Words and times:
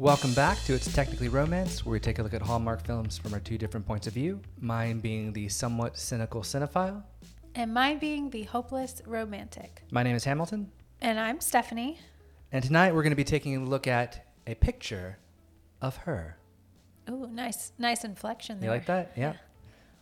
Welcome 0.00 0.32
back 0.32 0.56
to 0.64 0.72
It's 0.72 0.90
Technically 0.90 1.28
Romance, 1.28 1.84
where 1.84 1.92
we 1.92 2.00
take 2.00 2.18
a 2.20 2.22
look 2.22 2.32
at 2.32 2.40
Hallmark 2.40 2.82
films 2.86 3.18
from 3.18 3.34
our 3.34 3.40
two 3.40 3.58
different 3.58 3.86
points 3.86 4.06
of 4.06 4.14
view. 4.14 4.40
Mine 4.58 4.98
being 5.00 5.30
the 5.34 5.50
somewhat 5.50 5.98
cynical 5.98 6.40
cinephile. 6.40 7.02
And 7.54 7.74
mine 7.74 7.98
being 7.98 8.30
the 8.30 8.44
hopeless 8.44 9.02
romantic. 9.04 9.82
My 9.90 10.02
name 10.02 10.16
is 10.16 10.24
Hamilton, 10.24 10.72
And 11.02 11.20
I'm 11.20 11.38
Stephanie. 11.40 11.98
and 12.50 12.64
tonight 12.64 12.94
we're 12.94 13.02
going 13.02 13.10
to 13.12 13.16
be 13.16 13.24
taking 13.24 13.54
a 13.56 13.60
look 13.62 13.86
at 13.86 14.26
a 14.46 14.54
picture 14.54 15.18
of 15.82 15.96
her. 15.98 16.38
Ooh, 17.10 17.28
nice, 17.30 17.72
nice 17.78 18.02
inflection 18.02 18.62
You 18.62 18.70
like 18.70 18.86
that? 18.86 19.12
Yeah. 19.18 19.34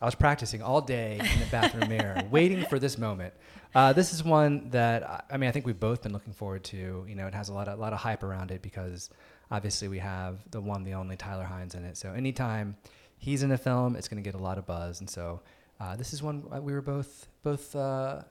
I 0.01 0.05
was 0.05 0.15
practicing 0.15 0.61
all 0.61 0.79
day 0.79 1.19
in 1.19 1.39
the 1.41 1.45
bathroom 1.51 1.89
mirror, 1.89 2.23
waiting 2.31 2.63
for 2.67 2.79
this 2.79 2.97
moment. 2.97 3.33
Uh, 3.75 3.91
this 3.91 4.13
is 4.13 4.23
one 4.23 4.69
that 4.69 5.03
I- 5.03 5.23
I 5.31 5.35
mean, 5.37 5.49
I 5.49 5.51
think 5.51 5.65
we've 5.65 5.77
both 5.79 6.03
been 6.03 6.13
looking 6.13 6.31
forward 6.31 6.63
to. 6.65 7.05
You 7.05 7.15
know, 7.15 7.27
it 7.27 7.33
has 7.35 7.49
a 7.49 7.53
lot 7.53 7.67
of 7.67 7.77
lot 7.79 7.91
of 7.91 7.99
hype 7.99 8.23
around 8.23 8.51
it 8.51 8.61
because 8.61 9.09
obviously 9.51 9.87
we 9.87 9.99
have 9.99 10.37
the 10.51 10.61
one, 10.61 10.83
the 10.83 10.93
only 10.93 11.15
Tyler 11.17 11.45
Hynes 11.49 11.75
in 11.75 11.83
it. 11.85 11.97
So 11.97 12.11
anytime 12.13 12.75
he's 13.17 13.43
in 13.43 13.51
a 13.51 13.57
film, 13.57 13.95
it's 13.95 14.07
going 14.07 14.21
to 14.23 14.27
get 14.27 14.39
a 14.39 14.43
lot 14.43 14.57
of 14.57 14.65
buzz. 14.65 14.99
And 14.99 15.09
so 15.09 15.41
uh, 15.79 15.95
this 15.95 16.13
is 16.13 16.21
one 16.23 16.43
we 16.63 16.73
were 16.73 16.81
both 16.81 17.27
both 17.43 17.75
uh, 17.75 18.21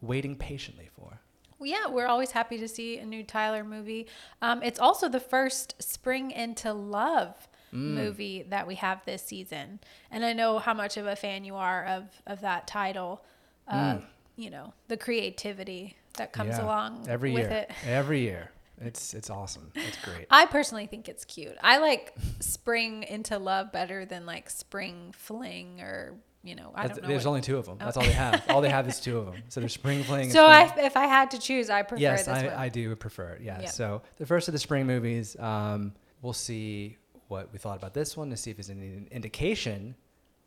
waiting 0.00 0.36
patiently 0.36 0.88
for. 0.96 1.20
Well, 1.58 1.68
yeah, 1.70 1.88
we're 1.88 2.06
always 2.06 2.32
happy 2.32 2.58
to 2.58 2.68
see 2.68 2.98
a 2.98 3.06
new 3.06 3.22
Tyler 3.24 3.64
movie. 3.64 4.06
Um, 4.42 4.62
it's 4.62 4.78
also 4.78 5.08
the 5.08 5.20
first 5.20 5.74
Spring 5.82 6.30
into 6.30 6.72
Love 6.72 7.48
Mm. 7.72 7.94
movie 7.94 8.44
that 8.48 8.68
we 8.68 8.76
have 8.76 9.04
this 9.06 9.22
season, 9.24 9.80
and 10.12 10.24
I 10.24 10.32
know 10.32 10.60
how 10.60 10.72
much 10.72 10.96
of 10.96 11.04
a 11.06 11.16
fan 11.16 11.44
you 11.44 11.56
are 11.56 11.84
of 11.84 12.04
of 12.24 12.40
that 12.42 12.68
title. 12.68 13.24
Uh, 13.66 13.98
You 14.36 14.50
know 14.50 14.72
the 14.86 14.96
creativity 14.96 15.96
that 16.14 16.32
comes 16.32 16.54
Mm. 16.54 16.58
Yeah. 16.58 16.64
along 16.64 17.06
every 17.08 17.32
with 17.32 17.50
year. 17.50 17.58
it. 17.68 17.70
Every 17.84 18.20
year, 18.20 18.52
it's 18.80 19.14
it's 19.14 19.30
awesome. 19.30 19.70
It's 19.74 19.96
great. 20.04 20.26
I 20.30 20.46
personally 20.46 20.86
think 20.86 21.08
it's 21.08 21.24
cute. 21.24 21.56
I 21.62 21.78
like 21.78 22.14
Spring 22.40 23.02
into 23.04 23.38
Love 23.38 23.72
better 23.72 24.04
than 24.04 24.26
like 24.26 24.50
Spring 24.50 25.12
Fling 25.16 25.80
or 25.80 26.14
you 26.42 26.54
know 26.54 26.72
I 26.74 26.82
That's- 26.82 26.98
don't 26.98 27.02
know. 27.04 27.08
there's 27.08 27.24
what- 27.24 27.30
only 27.30 27.40
two 27.40 27.56
of 27.58 27.66
them. 27.66 27.78
That's 27.78 27.96
all 27.96 28.04
they 28.04 28.12
have. 28.12 28.44
all 28.50 28.60
they 28.60 28.68
have 28.70 28.86
is 28.86 29.00
two 29.06 29.18
of 29.18 29.26
them. 29.26 29.42
So 29.48 29.60
there's 29.60 29.72
spring 29.72 30.02
fling. 30.04 30.24
and 30.24 30.32
so 30.32 30.44
spring- 30.44 30.84
I, 30.84 30.86
if 30.86 30.96
I 30.96 31.06
had 31.06 31.30
to 31.32 31.38
choose, 31.38 31.70
I 31.70 31.82
prefer 31.82 32.02
yes, 32.02 32.26
this 32.26 32.28
I, 32.28 32.46
one. 32.46 32.54
I 32.54 32.68
do 32.68 32.94
prefer 32.96 33.30
it. 33.30 33.42
Yeah. 33.42 33.62
Yeah. 33.62 33.68
So 33.68 34.02
the 34.18 34.26
first 34.26 34.46
of 34.48 34.52
the 34.52 34.58
spring 34.58 34.86
movies, 34.86 35.36
um, 35.40 35.92
we'll 36.22 36.32
see 36.32 36.96
what 37.28 37.52
we 37.52 37.58
thought 37.58 37.76
about 37.76 37.94
this 37.94 38.16
one 38.16 38.30
to 38.30 38.36
see 38.36 38.50
if 38.50 38.56
there's 38.58 38.70
any 38.70 39.06
indication 39.10 39.96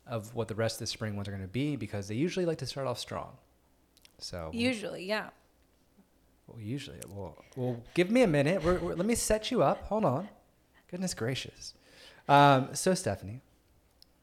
of 0.06 0.34
what 0.34 0.48
the 0.48 0.54
rest 0.54 0.76
of 0.76 0.80
the 0.80 0.86
spring 0.86 1.14
ones 1.16 1.28
are 1.28 1.32
going 1.32 1.42
to 1.42 1.48
be 1.48 1.76
because 1.76 2.08
they 2.08 2.14
usually 2.14 2.46
like 2.46 2.58
to 2.58 2.66
start 2.66 2.86
off 2.86 2.98
strong. 2.98 3.36
So 4.18 4.50
Usually, 4.52 5.04
yeah. 5.04 5.30
Well, 6.50 6.60
usually, 6.60 6.98
well, 7.08 7.36
well, 7.56 7.82
give 7.94 8.10
me 8.10 8.22
a 8.22 8.26
minute. 8.26 8.62
We're, 8.62 8.78
we're, 8.78 8.94
let 8.94 9.06
me 9.06 9.14
set 9.14 9.50
you 9.50 9.62
up. 9.62 9.84
Hold 9.86 10.04
on. 10.04 10.28
Goodness 10.90 11.14
gracious. 11.14 11.74
Um, 12.28 12.74
so 12.74 12.94
Stephanie, 12.94 13.40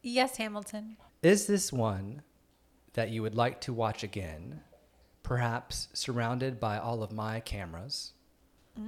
Yes, 0.02 0.38
Hamilton. 0.38 0.98
is 1.24 1.48
this 1.48 1.74
one 1.74 2.22
that 2.94 3.10
you 3.10 3.22
would 3.22 3.36
like 3.36 3.60
to 3.62 3.74
watch 3.74 4.04
again, 4.04 4.62
perhaps 5.24 5.88
surrounded 5.94 6.60
by 6.60 6.78
all 6.78 7.04
of 7.04 7.12
my 7.12 7.40
cameras? 7.40 8.14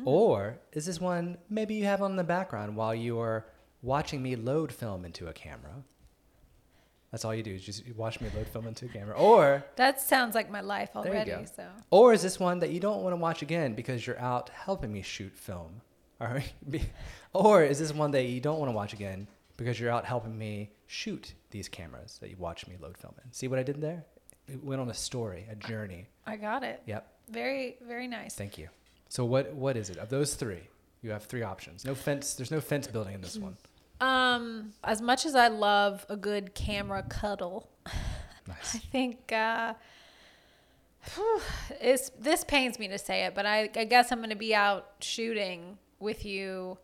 Or 0.06 0.59
is 0.72 0.86
this 0.86 1.02
one 1.02 1.40
maybe 1.50 1.74
you 1.74 1.86
have 1.86 2.03
on 2.03 2.16
the 2.16 2.24
background 2.24 2.76
while 2.76 2.94
you 2.94 3.20
are 3.20 3.48
watching 3.81 4.22
me 4.22 4.36
load 4.36 4.72
film 4.72 5.03
into 5.03 5.28
a 5.28 5.34
camera? 5.34 5.84
That's 7.12 7.26
all 7.26 7.34
you 7.34 7.44
do 7.44 7.54
is 7.54 7.64
just 7.64 7.84
watch 7.96 8.22
me 8.22 8.30
load 8.36 8.48
film 8.48 8.68
into 8.68 8.86
a 8.86 8.90
camera. 8.90 9.16
Or 9.16 9.64
That 9.76 10.00
sounds 10.00 10.36
like 10.36 10.52
my 10.52 10.62
life 10.62 10.92
already. 10.96 11.34
So 11.56 11.66
or 11.90 12.14
is 12.14 12.22
this 12.22 12.40
one 12.40 12.60
that 12.60 12.70
you 12.70 12.80
don't 12.80 13.02
want 13.02 13.14
to 13.14 13.18
watch 13.18 13.42
again 13.42 13.74
because 13.74 14.06
you're 14.06 14.20
out 14.20 14.50
helping 14.50 14.92
me 14.92 15.02
shoot 15.02 15.34
film? 15.36 15.82
All 16.22 16.28
right. 16.28 16.54
or 17.34 17.64
is 17.64 17.80
this 17.80 17.94
one 17.94 18.12
that 18.12 18.24
you 18.24 18.42
don't 18.42 18.60
want 18.60 18.70
to 18.70 18.76
watch 18.76 18.94
again 18.94 19.28
because 19.58 19.80
you're 19.80 19.92
out 19.92 20.06
helping 20.06 20.38
me 20.38 20.70
shoot 20.88 21.34
these 21.52 21.68
cameras 21.68 22.18
that 22.22 22.30
you 22.30 22.36
watch 22.38 22.68
me 22.68 22.75
load 22.80 22.98
film 22.98 23.16
in? 23.24 23.31
See 23.31 23.48
what 23.48 23.58
I 23.58 23.64
did 23.64 23.81
there? 23.81 24.03
It 24.48 24.64
went 24.64 24.81
on 24.81 24.90
a 24.90 24.94
story, 24.94 25.48
a 25.50 25.56
journey. 25.56 26.08
I 26.25 26.36
got 26.36 26.64
it. 26.64 26.81
Yep. 26.86 27.08
Very, 27.30 27.78
very 27.88 28.08
nice. 28.08 28.36
Thank 28.36 28.58
you. 28.58 28.69
So 29.08 29.25
what 29.25 29.53
what 29.53 29.78
is 29.78 29.90
it? 29.90 29.98
Of 29.98 30.09
those 30.09 30.36
three, 30.36 30.68
you 31.02 31.12
have 31.12 31.24
three 31.24 31.44
options. 31.44 31.86
No 31.86 31.96
fence. 31.96 32.34
There's 32.34 32.52
no 32.52 32.62
fence 32.62 32.88
building 32.88 33.16
in 33.16 33.22
this 33.22 33.36
hmm. 33.36 33.44
one. 33.44 33.58
Um, 34.02 34.74
as 34.84 35.02
much 35.02 35.26
as 35.26 35.36
I 35.36 35.48
love 35.50 36.06
a 36.10 36.16
good 36.16 36.54
camera 36.56 37.04
cuddle, 37.04 37.70
Nice. 38.48 38.76
I 38.76 38.80
think 38.80 39.32
uh, 39.32 39.74
whew, 41.16 41.42
it's 41.80 42.10
this 42.20 42.44
pains 42.44 42.80
me 42.80 42.88
to 42.88 42.98
say 42.98 43.26
it, 43.26 43.36
but 43.36 43.46
I, 43.46 43.70
I 43.76 43.86
guess 43.86 44.12
I'm 44.12 44.20
going 44.20 44.32
to 44.32 44.36
be 44.36 44.56
out 44.56 44.88
shooting 45.02 45.78
with 46.00 46.26
you, 46.26 46.78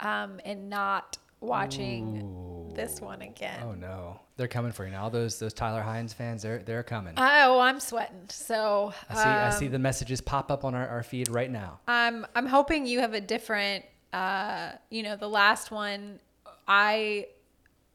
um, 0.00 0.40
and 0.44 0.68
not 0.68 1.16
watching 1.40 2.72
this 2.74 3.00
one 3.00 3.22
again. 3.22 3.60
Oh 3.62 3.72
no, 3.72 4.20
they're 4.36 4.48
coming 4.48 4.72
for 4.72 4.84
you 4.84 4.90
now. 4.90 5.04
All 5.04 5.10
those 5.10 5.38
those 5.38 5.54
Tyler 5.54 5.82
Hynes 5.82 6.12
fans, 6.12 6.42
they're 6.42 6.58
they're 6.58 6.82
coming. 6.82 7.14
Oh, 7.16 7.58
I'm 7.60 7.80
sweating. 7.80 8.28
So 8.28 8.92
I 9.08 9.14
see 9.14 9.20
I 9.20 9.46
um, 9.46 9.52
see 9.52 9.68
the 9.68 9.78
messages 9.78 10.20
pop 10.20 10.50
up 10.50 10.64
on 10.64 10.74
our, 10.74 10.86
our 10.88 11.02
feed 11.02 11.28
right 11.30 11.50
now. 11.50 11.80
I'm 11.88 12.26
I'm 12.34 12.46
hoping 12.46 12.86
you 12.86 13.00
have 13.00 13.14
a 13.14 13.20
different 13.20 13.84
uh 14.12 14.72
you 14.90 15.02
know 15.02 15.16
the 15.16 15.28
last 15.28 15.70
one 15.70 16.18
I 16.68 17.26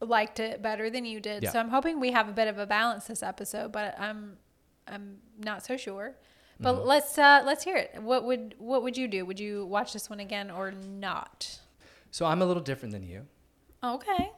liked 0.01 0.39
it 0.41 0.61
better 0.61 0.89
than 0.89 1.05
you 1.05 1.19
did. 1.21 1.43
Yeah. 1.43 1.51
So 1.51 1.59
I'm 1.59 1.69
hoping 1.69 1.99
we 1.99 2.11
have 2.11 2.27
a 2.27 2.33
bit 2.33 2.47
of 2.49 2.57
a 2.57 2.65
balance 2.65 3.05
this 3.05 3.23
episode, 3.23 3.71
but 3.71 3.97
I'm 3.99 4.37
I'm 4.87 5.17
not 5.37 5.63
so 5.65 5.77
sure. 5.77 6.15
But 6.59 6.75
Mm-hmm. 6.75 6.87
let's 6.87 7.17
uh 7.17 7.43
let's 7.45 7.63
hear 7.63 7.77
it. 7.77 8.01
What 8.01 8.25
would 8.25 8.55
what 8.57 8.83
would 8.83 8.97
you 8.97 9.07
do? 9.07 9.25
Would 9.25 9.39
you 9.39 9.65
watch 9.65 9.93
this 9.93 10.09
one 10.09 10.19
again 10.19 10.51
or 10.51 10.71
not? 10.71 11.59
So 12.11 12.25
I'm 12.25 12.41
a 12.41 12.45
little 12.45 12.61
different 12.63 12.91
than 12.93 13.03
you. 13.03 13.25
Okay. 13.83 14.31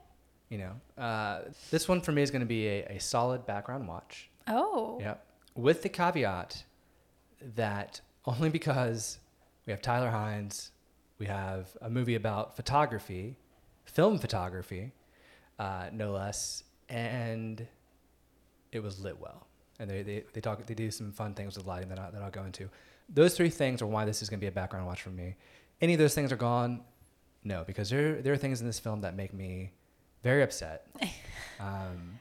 You 0.49 0.59
know, 0.59 1.03
uh, 1.03 1.41
this 1.71 1.87
one 1.87 2.01
for 2.01 2.11
me 2.11 2.21
is 2.21 2.29
going 2.31 2.41
to 2.41 2.45
be 2.45 2.67
a, 2.67 2.83
a 2.85 2.99
solid 2.99 3.45
background 3.45 3.87
watch. 3.87 4.29
Oh. 4.47 4.97
Yep. 5.01 5.25
With 5.55 5.81
the 5.81 5.89
caveat 5.89 6.63
that 7.55 7.99
only 8.25 8.49
because 8.49 9.17
we 9.65 9.71
have 9.71 9.81
Tyler 9.81 10.09
Hynes, 10.11 10.69
we 11.19 11.25
have 11.25 11.75
a 11.81 11.89
movie 11.89 12.15
about 12.15 12.55
photography, 12.55 13.37
film 13.95 14.19
photography, 14.19 14.91
uh, 15.57 15.87
no 15.91 16.11
less, 16.11 16.63
and 16.89 17.65
it 18.71 18.83
was 18.83 18.99
lit 18.99 19.19
well. 19.19 19.47
And 19.79 19.89
they, 19.89 20.03
they, 20.03 20.23
they 20.33 20.41
talk 20.41 20.63
they 20.65 20.73
do 20.73 20.91
some 20.91 21.11
fun 21.11 21.33
things 21.33 21.57
with 21.57 21.65
lighting 21.65 21.89
that, 21.89 21.99
I, 21.99 22.11
that 22.11 22.21
I'll 22.21 22.29
go 22.29 22.43
into. 22.43 22.69
Those 23.09 23.35
three 23.35 23.49
things 23.49 23.81
are 23.81 23.87
why 23.87 24.05
this 24.05 24.21
is 24.21 24.29
going 24.29 24.39
to 24.39 24.43
be 24.43 24.47
a 24.47 24.51
background 24.51 24.85
watch 24.85 25.01
for 25.01 25.09
me. 25.09 25.35
Any 25.81 25.93
of 25.93 25.99
those 25.99 26.13
things 26.13 26.31
are 26.31 26.37
gone, 26.37 26.81
no, 27.43 27.63
because 27.65 27.89
there 27.89 28.21
there 28.21 28.33
are 28.33 28.37
things 28.37 28.61
in 28.61 28.67
this 28.67 28.79
film 28.79 29.01
that 29.01 29.15
make 29.15 29.33
me 29.33 29.71
very 30.23 30.43
upset. 30.43 30.87
um, 31.59 32.19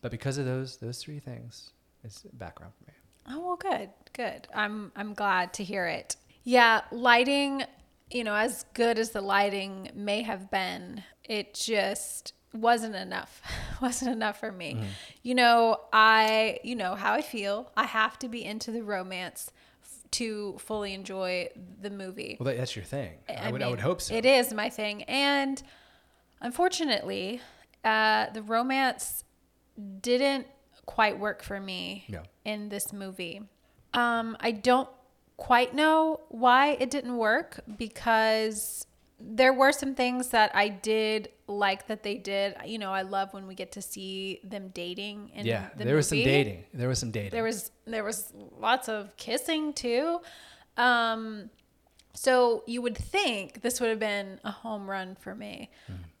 but 0.00 0.10
because 0.10 0.38
of 0.38 0.44
those 0.44 0.76
those 0.76 0.98
three 0.98 1.18
things, 1.18 1.70
it's 2.02 2.22
background 2.34 2.72
for 2.78 2.84
me. 2.90 2.96
Oh 3.28 3.46
well, 3.46 3.56
good, 3.56 3.90
good. 4.12 4.48
I'm 4.54 4.92
I'm 4.94 5.14
glad 5.14 5.54
to 5.54 5.64
hear 5.64 5.86
it. 5.86 6.16
Yeah, 6.42 6.82
lighting. 6.92 7.64
You 8.10 8.24
know, 8.24 8.34
as 8.34 8.64
good 8.74 8.98
as 8.98 9.10
the 9.10 9.20
lighting 9.20 9.90
may 9.94 10.22
have 10.22 10.50
been, 10.50 11.02
it 11.24 11.54
just 11.54 12.34
wasn't 12.52 12.94
enough. 12.94 13.42
wasn't 13.82 14.12
enough 14.12 14.38
for 14.38 14.52
me. 14.52 14.78
You 15.22 15.34
know, 15.34 15.78
I 15.92 16.58
you 16.62 16.76
know 16.76 16.94
how 16.94 17.14
I 17.14 17.22
feel. 17.22 17.72
I 17.76 17.84
have 17.84 18.18
to 18.20 18.28
be 18.28 18.44
into 18.44 18.70
the 18.70 18.82
romance 18.82 19.50
f- 19.82 20.10
to 20.12 20.56
fully 20.58 20.92
enjoy 20.94 21.48
the 21.80 21.90
movie. 21.90 22.36
Well, 22.38 22.46
that, 22.46 22.58
that's 22.58 22.76
your 22.76 22.84
thing. 22.84 23.14
I, 23.28 23.50
would 23.50 23.62
I 23.62 23.70
would 23.70 23.80
hope 23.80 24.00
so. 24.00 24.14
It 24.14 24.24
is 24.26 24.52
my 24.54 24.68
thing, 24.70 25.02
and 25.04 25.60
unfortunately, 26.40 27.40
uh, 27.84 28.30
the 28.30 28.42
romance 28.42 29.24
didn't 30.00 30.46
quite 30.86 31.18
work 31.18 31.42
for 31.42 31.58
me 31.58 32.04
No. 32.08 32.22
in 32.44 32.68
this 32.68 32.92
movie. 32.92 33.42
Um, 33.92 34.36
I 34.40 34.50
don't 34.52 34.88
quite 35.36 35.74
know 35.74 36.20
why 36.28 36.72
it 36.80 36.90
didn't 36.90 37.16
work 37.16 37.60
because 37.76 38.86
there 39.20 39.52
were 39.52 39.72
some 39.72 39.94
things 39.94 40.28
that 40.28 40.50
I 40.54 40.68
did 40.68 41.28
like 41.46 41.86
that 41.86 42.02
they 42.02 42.16
did. 42.16 42.56
You 42.64 42.78
know, 42.78 42.92
I 42.92 43.02
love 43.02 43.32
when 43.32 43.46
we 43.46 43.54
get 43.54 43.72
to 43.72 43.82
see 43.82 44.40
them 44.44 44.70
dating 44.74 45.30
in 45.34 45.46
Yeah, 45.46 45.68
the 45.76 45.84
there 45.84 45.96
was 45.96 46.08
some 46.08 46.18
dating. 46.18 46.64
There 46.72 46.88
was 46.88 46.98
some 46.98 47.10
dating. 47.10 47.30
There 47.30 47.44
was 47.44 47.70
there 47.86 48.04
was 48.04 48.32
lots 48.58 48.88
of 48.88 49.16
kissing 49.16 49.72
too. 49.72 50.20
Um, 50.76 51.50
so 52.14 52.62
you 52.66 52.82
would 52.82 52.96
think 52.96 53.62
this 53.62 53.80
would 53.80 53.90
have 53.90 53.98
been 53.98 54.40
a 54.44 54.50
home 54.50 54.88
run 54.88 55.16
for 55.18 55.34
me. 55.34 55.70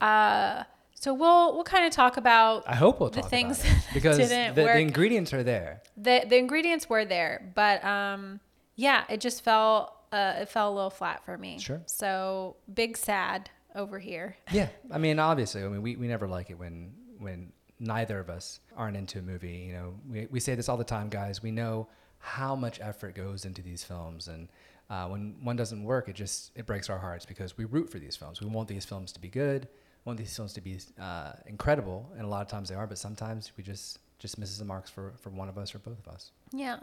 Uh, 0.00 0.64
so 0.94 1.12
we'll 1.12 1.54
we'll 1.54 1.64
kind 1.64 1.86
of 1.86 1.92
talk 1.92 2.16
about 2.16 2.64
I 2.66 2.74
hope 2.74 3.00
we'll 3.00 3.10
the 3.10 3.20
talk 3.20 3.30
things 3.30 3.60
about 3.60 3.72
it 3.72 3.74
that 3.84 3.94
because 3.94 4.18
the, 4.18 4.52
the 4.54 4.78
ingredients 4.78 5.32
are 5.32 5.42
there. 5.42 5.82
the 5.96 6.24
the 6.26 6.36
ingredients 6.36 6.88
were 6.88 7.04
there, 7.04 7.52
but 7.54 7.84
um, 7.84 8.40
yeah, 8.76 9.04
it 9.08 9.20
just 9.20 9.42
fell 9.42 10.00
uh, 10.12 10.34
it 10.42 10.48
fell 10.48 10.72
a 10.72 10.74
little 10.74 10.90
flat 10.90 11.24
for 11.24 11.36
me. 11.36 11.58
Sure. 11.58 11.82
So 11.86 12.56
big 12.72 12.96
sad 12.96 13.50
over 13.74 13.98
here. 13.98 14.36
Yeah, 14.52 14.68
I 14.90 14.98
mean, 14.98 15.18
obviously, 15.18 15.64
I 15.64 15.68
mean, 15.68 15.82
we, 15.82 15.96
we 15.96 16.06
never 16.06 16.28
like 16.28 16.50
it 16.50 16.58
when 16.58 16.92
when 17.18 17.52
neither 17.80 18.20
of 18.20 18.30
us 18.30 18.60
aren't 18.76 18.96
into 18.96 19.18
a 19.18 19.22
movie. 19.22 19.66
You 19.68 19.72
know, 19.72 19.94
we 20.08 20.28
we 20.30 20.40
say 20.40 20.54
this 20.54 20.68
all 20.68 20.76
the 20.76 20.84
time, 20.84 21.08
guys. 21.08 21.42
We 21.42 21.50
know 21.50 21.88
how 22.18 22.54
much 22.54 22.80
effort 22.80 23.14
goes 23.14 23.44
into 23.44 23.62
these 23.62 23.82
films, 23.84 24.28
and 24.28 24.48
uh, 24.88 25.06
when 25.08 25.34
one 25.42 25.56
doesn't 25.56 25.82
work, 25.82 26.08
it 26.08 26.14
just 26.14 26.52
it 26.54 26.66
breaks 26.66 26.88
our 26.88 26.98
hearts 26.98 27.26
because 27.26 27.56
we 27.56 27.64
root 27.64 27.90
for 27.90 27.98
these 27.98 28.16
films. 28.16 28.40
We 28.40 28.46
want 28.46 28.68
these 28.68 28.84
films 28.84 29.12
to 29.12 29.20
be 29.20 29.28
good. 29.28 29.68
We 30.04 30.10
want 30.10 30.18
these 30.18 30.34
films 30.34 30.52
to 30.54 30.60
be 30.60 30.78
uh, 31.00 31.32
incredible, 31.46 32.08
and 32.16 32.24
a 32.24 32.28
lot 32.28 32.42
of 32.42 32.48
times 32.48 32.68
they 32.68 32.74
are. 32.74 32.86
But 32.86 32.98
sometimes 32.98 33.52
we 33.56 33.64
just 33.64 33.98
just 34.18 34.38
misses 34.38 34.58
the 34.58 34.64
marks 34.64 34.90
for 34.90 35.12
for 35.20 35.30
one 35.30 35.48
of 35.48 35.58
us 35.58 35.74
or 35.74 35.78
both 35.78 35.98
of 36.06 36.12
us. 36.12 36.30
Yeah. 36.52 36.78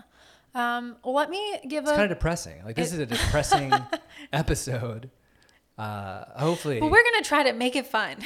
Um, 0.53 0.97
let 1.05 1.29
me 1.29 1.59
give 1.67 1.83
It's 1.85 1.91
a. 1.91 1.95
kind 1.95 2.11
of 2.11 2.17
depressing. 2.17 2.63
Like 2.65 2.75
this 2.75 2.91
is 2.93 2.99
a 2.99 3.05
depressing 3.05 3.71
episode. 4.33 5.09
Uh, 5.77 6.25
hopefully, 6.37 6.79
But 6.79 6.91
we're 6.91 7.03
gonna 7.03 7.23
try 7.23 7.43
to 7.43 7.53
make 7.53 7.75
it 7.75 7.87
fun. 7.87 8.17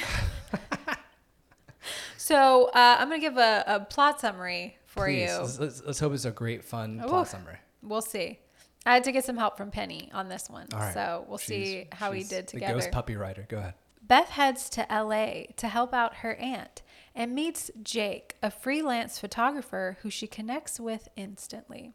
so 2.16 2.66
uh, 2.74 2.96
I'm 2.98 3.08
gonna 3.08 3.20
give 3.20 3.36
a, 3.36 3.64
a 3.66 3.80
plot 3.80 4.20
summary 4.20 4.76
for 4.86 5.06
please, 5.06 5.30
you. 5.30 5.38
Let's, 5.38 5.58
let's, 5.60 5.82
let's 5.84 6.00
hope 6.00 6.12
it's 6.12 6.24
a 6.24 6.30
great, 6.30 6.64
fun 6.64 7.00
Oof. 7.02 7.08
plot 7.08 7.28
summary. 7.28 7.58
We'll 7.82 8.02
see. 8.02 8.38
I 8.84 8.94
had 8.94 9.04
to 9.04 9.12
get 9.12 9.24
some 9.24 9.36
help 9.36 9.56
from 9.56 9.70
Penny 9.70 10.10
on 10.12 10.28
this 10.28 10.48
one, 10.48 10.68
All 10.72 10.78
right. 10.80 10.94
so 10.94 11.24
we'll 11.28 11.38
She's- 11.38 11.66
see 11.66 11.88
how 11.92 12.12
we 12.12 12.22
did 12.22 12.46
The 12.46 12.52
together. 12.52 12.74
ghost 12.74 12.90
puppy 12.92 13.16
writer. 13.16 13.44
Go 13.48 13.58
ahead. 13.58 13.74
Beth 14.02 14.28
heads 14.28 14.68
to 14.70 14.86
LA 14.90 15.44
to 15.56 15.68
help 15.68 15.92
out 15.92 16.16
her 16.18 16.34
aunt 16.36 16.82
and 17.16 17.34
meets 17.34 17.70
Jake, 17.82 18.36
a 18.42 18.50
freelance 18.50 19.18
photographer 19.18 19.96
who 20.02 20.10
she 20.10 20.26
connects 20.26 20.78
with 20.78 21.08
instantly. 21.16 21.94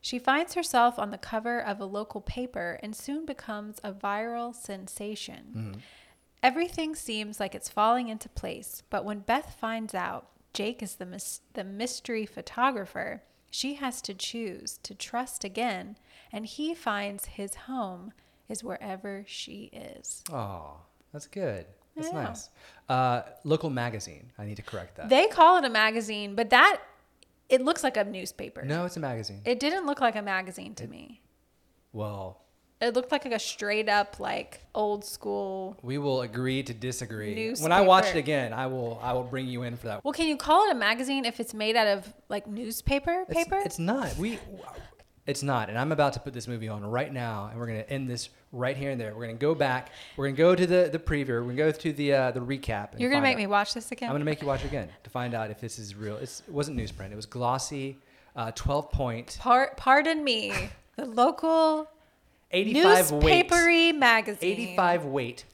She 0.00 0.18
finds 0.18 0.54
herself 0.54 0.98
on 0.98 1.10
the 1.10 1.18
cover 1.18 1.60
of 1.60 1.80
a 1.80 1.84
local 1.84 2.20
paper 2.20 2.78
and 2.82 2.94
soon 2.94 3.26
becomes 3.26 3.80
a 3.82 3.92
viral 3.92 4.54
sensation. 4.54 5.42
Mm-hmm. 5.54 5.80
Everything 6.42 6.94
seems 6.94 7.38
like 7.38 7.54
it's 7.54 7.68
falling 7.68 8.08
into 8.08 8.28
place, 8.28 8.82
but 8.88 9.04
when 9.04 9.20
Beth 9.20 9.56
finds 9.60 9.94
out 9.94 10.28
Jake 10.54 10.82
is 10.82 10.96
the, 10.96 11.06
mys- 11.06 11.40
the 11.54 11.64
mystery 11.64 12.26
photographer, 12.26 13.22
she 13.50 13.74
has 13.74 14.00
to 14.02 14.14
choose 14.14 14.78
to 14.82 14.94
trust 14.94 15.44
again, 15.44 15.96
and 16.32 16.46
he 16.46 16.74
finds 16.74 17.26
his 17.26 17.54
home 17.54 18.12
is 18.48 18.64
wherever 18.64 19.24
she 19.26 19.70
is. 19.72 20.22
Oh, 20.32 20.78
that's 21.12 21.26
good. 21.26 21.66
That's 21.96 22.08
Yeah. 22.12 22.22
nice. 22.24 22.50
Uh, 22.88 23.22
local 23.44 23.70
magazine. 23.70 24.32
I 24.38 24.44
need 24.44 24.56
to 24.56 24.62
correct 24.62 24.96
that. 24.96 25.08
They 25.08 25.26
call 25.28 25.58
it 25.58 25.64
a 25.64 25.70
magazine, 25.70 26.34
but 26.34 26.50
that 26.50 26.80
it 27.48 27.60
looks 27.62 27.84
like 27.84 27.96
a 27.96 28.04
newspaper. 28.04 28.62
no, 28.62 28.84
it's 28.86 28.96
a 28.96 29.00
magazine. 29.00 29.42
It 29.44 29.60
didn't 29.60 29.86
look 29.86 30.00
like 30.00 30.16
a 30.16 30.22
magazine 30.22 30.74
to 30.76 30.86
me. 30.86 31.20
well, 31.92 32.38
It 32.80 32.94
looked 32.94 33.12
like 33.12 33.24
a 33.26 33.38
straight 33.38 33.88
up 33.88 34.18
like 34.18 34.66
old 34.74 35.04
school. 35.04 35.76
we 35.82 35.98
will 35.98 36.22
agree 36.22 36.64
to 36.64 36.74
disagree. 36.74 37.54
When 37.60 37.70
I 37.70 37.82
watch 37.82 38.06
it 38.06 38.16
again, 38.16 38.52
I 38.52 38.66
will. 38.66 38.98
I 39.00 39.12
will 39.12 39.22
bring 39.22 39.46
you 39.46 39.62
in 39.62 39.76
for 39.76 39.86
that. 39.86 40.02
Well, 40.04 40.12
can 40.12 40.26
you 40.26 40.36
call 40.36 40.66
it 40.66 40.72
a 40.72 40.74
magazine 40.74 41.24
if 41.24 41.38
it's 41.38 41.54
made 41.54 41.76
out 41.76 41.86
of 41.86 42.12
like 42.28 42.48
newspaper 42.48 43.24
It's- 43.28 43.36
paper? 43.44 43.60
It's, 43.64 43.78
not. 43.78 44.16
We. 44.16 44.38
It's 45.26 45.42
not. 45.42 45.68
And 45.68 45.78
I'm 45.78 45.92
about 45.92 46.14
to 46.14 46.20
put 46.20 46.32
this 46.34 46.48
movie 46.48 46.68
on 46.68 46.84
right 46.84 47.12
now, 47.12 47.46
and 47.50 47.58
we're 47.60 47.66
gonna 47.68 47.80
end 47.88 48.10
this 48.10 48.28
right 48.50 48.76
here 48.76 48.90
and 48.90 49.00
there. 49.00 49.14
We're 49.14 49.26
gonna 49.26 49.38
go 49.38 49.54
back. 49.54 49.90
We're 50.16 50.26
gonna 50.26 50.36
go 50.36 50.54
to 50.56 50.66
the 50.66 50.88
the 50.90 50.98
preview. 50.98 51.28
We're 51.28 51.42
gonna 51.42 51.54
go 51.56 51.70
to 51.70 51.92
the 51.92 52.12
uh, 52.12 52.30
the 52.32 52.40
recap. 52.40 52.92
and 52.92 53.00
You're 53.00 53.10
gonna 53.10 53.22
make 53.22 53.36
out- 53.36 53.38
me 53.38 53.46
watch 53.46 53.72
this 53.74 53.92
again. 53.92 54.08
I'm 54.08 54.14
gonna 54.14 54.24
make 54.24 54.40
you 54.40 54.48
watch 54.48 54.64
it 54.64 54.66
again 54.68 54.88
to 55.04 55.10
find 55.10 55.32
out 55.34 55.50
if 55.50 55.60
this 55.60 55.78
is 55.78 55.94
real. 55.94 56.16
It's, 56.16 56.40
it 56.48 56.52
wasn't 56.52 56.76
newsprint. 56.76 57.12
It 57.12 57.16
was 57.16 57.26
glossy, 57.26 57.98
uh, 58.34 58.50
12 58.52 58.90
point, 58.90 59.36
Par- 59.40 59.74
pardon 59.76 60.24
me, 60.24 60.52
the 60.96 61.04
local 61.04 61.88
85 62.50 63.12
weight. 63.12 63.22
newspapery 63.22 63.92
magazine. 63.92 64.52
85 64.52 65.04
weight. 65.04 65.44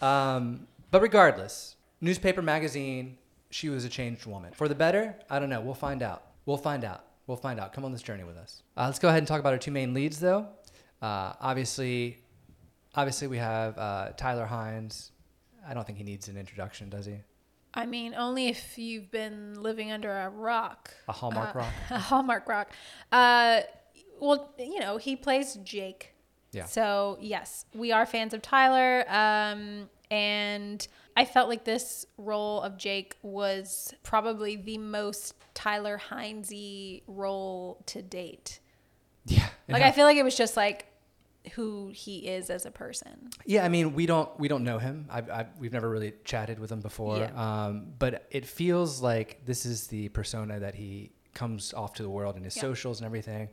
Um, 0.00 0.66
but 0.90 1.00
regardless, 1.00 1.76
newspaper 2.00 2.42
magazine, 2.42 3.16
she 3.50 3.68
was 3.68 3.84
a 3.84 3.88
changed 3.88 4.26
woman. 4.26 4.52
For 4.52 4.66
the 4.68 4.74
better? 4.74 5.14
I 5.30 5.38
don't 5.38 5.48
know. 5.48 5.60
We'll 5.60 5.74
find 5.74 6.02
out. 6.02 6.24
We'll 6.44 6.56
find 6.58 6.84
out. 6.84 7.04
We'll 7.26 7.36
find 7.36 7.60
out. 7.60 7.72
Come 7.72 7.84
on 7.84 7.92
this 7.92 8.02
journey 8.02 8.24
with 8.24 8.36
us. 8.36 8.62
Uh, 8.76 8.86
let's 8.86 8.98
go 8.98 9.08
ahead 9.08 9.18
and 9.18 9.28
talk 9.28 9.40
about 9.40 9.52
our 9.52 9.58
two 9.58 9.70
main 9.70 9.94
leads, 9.94 10.18
though. 10.18 10.48
Uh, 11.00 11.32
obviously, 11.40 12.18
obviously 12.94 13.28
we 13.28 13.38
have 13.38 13.78
uh, 13.78 14.10
Tyler 14.16 14.46
Hynes. 14.50 15.10
I 15.66 15.74
don't 15.74 15.86
think 15.86 15.98
he 15.98 16.04
needs 16.04 16.28
an 16.28 16.36
introduction, 16.36 16.88
does 16.88 17.06
he? 17.06 17.16
I 17.74 17.86
mean, 17.86 18.14
only 18.14 18.48
if 18.48 18.76
you've 18.76 19.10
been 19.10 19.62
living 19.62 19.92
under 19.92 20.10
a 20.12 20.28
rock. 20.28 20.90
A 21.08 21.12
Hallmark 21.12 21.54
Uh, 21.54 21.58
rock. 21.60 21.72
A 21.90 21.98
Hallmark 21.98 22.48
rock. 22.48 22.72
Uh, 23.10 23.60
well, 24.20 24.52
you 24.58 24.80
know, 24.80 24.96
he 24.98 25.16
plays 25.16 25.54
Jake. 25.64 26.12
Yeah. 26.52 26.66
So 26.66 27.16
yes, 27.20 27.64
we 27.72 27.92
are 27.92 28.04
fans 28.04 28.34
of 28.34 28.42
Tyler. 28.42 29.04
Um, 29.08 29.88
and 30.10 30.86
I 31.16 31.24
felt 31.24 31.48
like 31.48 31.64
this 31.64 32.06
role 32.16 32.62
of 32.62 32.76
Jake 32.78 33.16
was 33.22 33.92
probably 34.02 34.56
the 34.56 34.78
most 34.78 35.34
Tyler 35.54 36.00
Hynesy 36.10 37.02
role 37.06 37.82
to 37.86 38.02
date. 38.02 38.60
Yeah. 39.26 39.46
Like 39.68 39.82
I 39.82 39.92
feel 39.92 40.04
like 40.06 40.16
it 40.16 40.24
was 40.24 40.36
just 40.36 40.56
like 40.56 40.86
who 41.54 41.90
he 41.94 42.28
is 42.28 42.50
as 42.50 42.66
a 42.66 42.70
person. 42.70 43.30
Yeah, 43.44 43.64
I 43.64 43.68
mean, 43.68 43.94
we 43.94 44.06
don't 44.06 44.28
we 44.38 44.48
don't 44.48 44.64
know 44.64 44.78
him. 44.78 45.06
I've, 45.10 45.28
I've, 45.30 45.46
we've 45.58 45.72
never 45.72 45.90
really 45.90 46.14
chatted 46.24 46.58
with 46.58 46.70
him 46.70 46.80
before. 46.80 47.18
Yeah. 47.18 47.64
Um, 47.66 47.92
but 47.98 48.26
it 48.30 48.46
feels 48.46 49.00
like 49.02 49.44
this 49.44 49.66
is 49.66 49.88
the 49.88 50.08
persona 50.10 50.60
that 50.60 50.74
he 50.74 51.12
comes 51.34 51.74
off 51.74 51.94
to 51.94 52.02
the 52.02 52.10
world 52.10 52.36
in 52.36 52.44
his 52.44 52.56
Yeah. 52.56 52.62
socials 52.62 53.00
and 53.00 53.06
everything. 53.06 53.48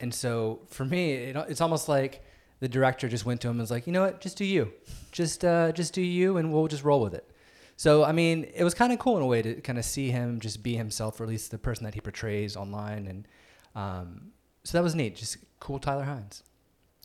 And 0.00 0.12
so 0.12 0.60
for 0.68 0.84
me, 0.84 1.12
it, 1.14 1.36
it's 1.48 1.60
almost 1.60 1.88
like 1.88 2.22
the 2.62 2.68
director 2.68 3.08
just 3.08 3.26
went 3.26 3.40
to 3.40 3.48
him 3.48 3.54
and 3.54 3.60
was 3.60 3.72
like, 3.72 3.88
you 3.88 3.92
know 3.92 4.02
what, 4.02 4.20
just 4.20 4.38
do 4.38 4.44
you, 4.44 4.72
just 5.10 5.44
uh, 5.44 5.72
just 5.72 5.92
do 5.92 6.00
you, 6.00 6.36
and 6.36 6.52
we'll 6.52 6.68
just 6.68 6.84
roll 6.84 7.00
with 7.00 7.12
it. 7.12 7.28
So 7.76 8.04
I 8.04 8.12
mean, 8.12 8.46
it 8.54 8.62
was 8.62 8.72
kind 8.72 8.92
of 8.92 9.00
cool 9.00 9.16
in 9.16 9.22
a 9.24 9.26
way 9.26 9.42
to 9.42 9.60
kind 9.62 9.80
of 9.80 9.84
see 9.84 10.12
him 10.12 10.38
just 10.38 10.62
be 10.62 10.76
himself, 10.76 11.20
or 11.20 11.24
at 11.24 11.28
least 11.28 11.50
the 11.50 11.58
person 11.58 11.82
that 11.86 11.94
he 11.94 12.00
portrays 12.00 12.56
online, 12.56 13.08
and 13.08 13.28
um, 13.74 14.30
so 14.62 14.78
that 14.78 14.84
was 14.84 14.94
neat. 14.94 15.16
Just 15.16 15.38
cool, 15.58 15.80
Tyler 15.80 16.04
Hynes. 16.04 16.44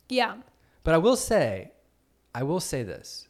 Yeah. 0.08 0.36
But 0.84 0.94
I 0.94 0.98
will 0.98 1.16
say, 1.16 1.72
I 2.32 2.44
will 2.44 2.60
say 2.60 2.84
this. 2.84 3.26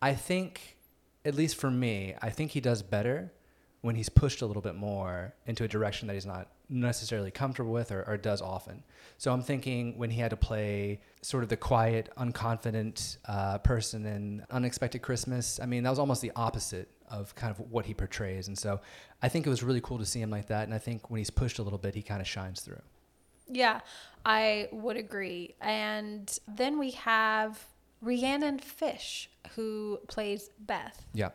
I 0.00 0.14
think, 0.14 0.76
at 1.24 1.34
least 1.34 1.56
for 1.56 1.68
me, 1.68 2.14
I 2.22 2.30
think 2.30 2.52
he 2.52 2.60
does 2.60 2.80
better 2.80 3.32
when 3.80 3.96
he's 3.96 4.08
pushed 4.08 4.40
a 4.40 4.46
little 4.46 4.62
bit 4.62 4.76
more 4.76 5.34
into 5.46 5.64
a 5.64 5.68
direction 5.68 6.06
that 6.06 6.14
he's 6.14 6.26
not 6.26 6.46
necessarily 6.68 7.30
comfortable 7.30 7.72
with 7.72 7.92
or, 7.92 8.02
or 8.06 8.16
does 8.16 8.42
often. 8.42 8.82
So 9.18 9.32
I'm 9.32 9.42
thinking 9.42 9.96
when 9.96 10.10
he 10.10 10.20
had 10.20 10.30
to 10.30 10.36
play 10.36 11.00
sort 11.22 11.42
of 11.42 11.48
the 11.48 11.56
quiet, 11.56 12.10
unconfident 12.18 13.18
uh, 13.26 13.58
person 13.58 14.04
in 14.04 14.44
Unexpected 14.50 15.00
Christmas, 15.00 15.60
I 15.60 15.66
mean, 15.66 15.82
that 15.84 15.90
was 15.90 15.98
almost 15.98 16.22
the 16.22 16.32
opposite 16.36 16.88
of 17.08 17.34
kind 17.34 17.50
of 17.50 17.60
what 17.70 17.86
he 17.86 17.94
portrays. 17.94 18.48
And 18.48 18.58
so 18.58 18.80
I 19.22 19.28
think 19.28 19.46
it 19.46 19.50
was 19.50 19.62
really 19.62 19.80
cool 19.80 19.98
to 19.98 20.06
see 20.06 20.20
him 20.20 20.30
like 20.30 20.46
that. 20.46 20.64
And 20.64 20.74
I 20.74 20.78
think 20.78 21.10
when 21.10 21.18
he's 21.18 21.30
pushed 21.30 21.58
a 21.58 21.62
little 21.62 21.78
bit, 21.78 21.94
he 21.94 22.02
kind 22.02 22.20
of 22.20 22.26
shines 22.26 22.60
through. 22.60 22.82
Yeah, 23.48 23.80
I 24.24 24.68
would 24.72 24.96
agree. 24.96 25.54
And 25.60 26.36
then 26.48 26.78
we 26.78 26.90
have 26.92 27.64
Rhiannon 28.02 28.58
Fish, 28.58 29.30
who 29.54 30.00
plays 30.08 30.50
Beth. 30.58 31.06
Yeah. 31.14 31.30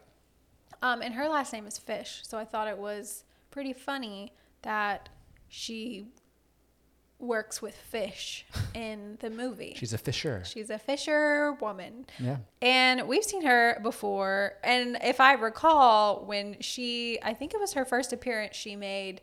Um, 0.81 1.01
and 1.01 1.13
her 1.13 1.27
last 1.27 1.53
name 1.53 1.67
is 1.67 1.77
Fish, 1.77 2.21
so 2.23 2.37
I 2.37 2.45
thought 2.45 2.67
it 2.67 2.77
was 2.77 3.23
pretty 3.51 3.71
funny 3.71 4.33
that 4.63 5.09
she 5.53 6.05
works 7.19 7.61
with 7.61 7.75
fish 7.75 8.45
in 8.73 9.17
the 9.19 9.29
movie. 9.29 9.73
She's 9.77 9.93
a 9.93 9.97
fisher. 9.97 10.41
She's 10.45 10.69
a 10.71 10.79
fisher 10.79 11.53
woman. 11.61 12.07
Yeah. 12.17 12.37
And 12.61 13.07
we've 13.07 13.23
seen 13.23 13.43
her 13.45 13.79
before. 13.83 14.53
And 14.63 14.97
if 15.03 15.19
I 15.19 15.33
recall, 15.33 16.25
when 16.25 16.55
she, 16.61 17.19
I 17.21 17.33
think 17.35 17.53
it 17.53 17.59
was 17.59 17.73
her 17.73 17.85
first 17.85 18.11
appearance 18.13 18.55
she 18.55 18.75
made 18.75 19.21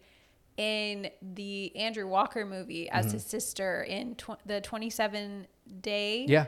in 0.59 1.09
the 1.23 1.75
Andrew 1.77 2.07
Walker 2.07 2.45
movie 2.45 2.89
as 2.91 3.11
his 3.13 3.25
sister 3.25 3.83
in 3.83 4.15
tw- 4.17 4.39
the 4.47 4.61
27 4.61 5.47
Day 5.81 6.25
Yeah. 6.29 6.47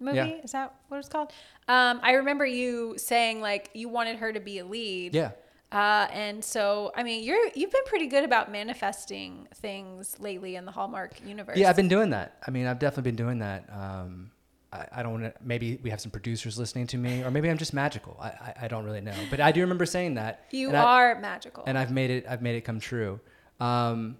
movie. 0.00 0.16
Yeah. 0.16 0.26
Is 0.42 0.52
that 0.52 0.74
what 0.88 0.98
it's 0.98 1.08
called? 1.08 1.32
Um, 1.68 2.00
I 2.02 2.12
remember 2.12 2.46
you 2.46 2.94
saying 2.98 3.40
like 3.40 3.70
you 3.74 3.88
wanted 3.88 4.16
her 4.18 4.32
to 4.32 4.40
be 4.40 4.58
a 4.58 4.64
lead. 4.64 5.14
Yeah. 5.14 5.30
Uh, 5.70 6.06
and 6.12 6.42
so, 6.42 6.92
I 6.96 7.02
mean, 7.02 7.22
you're 7.24 7.38
you've 7.54 7.70
been 7.70 7.84
pretty 7.84 8.06
good 8.06 8.24
about 8.24 8.50
manifesting 8.50 9.46
things 9.56 10.16
lately 10.18 10.56
in 10.56 10.64
the 10.64 10.72
Hallmark 10.72 11.20
universe. 11.26 11.58
Yeah, 11.58 11.68
I've 11.68 11.76
been 11.76 11.88
doing 11.88 12.10
that. 12.10 12.38
I 12.46 12.50
mean, 12.50 12.66
I've 12.66 12.78
definitely 12.78 13.10
been 13.10 13.16
doing 13.16 13.38
that. 13.40 13.68
Um, 13.70 14.30
I, 14.72 14.86
I 14.92 15.02
don't 15.02 15.12
want 15.20 15.24
to, 15.24 15.34
maybe 15.42 15.78
we 15.82 15.90
have 15.90 16.00
some 16.00 16.10
producers 16.10 16.58
listening 16.58 16.86
to 16.88 16.96
me, 16.98 17.22
or 17.22 17.30
maybe 17.30 17.50
I'm 17.50 17.58
just 17.58 17.74
magical. 17.74 18.16
I, 18.20 18.28
I, 18.28 18.54
I 18.62 18.68
don't 18.68 18.84
really 18.84 19.00
know. 19.02 19.14
But 19.30 19.40
I 19.40 19.52
do 19.52 19.60
remember 19.60 19.84
saying 19.86 20.14
that. 20.14 20.44
you 20.50 20.68
and 20.68 20.76
I- 20.76 20.82
are 20.82 21.20
magical. 21.20 21.64
and 21.66 21.76
I've 21.76 21.90
made 21.92 22.10
it, 22.10 22.26
I've 22.28 22.42
made 22.42 22.56
it 22.56 22.62
come 22.62 22.80
true. 22.80 23.20
Um, 23.60 24.16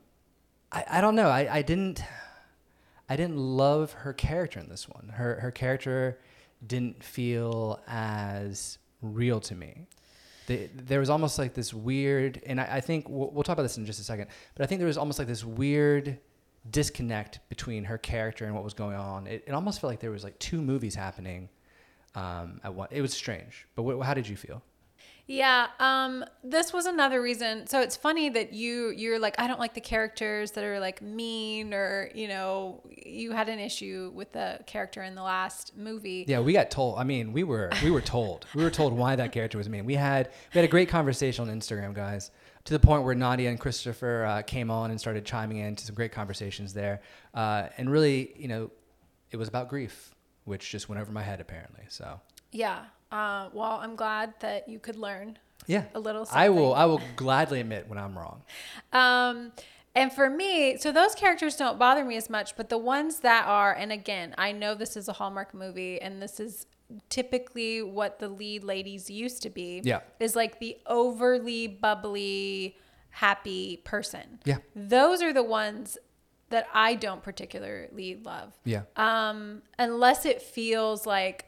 I, 0.70 0.84
I 0.90 1.00
don't 1.00 1.14
know. 1.14 1.28
I, 1.28 1.56
I 1.56 1.62
didn't, 1.62 2.02
I 3.08 3.16
didn't 3.16 3.38
love 3.38 3.92
her 3.92 4.12
character 4.12 4.60
in 4.60 4.68
this 4.68 4.86
one. 4.88 5.10
Her, 5.14 5.40
her 5.40 5.50
character 5.50 6.18
didn't 6.66 7.02
feel 7.02 7.80
as 7.86 8.78
real 9.00 9.40
to 9.40 9.54
me. 9.54 9.86
The, 10.48 10.68
there 10.74 10.98
was 10.98 11.10
almost 11.10 11.38
like 11.38 11.52
this 11.52 11.74
weird, 11.74 12.40
and 12.46 12.58
I, 12.58 12.76
I 12.76 12.80
think 12.80 13.06
we'll, 13.08 13.30
we'll 13.30 13.42
talk 13.42 13.52
about 13.52 13.64
this 13.64 13.76
in 13.76 13.84
just 13.84 14.00
a 14.00 14.02
second, 14.02 14.28
but 14.54 14.64
I 14.64 14.66
think 14.66 14.78
there 14.78 14.86
was 14.86 14.96
almost 14.96 15.18
like 15.18 15.28
this 15.28 15.44
weird 15.44 16.18
disconnect 16.70 17.40
between 17.50 17.84
her 17.84 17.98
character 17.98 18.46
and 18.46 18.54
what 18.54 18.64
was 18.64 18.72
going 18.74 18.96
on. 18.96 19.26
It, 19.26 19.44
it 19.46 19.52
almost 19.52 19.80
felt 19.80 19.90
like 19.90 20.00
there 20.00 20.10
was 20.10 20.24
like 20.24 20.38
two 20.38 20.62
movies 20.62 20.94
happening 20.94 21.50
um, 22.14 22.60
at 22.64 22.72
one. 22.74 22.88
It 22.90 23.02
was 23.02 23.12
strange. 23.12 23.66
But 23.74 23.82
what, 23.82 24.00
how 24.06 24.14
did 24.14 24.26
you 24.26 24.36
feel? 24.36 24.62
Yeah, 25.30 25.66
um, 25.78 26.24
this 26.42 26.72
was 26.72 26.86
another 26.86 27.20
reason. 27.20 27.66
So 27.66 27.82
it's 27.82 27.96
funny 27.96 28.30
that 28.30 28.54
you 28.54 28.88
you're 28.88 29.18
like 29.18 29.34
I 29.38 29.46
don't 29.46 29.60
like 29.60 29.74
the 29.74 29.80
characters 29.82 30.52
that 30.52 30.64
are 30.64 30.80
like 30.80 31.02
mean 31.02 31.74
or 31.74 32.10
you 32.14 32.28
know 32.28 32.80
you 32.96 33.32
had 33.32 33.50
an 33.50 33.58
issue 33.58 34.10
with 34.14 34.32
the 34.32 34.58
character 34.66 35.02
in 35.02 35.14
the 35.14 35.22
last 35.22 35.76
movie. 35.76 36.24
Yeah, 36.26 36.40
we 36.40 36.54
got 36.54 36.70
told. 36.70 36.98
I 36.98 37.04
mean, 37.04 37.34
we 37.34 37.44
were 37.44 37.70
we 37.82 37.90
were 37.90 38.00
told. 38.00 38.46
we 38.54 38.64
were 38.64 38.70
told 38.70 38.94
why 38.94 39.16
that 39.16 39.30
character 39.30 39.58
was 39.58 39.68
mean. 39.68 39.84
We 39.84 39.96
had 39.96 40.30
we 40.54 40.58
had 40.58 40.64
a 40.64 40.70
great 40.70 40.88
conversation 40.88 41.46
on 41.46 41.54
Instagram, 41.54 41.92
guys, 41.92 42.30
to 42.64 42.72
the 42.72 42.80
point 42.80 43.04
where 43.04 43.14
Nadia 43.14 43.50
and 43.50 43.60
Christopher 43.60 44.24
uh, 44.24 44.42
came 44.42 44.70
on 44.70 44.90
and 44.90 44.98
started 44.98 45.26
chiming 45.26 45.58
in 45.58 45.76
to 45.76 45.84
some 45.84 45.94
great 45.94 46.10
conversations 46.10 46.72
there. 46.72 47.02
Uh, 47.34 47.68
and 47.76 47.90
really, 47.90 48.32
you 48.38 48.48
know, 48.48 48.70
it 49.30 49.36
was 49.36 49.48
about 49.48 49.68
grief, 49.68 50.14
which 50.44 50.70
just 50.70 50.88
went 50.88 51.02
over 51.02 51.12
my 51.12 51.22
head 51.22 51.40
apparently. 51.40 51.84
So 51.88 52.18
Yeah. 52.50 52.84
Uh, 53.10 53.48
well, 53.52 53.80
I'm 53.82 53.96
glad 53.96 54.34
that 54.40 54.68
you 54.68 54.78
could 54.78 54.96
learn. 54.96 55.38
yeah, 55.66 55.84
A 55.94 56.00
little 56.00 56.26
I 56.32 56.48
will. 56.50 56.74
I 56.74 56.84
will 56.84 57.00
gladly 57.16 57.60
admit 57.60 57.88
when 57.88 57.98
I'm 57.98 58.16
wrong. 58.18 58.42
Um, 58.92 59.52
and 59.94 60.12
for 60.12 60.28
me, 60.30 60.76
so 60.78 60.92
those 60.92 61.14
characters 61.14 61.56
don't 61.56 61.78
bother 61.78 62.04
me 62.04 62.16
as 62.16 62.28
much, 62.30 62.56
but 62.56 62.68
the 62.68 62.78
ones 62.78 63.20
that 63.20 63.46
are, 63.46 63.72
and 63.72 63.90
again, 63.90 64.34
I 64.38 64.52
know 64.52 64.74
this 64.74 64.96
is 64.96 65.08
a 65.08 65.14
Hallmark 65.14 65.54
movie, 65.54 66.00
and 66.00 66.22
this 66.22 66.38
is 66.38 66.66
typically 67.08 67.82
what 67.82 68.18
the 68.18 68.28
lead 68.28 68.64
ladies 68.64 69.10
used 69.10 69.42
to 69.42 69.50
be. 69.50 69.80
Yeah. 69.84 70.00
Is 70.20 70.36
like 70.36 70.60
the 70.60 70.76
overly 70.86 71.66
bubbly, 71.66 72.76
happy 73.10 73.78
person. 73.84 74.40
Yeah. 74.44 74.58
Those 74.76 75.22
are 75.22 75.32
the 75.32 75.42
ones 75.42 75.98
that 76.50 76.66
I 76.72 76.94
don't 76.94 77.22
particularly 77.22 78.20
love. 78.22 78.52
Yeah. 78.64 78.82
Um, 78.96 79.62
unless 79.78 80.24
it 80.24 80.40
feels 80.40 81.06
like 81.06 81.46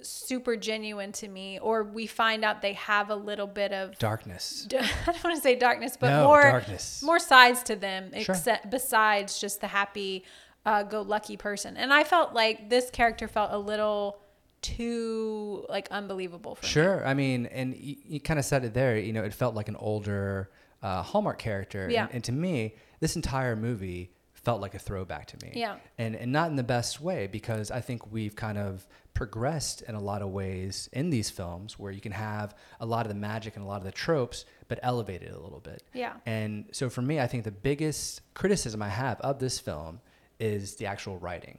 super 0.00 0.56
genuine 0.56 1.12
to 1.12 1.28
me, 1.28 1.58
or 1.58 1.84
we 1.84 2.06
find 2.06 2.44
out 2.44 2.62
they 2.62 2.72
have 2.74 3.10
a 3.10 3.14
little 3.16 3.46
bit 3.46 3.72
of 3.72 3.98
Darkness. 3.98 4.66
I 4.72 4.86
don't 5.06 5.24
want 5.24 5.36
to 5.36 5.42
say 5.42 5.54
darkness, 5.56 5.96
but 5.98 6.10
No, 6.10 6.24
more 6.24 6.42
darkness. 6.42 7.02
more 7.02 7.18
sides 7.18 7.62
to 7.64 7.76
them, 7.76 8.10
Sure. 8.20 8.34
except 8.34 8.70
besides 8.70 9.38
just 9.40 9.60
the 9.60 9.66
happy, 9.68 10.24
uh, 10.64 10.82
go 10.84 11.02
lucky 11.02 11.36
person. 11.36 11.76
And 11.76 11.92
I 11.92 12.04
felt 12.04 12.32
like 12.34 12.68
this 12.70 12.90
character 12.90 13.28
felt 13.28 13.50
a 13.52 13.58
little 13.58 14.18
too 14.60 15.66
like 15.68 15.88
unbelievable 15.90 16.54
for 16.54 16.64
me. 16.64 16.68
Sure. 16.70 17.06
I 17.06 17.14
mean, 17.14 17.46
and 17.46 17.74
you, 17.76 17.96
you 18.04 18.20
kind 18.20 18.38
of 18.38 18.44
said 18.44 18.64
it 18.64 18.74
there. 18.74 18.96
You 18.98 19.12
know, 19.12 19.24
it 19.24 19.34
felt 19.34 19.54
like 19.54 19.68
an 19.68 19.76
older 19.76 20.50
uh, 20.82 21.02
Hallmark 21.02 21.38
character. 21.38 21.88
Yeah. 21.90 22.04
And, 22.06 22.14
and 22.16 22.24
to 22.24 22.32
me, 22.32 22.76
this 23.00 23.16
entire 23.16 23.56
movie 23.56 24.12
felt 24.42 24.60
like 24.60 24.74
a 24.74 24.78
throwback 24.78 25.26
to 25.26 25.36
me. 25.44 25.52
Yeah. 25.54 25.76
And 25.98 26.14
and 26.16 26.32
not 26.32 26.50
in 26.50 26.56
the 26.56 26.62
best 26.62 27.00
way 27.00 27.26
because 27.26 27.70
I 27.70 27.80
think 27.80 28.12
we've 28.12 28.34
kind 28.34 28.58
of 28.58 28.86
progressed 29.14 29.82
in 29.82 29.94
a 29.94 30.00
lot 30.00 30.22
of 30.22 30.30
ways 30.30 30.88
in 30.92 31.10
these 31.10 31.30
films 31.30 31.78
where 31.78 31.92
you 31.92 32.00
can 32.00 32.12
have 32.12 32.54
a 32.80 32.86
lot 32.86 33.04
of 33.04 33.08
the 33.08 33.18
magic 33.18 33.56
and 33.56 33.64
a 33.64 33.68
lot 33.68 33.78
of 33.78 33.84
the 33.84 33.92
tropes, 33.92 34.44
but 34.68 34.78
elevate 34.82 35.22
it 35.22 35.32
a 35.32 35.38
little 35.38 35.60
bit. 35.60 35.82
Yeah. 35.92 36.14
And 36.26 36.66
so 36.72 36.88
for 36.88 37.02
me, 37.02 37.20
I 37.20 37.26
think 37.26 37.44
the 37.44 37.50
biggest 37.50 38.22
criticism 38.34 38.82
I 38.82 38.88
have 38.88 39.20
of 39.20 39.38
this 39.38 39.58
film 39.60 40.00
is 40.40 40.76
the 40.76 40.86
actual 40.86 41.18
writing. 41.18 41.58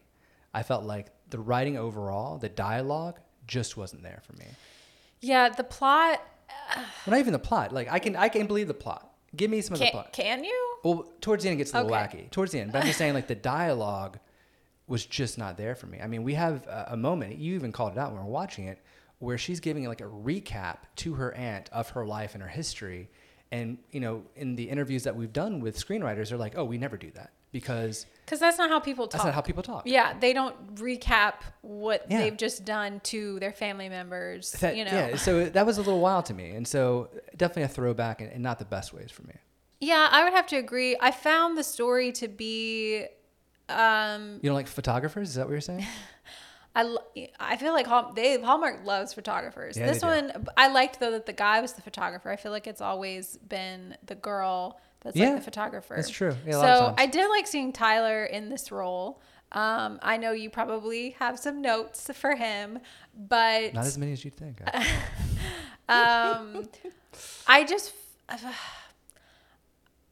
I 0.53 0.63
felt 0.63 0.83
like 0.83 1.07
the 1.29 1.39
writing 1.39 1.77
overall, 1.77 2.37
the 2.37 2.49
dialogue, 2.49 3.19
just 3.47 3.77
wasn't 3.77 4.03
there 4.03 4.21
for 4.25 4.33
me. 4.33 4.45
Yeah, 5.21 5.49
the 5.49 5.63
plot. 5.63 6.21
Uh, 6.49 6.83
well, 7.05 7.15
not 7.15 7.19
even 7.19 7.33
the 7.33 7.39
plot. 7.39 7.73
Like 7.73 7.87
I 7.91 7.99
can 7.99 8.15
I 8.15 8.29
can 8.29 8.45
believe 8.47 8.67
the 8.67 8.73
plot. 8.73 9.12
Give 9.35 9.49
me 9.49 9.61
some 9.61 9.73
of 9.73 9.79
the 9.79 9.85
Can, 9.85 9.91
plot. 9.91 10.13
can 10.13 10.43
you? 10.43 10.75
Well, 10.83 11.11
towards 11.21 11.43
the 11.43 11.49
end 11.49 11.55
it 11.59 11.63
gets 11.63 11.73
a 11.73 11.81
little 11.83 11.93
Okay. 11.95 12.25
wacky. 12.25 12.31
Towards 12.31 12.51
the 12.51 12.59
end, 12.59 12.71
but 12.71 12.79
I'm 12.81 12.85
just 12.87 12.97
saying 12.97 13.13
like 13.13 13.27
the 13.27 13.35
dialogue 13.35 14.19
was 14.87 15.05
just 15.05 15.37
not 15.37 15.57
there 15.57 15.75
for 15.75 15.87
me. 15.87 15.99
I 16.01 16.07
mean, 16.07 16.23
we 16.23 16.33
have 16.35 16.67
a, 16.67 16.89
a 16.91 16.97
moment. 16.97 17.37
You 17.37 17.55
even 17.55 17.71
called 17.71 17.93
it 17.93 17.97
out 17.97 18.11
when 18.11 18.19
we 18.21 18.25
were 18.25 18.31
watching 18.31 18.65
it, 18.67 18.79
where 19.19 19.37
she's 19.37 19.59
giving 19.59 19.85
like 19.85 20.01
a 20.01 20.05
recap 20.05 20.77
to 20.97 21.13
her 21.15 21.33
aunt 21.33 21.69
of 21.71 21.89
her 21.91 22.05
life 22.05 22.33
and 22.33 22.43
her 22.43 22.49
history. 22.49 23.09
And 23.51 23.77
you 23.91 23.99
know, 24.01 24.23
in 24.35 24.55
the 24.55 24.69
interviews 24.69 25.03
that 25.03 25.15
we've 25.15 25.33
done 25.33 25.59
with 25.61 25.77
screenwriters, 25.77 26.29
they're 26.29 26.37
like, 26.37 26.57
"Oh, 26.57 26.65
we 26.65 26.77
never 26.77 26.97
do 26.97 27.09
that 27.11 27.31
because 27.51 28.05
Because 28.25 28.39
that's 28.39 28.57
not 28.57 28.69
how 28.69 28.79
people 28.79 29.05
talk. 29.05 29.11
that's 29.13 29.25
not 29.25 29.33
how 29.33 29.41
people 29.41 29.63
talk." 29.63 29.83
yeah, 29.85 30.13
they 30.19 30.33
don't 30.33 30.75
recap 30.75 31.33
what 31.61 32.05
Yeah. 32.09 32.19
they've 32.21 32.37
just 32.37 32.63
done 32.65 32.99
to 33.05 33.39
their 33.39 33.51
family 33.53 33.89
members. 33.89 34.51
That- 34.53 34.75
you 34.77 34.85
know. 34.85 34.91
Yeah, 34.91 35.15
so 35.17 35.45
that 35.49 35.65
was 35.65 35.77
a 35.77 35.81
little 35.81 35.99
wild 35.99 36.25
to 36.27 36.33
me, 36.33 36.51
and 36.51 36.67
so 36.67 37.09
definitely 37.35 37.63
a 37.63 37.67
throwback, 37.67 38.21
and, 38.21 38.31
and 38.31 38.41
not 38.41 38.59
the 38.59 38.65
best 38.65 38.93
ways 38.93 39.11
for 39.11 39.23
me. 39.23 39.33
Yeah, 39.79 40.07
I 40.11 40.23
would 40.23 40.33
have 40.33 40.47
to 40.47 40.55
agree. 40.55 40.95
I 41.01 41.11
found 41.11 41.57
the 41.57 41.63
story 41.63 42.11
to 42.13 42.27
be 42.27 43.05
um 43.69 44.39
You 44.41 44.49
don't 44.49 44.55
like 44.55 44.67
photographers? 44.67 45.29
Is 45.29 45.35
that 45.35 45.45
what 45.45 45.51
you're 45.51 45.61
saying? 45.61 45.85
I, 46.75 46.95
I 47.39 47.57
feel 47.57 47.71
like 47.71 47.85
Hall, 47.85 48.13
they 48.15 48.41
Hallmark 48.41 48.83
loves 48.83 49.13
photographers. 49.13 49.77
Yeah, 49.77 49.85
this 49.85 50.01
one 50.01 50.47
I 50.57 50.69
liked 50.69 50.99
though 50.99 51.11
that 51.11 51.25
the 51.27 51.33
guy 51.33 51.61
was 51.61 51.73
the 51.73 51.81
photographer. 51.83 52.31
I 52.31 52.35
feel 52.35 52.51
like 52.51 52.65
it's 52.65 52.81
always 52.81 53.37
been 53.37 53.95
the 54.05 54.15
girl 54.15 54.79
that's 55.03 55.15
Yeah, 55.15 55.27
like 55.29 55.36
the 55.38 55.41
photographer. 55.43 55.95
that's 55.95 56.10
true. 56.10 56.36
Yeah, 56.45 56.53
so 56.53 56.57
lot 56.60 56.69
of 56.69 56.86
times. 56.88 56.95
I 57.00 57.05
did 57.07 57.27
like 57.29 57.48
seeing 57.48 57.74
Tyler 57.74 58.24
in 58.25 58.50
this 58.50 58.72
role. 58.72 59.22
Um, 59.51 60.00
I 60.01 60.17
know 60.17 60.31
you 60.31 60.50
probably 60.50 61.12
have 61.19 61.38
some 61.38 61.62
notes 61.62 62.10
for 62.15 62.36
him, 62.36 62.79
but 63.15 63.74
Not 63.74 63.86
as 63.86 63.98
many 63.98 64.12
as 64.13 64.25
you'd 64.25 64.33
think. 64.36 64.60
um, 65.89 66.67
I 67.48 67.63
just, 67.63 67.93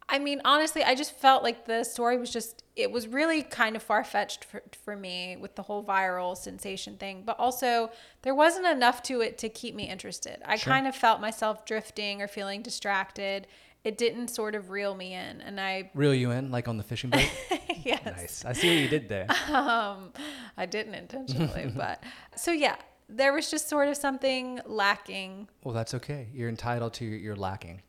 I 0.09 0.19
mean, 0.19 0.41
honestly, 0.43 0.83
I 0.83 0.93
just 0.93 1.13
felt 1.15 1.41
like 1.41 1.65
the 1.65 1.85
story 1.85 2.17
was 2.17 2.29
just, 2.31 2.63
it 2.75 2.91
was 2.91 3.07
really 3.07 3.43
kind 3.43 3.77
of 3.77 3.81
far 3.83 4.03
fetched 4.03 4.43
for, 4.43 4.61
for 4.83 4.95
me 4.95 5.37
with 5.39 5.55
the 5.55 5.61
whole 5.63 5.83
viral 5.85 6.35
sensation 6.35 6.97
thing. 6.97 7.23
But 7.25 7.39
also, 7.39 7.91
there 8.23 8.35
wasn't 8.35 8.67
enough 8.67 9.01
to 9.03 9.21
it 9.21 9.37
to 9.39 9.47
keep 9.49 9.73
me 9.73 9.87
interested. 9.87 10.41
I 10.45 10.57
Sure. 10.57 10.73
kind 10.73 10.85
of 10.85 10.95
felt 10.95 11.21
myself 11.21 11.65
drifting 11.65 12.21
or 12.21 12.27
feeling 12.27 12.61
distracted. 12.61 13.47
It 13.83 13.97
didn't 13.97 14.27
sort 14.27 14.53
of 14.53 14.69
reel 14.69 14.93
me 14.95 15.13
in. 15.13 15.41
And 15.41 15.59
I, 15.59 15.89
Reel 15.95 16.13
you 16.13 16.31
in, 16.31 16.51
like 16.51 16.67
on 16.67 16.77
the 16.77 16.83
fishing 16.83 17.09
boat. 17.09 17.29
yes. 17.83 18.05
nice. 18.05 18.45
I 18.45 18.53
see 18.53 18.69
what 18.69 18.81
you 18.81 18.87
did 18.87 19.09
there. 19.09 19.27
Um, 19.51 20.13
I 20.57 20.65
didn't 20.65 20.93
intentionally, 20.95 21.71
but 21.75 22.03
so 22.35 22.51
yeah, 22.51 22.75
there 23.09 23.33
was 23.33 23.49
just 23.51 23.67
sort 23.67 23.87
of 23.87 23.97
something 23.97 24.59
lacking 24.65 25.49
Well, 25.63 25.73
that's 25.73 25.93
okay. 25.95 26.27
You're 26.33 26.49
entitled 26.49 26.93
to 26.95 27.05
your, 27.05 27.17
your 27.17 27.35
lacking. 27.35 27.81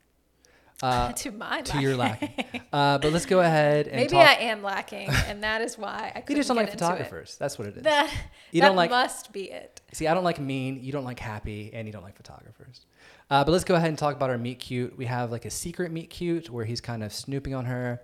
Uh, 0.82 1.12
to 1.22 1.30
my 1.30 1.62
to 1.62 1.80
your 1.80 1.96
lacking. 1.96 2.30
Uh, 2.72 2.98
but 2.98 3.12
let's 3.12 3.24
go 3.26 3.40
ahead 3.48 3.86
and 3.86 3.96
Maybe 3.96 4.08
talk. 4.10 4.26
I 4.28 4.34
am 4.34 4.62
lacking, 4.62 5.08
and 5.28 5.42
that 5.44 5.62
is 5.62 5.78
why 5.78 6.12
I 6.14 6.18
you 6.20 6.22
couldn't 6.24 6.36
just 6.40 6.48
don't 6.48 6.56
like 6.56 6.70
photographers. 6.70 7.36
That's 7.38 7.58
what 7.58 7.68
it 7.68 7.76
is. 7.76 7.82
That 7.84 8.12
You 8.50 8.60
that 8.60 8.68
don't 8.68 8.76
like- 8.76 8.90
must 8.90 9.32
be 9.32 9.50
it. 9.50 9.80
See, 9.92 10.06
I 10.08 10.14
don't 10.14 10.24
like 10.24 10.40
mean. 10.40 10.82
You 10.82 10.90
don't 10.92 11.04
like 11.04 11.18
happy, 11.20 11.70
and 11.72 11.86
you 11.86 11.92
don't 11.92 12.02
like 12.02 12.16
photographers. 12.16 12.86
Uh, 13.30 13.44
but 13.44 13.52
let's 13.52 13.64
go 13.64 13.74
ahead 13.76 13.88
and 13.88 13.96
talk 13.98 14.14
about 14.16 14.28
our 14.28 14.36
meet 14.38 14.58
cute. 14.58 14.96
We 14.98 15.06
have 15.06 15.30
like 15.30 15.44
a 15.44 15.50
secret 15.50 15.90
meet 15.92 16.10
cute 16.10 16.50
where 16.50 16.64
he's 16.64 16.80
kind 16.80 17.02
of 17.04 17.12
snooping 17.12 17.54
on 17.54 17.64
her. 17.66 18.02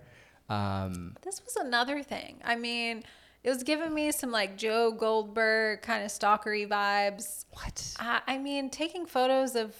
Um, 0.49 1.15
This 1.21 1.43
was 1.43 1.55
another 1.57 2.01
thing. 2.01 2.39
I 2.43 2.55
mean, 2.55 3.03
it 3.43 3.49
was 3.49 3.63
giving 3.63 3.93
me 3.93 4.11
some 4.11 4.31
like 4.31 4.57
Joe 4.57 4.91
Goldberg 4.91 5.81
kind 5.81 6.03
of 6.03 6.09
stalkery 6.11 6.67
vibes. 6.67 7.45
what? 7.51 7.93
I, 7.99 8.21
I 8.27 8.37
mean, 8.37 8.69
taking 8.69 9.05
photos 9.05 9.55
of 9.55 9.75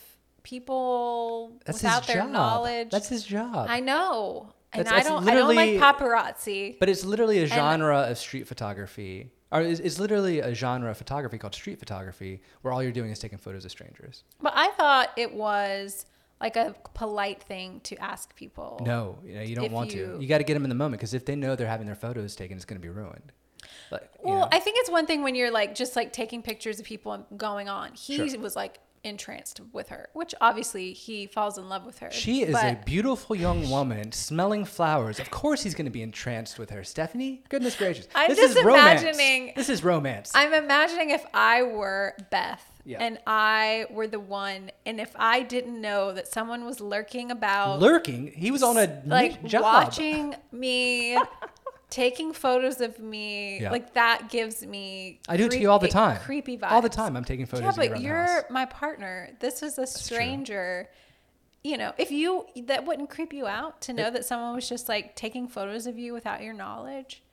people 0.49 1.59
That's 1.65 1.81
without 1.81 2.07
their 2.07 2.17
job. 2.17 2.31
knowledge. 2.31 2.89
That's 2.91 3.09
his 3.09 3.23
job. 3.23 3.67
I 3.69 3.79
know, 3.79 4.53
and 4.73 4.85
That's- 4.85 5.05
I 5.05 5.07
don't. 5.09 5.27
I 5.29 5.33
don't 5.35 5.55
like 5.55 5.71
paparazzi. 5.71 6.77
But 6.79 6.89
it's 6.89 7.03
literally 7.05 7.39
a 7.39 7.45
genre 7.45 7.99
of 8.01 8.17
street 8.17 8.47
photography, 8.47 9.31
or 9.51 9.61
it's, 9.61 9.79
it's 9.79 9.99
literally 9.99 10.39
a 10.39 10.53
genre 10.53 10.89
of 10.91 10.97
photography 10.97 11.37
called 11.37 11.55
street 11.55 11.79
photography, 11.79 12.41
where 12.61 12.73
all 12.73 12.81
you're 12.83 12.91
doing 12.91 13.11
is 13.11 13.19
taking 13.19 13.37
photos 13.37 13.65
of 13.65 13.71
strangers. 13.71 14.23
But 14.41 14.53
I 14.55 14.69
thought 14.71 15.09
it 15.17 15.33
was 15.33 16.05
like 16.41 16.55
a 16.55 16.73
polite 16.93 17.43
thing 17.43 17.81
to 17.81 17.97
ask 17.97 18.35
people. 18.35 18.79
No, 18.85 19.19
you 19.25 19.35
know, 19.35 19.41
you 19.41 19.55
don't 19.55 19.71
want 19.71 19.93
you- 19.93 20.05
to. 20.17 20.21
You 20.21 20.27
got 20.27 20.37
to 20.39 20.43
get 20.43 20.53
them 20.53 20.63
in 20.63 20.69
the 20.69 20.75
moment 20.75 20.99
because 20.99 21.13
if 21.13 21.25
they 21.25 21.35
know 21.35 21.55
they're 21.55 21.67
having 21.67 21.85
their 21.87 21.95
photos 21.95 22.35
taken, 22.35 22.55
it's 22.55 22.65
going 22.65 22.79
to 22.81 22.85
be 22.85 22.89
ruined. 22.89 23.31
But, 23.89 24.13
you 24.23 24.29
Well, 24.29 24.39
know, 24.41 24.47
I 24.51 24.59
think 24.59 24.77
it's 24.79 24.89
one 24.89 25.05
thing 25.05 25.21
when 25.21 25.35
you're 25.35 25.51
like 25.51 25.75
just 25.75 25.95
like 25.95 26.13
taking 26.13 26.41
pictures 26.41 26.79
of 26.79 26.85
people 26.85 27.11
and 27.11 27.25
going 27.37 27.67
on. 27.67 27.93
He 27.93 28.15
Sure. 28.29 28.39
was 28.39 28.55
like 28.55 28.79
entranced 29.03 29.61
with 29.71 29.89
her, 29.89 30.09
which 30.13 30.35
obviously 30.41 30.93
he 30.93 31.25
falls 31.27 31.57
in 31.57 31.69
love 31.69 31.85
with 31.85 31.99
her. 31.99 32.11
she 32.11 32.41
is 32.43 32.55
a 32.55 32.79
beautiful 32.85 33.35
young 33.35 33.69
woman 33.71 34.11
smelling 34.11 34.65
flowers. 34.65 35.19
Of 35.19 35.31
course, 35.31 35.63
he's 35.63 35.73
going 35.73 35.85
to 35.85 35.91
be 35.91 36.01
entranced 36.01 36.59
with 36.59 36.69
her. 36.71 36.83
Stephanie, 36.83 37.43
goodness 37.49 37.75
gracious, 37.75 38.07
I'm 38.15 38.29
this 38.29 38.37
just 38.39 38.57
is 38.57 38.63
romance. 38.65 39.01
imagining- 39.01 39.53
This 39.55 39.69
is 39.69 39.83
romance. 39.83 40.31
I'm 40.35 40.53
imagining 40.53 41.11
if 41.11 41.25
I 41.33 41.63
were 41.63 42.15
Beth 42.31 42.63
Yeah. 42.85 42.97
and 43.01 43.19
I 43.27 43.85
were 43.91 44.07
the 44.07 44.19
one, 44.19 44.71
and 44.85 44.99
if 44.99 45.11
I 45.15 45.43
didn't 45.43 45.79
know 45.79 46.11
that 46.13 46.27
someone 46.27 46.65
was 46.65 46.79
lurking 46.81 47.31
about, 47.31 47.79
Lurking, 47.79 48.27
he 48.35 48.51
was 48.51 48.63
on 48.63 48.77
a 48.77 49.01
like 49.05 49.43
job. 49.45 49.61
watching 49.63 50.35
me. 50.51 51.17
Taking 51.89 52.33
photos 52.33 52.81
of 52.81 52.99
me, 52.99 53.61
Yeah. 53.61 53.71
like 53.71 53.93
that 53.95 54.29
gives 54.29 54.63
me. 54.65 55.19
I 55.27 55.37
do 55.37 55.45
it 55.45 55.51
to 55.51 55.59
you 55.59 55.71
all 55.71 55.79
the 55.79 55.87
time. 55.87 56.19
Creepy 56.19 56.55
vibes. 56.57 56.71
All 56.71 56.81
the 56.81 56.89
time, 56.89 57.17
I'm 57.17 57.25
taking 57.25 57.45
photos 57.47 57.63
Yeah, 57.63 57.69
of 57.69 57.83
you 57.83 57.89
but 57.95 58.01
you're 58.01 58.45
my 58.51 58.65
partner. 58.65 59.31
This 59.39 59.63
is 59.63 59.73
a 59.79 59.81
true. 59.83 59.87
stranger. 59.87 60.89
You 61.63 61.77
know, 61.77 61.93
if 61.97 62.11
you 62.11 62.45
that 62.67 62.85
wouldn't 62.85 63.09
creep 63.09 63.33
you 63.33 63.47
out 63.47 63.81
to 63.81 63.93
know 63.93 64.07
It- 64.07 64.13
that 64.13 64.25
someone 64.25 64.53
was 64.55 64.69
just 64.69 64.87
like 64.87 65.15
taking 65.15 65.47
photos 65.47 65.87
of 65.87 65.97
you 65.97 66.13
without 66.13 66.41
your 66.43 66.53
knowledge. 66.53 67.23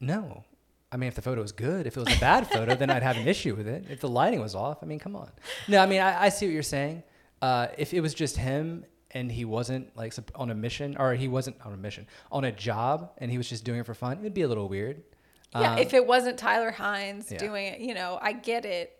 No, 0.00 0.44
I 0.90 0.96
mean, 0.96 1.08
if 1.08 1.14
the 1.14 1.22
photo 1.22 1.42
was 1.42 1.52
good, 1.52 1.86
if 1.86 1.96
it 1.96 2.00
was 2.04 2.16
a 2.16 2.20
bad 2.20 2.46
photo, 2.48 2.74
then 2.74 2.88
I'd 2.88 3.02
have 3.02 3.16
an 3.16 3.28
issue 3.28 3.54
with 3.54 3.68
it. 3.68 3.84
If 3.90 4.00
the 4.00 4.08
lighting 4.08 4.40
was 4.40 4.54
off, 4.54 4.78
I 4.82 4.86
mean, 4.86 4.98
come 4.98 5.14
on. 5.14 5.30
No, 5.68 5.78
I 5.80 5.86
mean, 5.86 6.00
I, 6.00 6.24
I 6.24 6.28
see 6.30 6.46
what 6.46 6.52
you're 6.54 6.62
saying. 6.62 7.02
Uh, 7.42 7.68
if 7.76 7.92
it 7.92 8.00
was 8.00 8.14
just 8.14 8.36
him 8.38 8.84
and 9.12 9.30
he 9.32 9.44
wasn't 9.44 9.96
like 9.96 10.12
on 10.34 10.50
a 10.50 10.54
mission, 10.54 10.96
or 10.98 11.14
he 11.14 11.28
wasn't 11.28 11.56
on 11.64 11.72
a 11.72 11.76
mission, 11.76 12.06
on 12.30 12.44
a 12.44 12.52
job, 12.52 13.12
and 13.18 13.30
he 13.30 13.38
was 13.38 13.48
just 13.48 13.64
doing 13.64 13.80
it 13.80 13.86
for 13.86 13.94
fun, 13.94 14.18
it'd 14.20 14.34
be 14.34 14.42
a 14.42 14.48
little 14.48 14.68
weird. 14.68 15.02
Yeah, 15.52 15.72
Um, 15.72 15.78
if 15.78 15.94
it 15.94 16.06
wasn't 16.06 16.38
Tyler 16.38 16.70
Hynes 16.72 17.30
Yeah. 17.30 17.38
doing 17.38 17.66
it, 17.66 17.80
you 17.80 17.94
know, 17.94 18.18
I 18.20 18.32
get 18.32 18.64
it. 18.66 18.94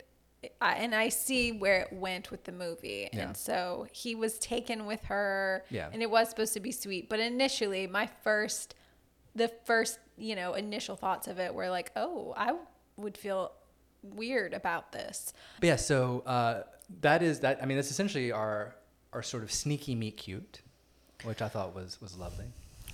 I, 0.61 0.75
and 0.77 0.95
I 0.95 1.09
see 1.09 1.51
where 1.53 1.81
it 1.81 1.93
went 1.93 2.31
with 2.31 2.45
the 2.45 2.53
movie. 2.53 3.09
Yeah. 3.13 3.27
And 3.27 3.37
so 3.37 3.87
he 3.93 4.15
was 4.15 4.39
taken 4.39 4.87
with 4.87 5.03
her. 5.05 5.65
Yeah. 5.69 5.91
And 5.93 6.01
it 6.01 6.09
was 6.11 6.31
supposed 6.31 6.55
to 6.55 6.61
be 6.61 6.71
sweet. 6.73 7.09
But 7.11 7.19
initially, 7.21 7.87
my 7.89 8.07
first, 8.23 8.77
the 9.35 9.49
first, 9.65 9.99
you 10.17 10.37
know, 10.37 10.55
initial 10.55 10.95
thoughts 10.97 11.27
of 11.27 11.39
it 11.41 11.53
were 11.53 11.69
like, 11.69 11.91
oh, 11.97 12.33
I 12.37 12.55
would 12.97 13.19
feel 13.19 13.53
weird 14.03 14.55
about 14.55 14.93
this. 14.93 15.33
But 15.61 15.67
yeah, 15.67 15.77
so 15.77 16.21
uh, 16.25 16.63
that 17.01 17.23
is 17.23 17.41
that. 17.41 17.61
I 17.63 17.67
mean, 17.67 17.77
that's 17.77 17.91
essentially 17.91 18.31
our 18.31 18.75
our 19.13 19.23
sort 19.23 19.43
of 19.43 19.53
sneaky 19.53 19.95
meet 19.95 20.17
cute, 20.17 20.61
which 21.25 21.43
I 21.43 21.49
thought 21.49 21.75
was 21.75 22.01
was 22.01 22.17
lovely. 22.17 22.47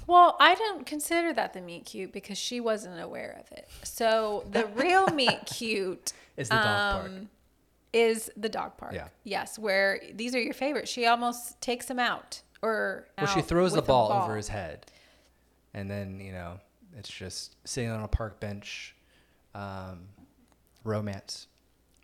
Well, 0.06 0.36
I 0.38 0.54
don't 0.54 0.84
consider 0.84 1.32
that 1.32 1.54
the 1.54 1.60
meet 1.62 1.86
cute 1.86 2.12
because 2.12 2.36
she 2.36 2.60
wasn't 2.60 3.00
aware 3.00 3.40
of 3.40 3.50
it. 3.56 3.68
So 3.84 4.44
the 4.50 4.66
real 4.74 5.06
meet 5.14 5.46
cute 5.46 6.12
Is 6.36 6.48
the 6.48 6.56
dog 6.56 6.92
park. 6.92 7.06
um, 7.06 7.28
is 7.92 8.30
the 8.36 8.48
dog 8.48 8.76
park. 8.76 8.92
Yeah. 8.92 9.08
Yes, 9.22 9.58
where 9.58 10.00
these 10.12 10.34
are 10.34 10.40
your 10.40 10.52
favorites. 10.52 10.90
She 10.90 11.06
almost 11.06 11.60
takes 11.60 11.88
him 11.88 11.98
out 11.98 12.42
or 12.60 13.06
Well, 13.16 13.26
she 13.28 13.40
throws 13.40 13.72
the 13.72 13.78
a 13.78 13.82
ball, 13.82 14.12
over 14.12 14.36
his 14.36 14.48
head, 14.48 14.86
and 15.72 15.90
then 15.90 16.20
you 16.20 16.32
know 16.32 16.58
it's 16.98 17.08
just 17.08 17.56
sitting 17.66 17.90
on 17.90 18.02
a 18.02 18.08
park 18.08 18.40
bench, 18.40 18.94
um, 19.54 20.00
romance. 20.82 21.46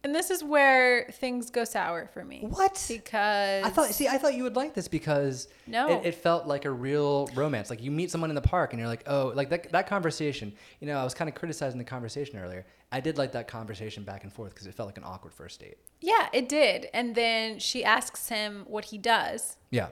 And 0.03 0.15
this 0.15 0.31
is 0.31 0.43
where 0.43 1.05
things 1.13 1.51
go 1.51 1.65
sour 1.65 2.09
for 2.15 2.25
me. 2.25 2.47
What? 2.49 2.83
Because 2.89 3.65
I 3.65 3.69
thought. 3.71 3.91
See, 3.91 4.09
I 4.09 4.17
thought 4.17 4.35
you 4.35 4.45
would 4.45 4.57
like 4.57 4.73
this 4.73 4.89
because 4.89 5.49
No. 5.67 6.01
it, 6.01 6.07
it 6.07 6.15
felt 6.15 6.47
like 6.47 6.65
a 6.65 6.71
real 6.71 7.29
romance. 7.35 7.69
Like 7.69 7.83
you 7.83 7.91
meet 7.91 8.11
someone 8.11 8.31
in 8.31 8.35
the 8.35 8.41
park 8.41 8.73
and 8.73 8.81
you're 8.81 8.89
like, 8.89 9.05
oh, 9.07 9.33
like 9.35 9.51
that 9.51 9.73
that 9.73 9.87
conversation. 9.87 10.55
You 10.81 10.87
know, 10.87 10.97
I 10.99 11.05
was 11.05 11.13
kind 11.13 11.29
of 11.29 11.35
criticizing 11.35 11.77
the 11.79 11.85
conversation 11.85 12.39
earlier. 12.39 12.65
I 12.91 13.01
did 13.01 13.19
like 13.19 13.33
that 13.33 13.47
conversation 13.47 14.03
back 14.05 14.25
and 14.25 14.33
forth 14.33 14.55
because 14.55 14.67
it 14.67 14.75
felt 14.75 14.87
like 14.89 14.97
an 14.97 15.05
awkward 15.05 15.33
first 15.35 15.61
date. 15.61 15.77
yeah, 16.01 16.29
it 16.33 16.49
did. 16.49 16.89
And 16.95 17.15
then 17.15 17.59
she 17.59 17.85
asks 17.85 18.29
him 18.29 18.65
what 18.67 18.87
he 18.87 18.99
does. 18.99 19.57
Yeah. 19.71 19.89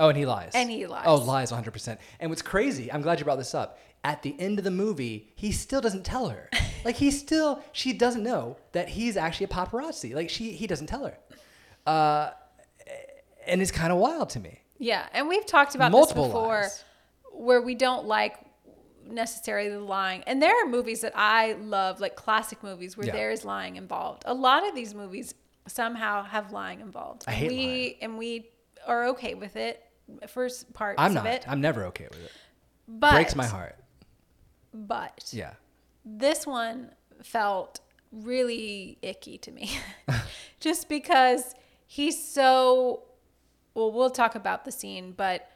Oh, 0.00 0.08
and 0.08 0.18
he 0.18 0.26
lies. 0.26 0.50
And 0.54 0.68
he 0.68 0.86
lies. 0.88 1.04
Oh, 1.06 1.14
lies 1.16 1.52
100%. 1.52 1.98
And 2.18 2.28
what's 2.30 2.42
crazy, 2.42 2.90
I'm 2.90 3.02
glad 3.02 3.20
you 3.20 3.24
brought 3.24 3.38
this 3.38 3.54
up. 3.54 3.78
At 4.04 4.22
the 4.22 4.38
end 4.38 4.58
of 4.58 4.64
the 4.64 4.70
movie, 4.70 5.32
he 5.34 5.50
still 5.50 5.80
doesn't 5.80 6.04
tell 6.04 6.28
her. 6.28 6.50
like 6.84 6.96
he 6.96 7.10
still, 7.10 7.64
she 7.72 7.92
doesn't 7.94 8.22
know 8.22 8.58
that 8.72 8.90
he's 8.90 9.16
actually 9.16 9.44
a 9.44 9.48
paparazzi. 9.48 10.14
Like 10.14 10.28
she, 10.30 10.52
he 10.52 10.66
doesn't 10.66 10.86
tell 10.88 11.06
her. 11.06 11.18
Uh, 11.90 12.30
and 13.46 13.62
it's 13.62 13.70
kind 13.70 13.92
of 13.92 13.98
wild 13.98 14.28
to 14.30 14.40
me. 14.40 14.60
Yeah, 14.78 15.06
and 15.12 15.28
we've 15.28 15.46
talked 15.46 15.74
about 15.74 15.90
Multiple 15.92 16.24
this 16.24 16.32
before, 16.32 16.60
lies. 16.62 16.84
where 17.32 17.62
we 17.62 17.74
don't 17.74 18.06
like 18.06 18.36
necessarily 19.06 19.70
the 19.70 19.80
lying. 19.80 20.22
And 20.26 20.42
there 20.42 20.52
are 20.62 20.68
movies 20.68 21.00
that 21.02 21.12
I 21.14 21.52
love, 21.54 22.00
like 22.00 22.16
classic 22.16 22.62
movies, 22.62 22.96
where 22.96 23.06
Yeah. 23.06 23.12
there 23.12 23.30
is 23.30 23.44
lying 23.44 23.76
involved. 23.76 24.24
A 24.26 24.34
lot 24.34 24.66
of 24.68 24.74
these 24.74 24.94
movies 24.94 25.34
somehow 25.66 26.24
have 26.24 26.52
lying 26.52 26.80
involved. 26.80 27.24
I 27.26 27.32
hate 27.32 27.50
we 27.50 27.66
lying. 27.66 27.94
and 28.02 28.18
we 28.18 28.50
are 28.86 29.06
okay 29.08 29.34
with 29.34 29.56
it 29.56 29.82
for 30.28 30.46
s- 30.46 30.64
parts 30.74 30.96
I'm 31.00 31.14
not. 31.14 31.26
it. 31.26 31.44
I'm 31.48 31.60
never 31.62 31.84
okay 31.86 32.06
with 32.10 32.22
it. 32.22 32.32
but 32.88 33.12
Breaks 33.12 33.34
my 33.34 33.46
heart. 33.46 33.76
But 34.74 35.30
Yeah. 35.32 35.52
this 36.04 36.46
one 36.46 36.90
felt 37.22 37.80
really 38.12 38.98
icky 39.02 39.38
to 39.38 39.50
me 39.50 39.70
just 40.60 40.88
because 40.88 41.54
he's 41.86 42.22
so 42.28 43.02
well 43.74 43.90
we'll 43.90 44.10
talk 44.10 44.34
about 44.36 44.64
the 44.64 44.70
scene 44.70 45.12
but 45.16 45.50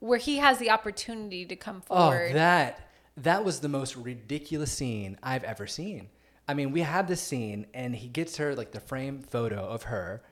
where 0.00 0.18
he 0.18 0.38
has 0.38 0.58
the 0.58 0.70
opportunity 0.70 1.44
to 1.44 1.54
come 1.54 1.80
forward 1.80 2.30
Oh, 2.30 2.34
that 2.34 2.88
that 3.16 3.44
was 3.44 3.60
the 3.60 3.68
most 3.68 3.96
ridiculous 3.96 4.72
scene 4.72 5.18
I've 5.22 5.44
ever 5.44 5.66
seen. 5.66 6.08
I 6.48 6.54
mean, 6.54 6.72
we 6.72 6.80
have 6.80 7.06
this 7.06 7.20
scene, 7.20 7.66
and 7.74 7.94
he 7.94 8.08
gets 8.08 8.38
her 8.38 8.54
like 8.54 8.72
the 8.72 8.80
frame 8.80 9.20
photo 9.20 9.58
of 9.62 9.82
her, 9.84 10.22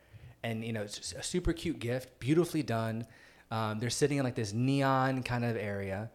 and 0.43 0.65
you 0.65 0.73
know, 0.73 0.83
it's 0.83 1.13
a 1.13 1.23
super 1.23 1.53
cute 1.53 1.79
gift, 1.81 2.19
beautifully 2.19 2.63
done. 2.63 3.07
Um, 3.51 3.79
they're 3.79 3.91
sitting 3.91 4.19
in 4.19 4.25
like 4.25 4.35
this 4.37 4.53
neon 4.53 5.23
kind 5.23 5.45
of 5.45 5.57
area, 5.57 6.11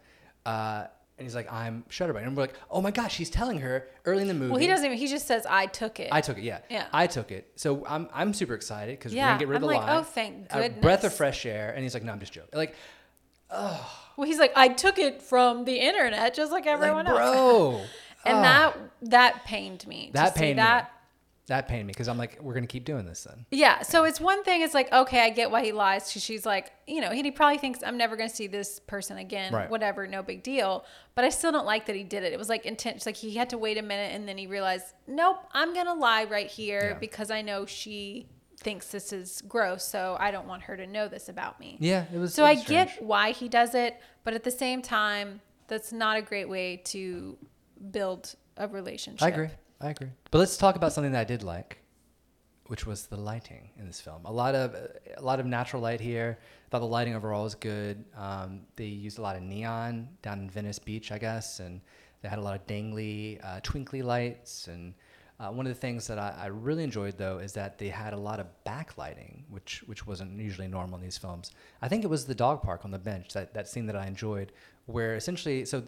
uh, 0.45 0.85
and 1.17 1.25
he's 1.25 1.35
like, 1.35 1.51
"I'm 1.51 1.83
Shutterbite," 1.89 2.23
and 2.25 2.35
we're 2.35 2.43
like, 2.43 2.55
"Oh 2.71 2.81
my 2.81 2.91
gosh!" 2.91 3.17
He's 3.17 3.29
telling 3.29 3.59
her 3.59 3.87
early 4.05 4.23
in 4.23 4.27
the 4.27 4.33
movie. 4.33 4.51
well 4.51 4.59
he 4.59 4.67
doesn't 4.67 4.85
even 4.85 4.97
he 4.97 5.07
just 5.07 5.27
says 5.27 5.45
i 5.49 5.65
took 5.67 5.99
it 5.99 6.09
I 6.11 6.21
took 6.21 6.37
it, 6.37 6.43
yeah. 6.43 6.59
Yeah. 6.69 6.87
I 6.91 7.07
took 7.07 7.31
it. 7.31 7.51
So 7.55 7.85
I'm 7.87 8.09
I'm 8.13 8.33
super 8.33 8.53
excited 8.55 8.97
because 8.97 9.13
we're 9.13 9.21
gonna 9.21 9.39
get 9.39 9.47
rid 9.47 9.57
of 9.57 9.63
I'm 9.63 9.69
the 9.69 9.75
like, 9.75 9.85
lie. 9.87 9.97
oh, 9.97 10.03
thank 10.03 10.47
A 10.51 10.69
breath 10.69 11.03
of 11.03 11.13
fresh 11.13 11.45
air, 11.45 11.71
and 11.73 11.83
he's 11.83 11.93
like, 11.93 12.03
"No, 12.03 12.11
I'm 12.11 12.19
just 12.19 12.33
joking." 12.33 12.49
Like, 12.53 12.75
oh. 13.51 13.99
well 14.17 14.27
he's 14.27 14.39
like 14.39 14.51
i 14.55 14.67
took 14.67 14.97
it 14.97 15.21
from 15.21 15.65
the 15.65 15.75
internet 15.75 16.33
just 16.33 16.51
like 16.51 16.65
everyone 16.67 17.05
like, 17.05 17.15
else 17.15 17.35
bro. 17.35 17.81
and 18.25 18.37
Oh. 18.37 18.41
that 18.41 18.77
that 19.03 19.43
pained 19.45 19.85
me 19.87 20.07
to 20.07 20.13
That 20.13 20.35
pained 20.35 20.59
that 20.59 20.85
me. 20.85 20.89
That 21.53 21.67
pained 21.67 21.85
me 21.85 21.91
because 21.91 22.07
I'm 22.07 22.17
like, 22.17 22.39
we're 22.41 22.55
gonna 22.55 22.65
keep 22.65 22.83
doing 22.83 23.05
this 23.05 23.23
then. 23.25 23.45
Yeah, 23.51 23.83
so 23.83 24.05
it's 24.05 24.19
one 24.19 24.43
thing. 24.43 24.61
It's 24.61 24.73
like 24.73 24.91
okay, 24.91 25.21
I 25.21 25.29
get 25.29 25.51
why 25.51 25.63
he 25.63 25.71
lies. 25.71 26.11
'cause 26.11 26.23
She's 26.23 26.45
like, 26.47 26.71
you 26.87 26.99
know, 26.99 27.11
he, 27.11 27.21
he 27.21 27.29
probably 27.31 27.59
thinks 27.59 27.79
I'm 27.83 27.95
never 27.97 28.15
to 28.29 28.35
see 28.35 28.47
this 28.47 28.79
person 28.79 29.17
again. 29.17 29.53
Right. 29.53 29.69
Whatever, 29.69 30.07
no 30.07 30.23
big 30.23 30.41
deal. 30.41 30.83
But 31.15 31.25
I 31.25 31.29
still 31.29 31.51
don't 31.51 31.65
like 31.67 31.85
that 31.85 31.95
he 31.95 32.03
did 32.03 32.23
it. 32.23 32.33
It 32.33 32.39
was 32.39 32.49
like 32.49 32.65
intense. 32.65 33.05
Like 33.05 33.15
he 33.15 33.35
had 33.35 33.51
to 33.51 33.57
wait 33.59 33.77
a 33.77 33.83
minute, 33.83 34.13
and 34.15 34.27
then 34.27 34.37
he 34.37 34.47
realized, 34.47 34.87
nope, 35.07 35.37
I'm 35.51 35.73
to 35.75 35.93
lie 35.93 36.23
right 36.23 36.47
here 36.47 36.89
Yeah. 36.93 36.97
because 36.99 37.29
I 37.29 37.41
know 37.43 37.65
she 37.67 38.25
thinks 38.57 38.87
this 38.87 39.13
is 39.13 39.43
gross. 39.47 39.83
So 39.85 40.17
I 40.19 40.31
don't 40.31 40.47
want 40.47 40.63
her 40.63 40.75
to 40.77 40.87
know 40.87 41.07
this 41.07 41.29
about 41.29 41.59
me. 41.59 41.77
Yeah, 41.79 42.05
it 42.13 42.17
was. 42.17 42.33
So 42.33 42.45
it 42.45 42.49
I 42.49 42.53
was 42.55 42.63
get 42.63 43.03
why 43.03 43.31
he 43.31 43.47
does 43.47 43.75
it, 43.75 43.99
but 44.23 44.33
at 44.33 44.43
the 44.43 44.51
same 44.51 44.81
time, 44.81 45.41
that's 45.67 45.91
not 45.93 46.17
a 46.17 46.21
great 46.21 46.49
way 46.49 46.77
to 46.85 47.37
build 47.91 48.35
a 48.57 48.67
relationship. 48.67 49.23
I 49.23 49.29
agree. 49.29 49.49
I 49.83 49.89
agree. 49.89 50.11
But 50.31 50.37
let's 50.37 50.55
talk 50.55 50.77
about 50.77 50.93
something 50.93 51.11
that 51.11 51.19
I 51.19 51.23
did 51.25 51.43
like, 51.43 51.79
which 52.67 52.87
was 52.87 53.07
the 53.07 53.17
lighting 53.17 53.69
in 53.77 53.85
this 53.85 53.99
film. 53.99 54.23
A 54.23 54.31
lot 54.31 54.55
of 54.55 54.73
a 55.17 55.21
lot 55.21 55.41
of 55.41 55.45
natural 55.45 55.81
light 55.81 55.99
here. 55.99 56.39
I 56.39 56.69
thought 56.69 56.79
the 56.79 56.85
lighting 56.85 57.15
overall 57.15 57.43
was 57.43 57.53
good. 57.53 58.05
Um, 58.15 58.61
they 58.77 58.85
used 58.85 59.19
a 59.19 59.21
lot 59.21 59.35
of 59.35 59.43
neon 59.43 60.07
down 60.21 60.39
in 60.39 60.49
Venice 60.49 60.79
Beach, 60.79 61.11
I 61.11 61.17
guess, 61.17 61.59
and 61.59 61.81
they 62.21 62.29
had 62.29 62.39
a 62.39 62.41
lot 62.41 62.55
of 62.55 62.65
dangly, 62.65 63.43
uh, 63.43 63.59
twinkly 63.61 64.01
lights. 64.01 64.67
And 64.67 64.93
uh, 65.43 65.51
one 65.51 65.65
of 65.65 65.73
the 65.73 65.79
things 65.79 66.07
that 66.07 66.17
I, 66.17 66.33
I 66.43 66.45
really 66.47 66.83
enjoyed 66.83 67.17
though 67.17 67.39
is 67.39 67.53
that 67.53 67.77
they 67.77 67.89
had 67.89 68.13
a 68.13 68.17
lot 68.17 68.39
of 68.39 68.47
backlighting, 68.65 69.41
which 69.49 69.83
which 69.87 70.07
wasn't 70.07 70.39
usually 70.39 70.67
normal 70.67 70.97
in 70.97 71.03
these 71.03 71.17
films. 71.17 71.51
I 71.81 71.87
think 71.89 72.03
it 72.03 72.07
was 72.07 72.25
the 72.25 72.35
dog 72.35 72.61
park 72.61 72.85
on 72.85 72.91
the 72.91 72.99
bench 72.99 73.33
that 73.33 73.53
that 73.53 73.67
scene 73.67 73.85
that 73.87 73.95
I 73.95 74.07
enjoyed, 74.07 74.53
where 74.85 75.15
essentially 75.15 75.65
so 75.65 75.81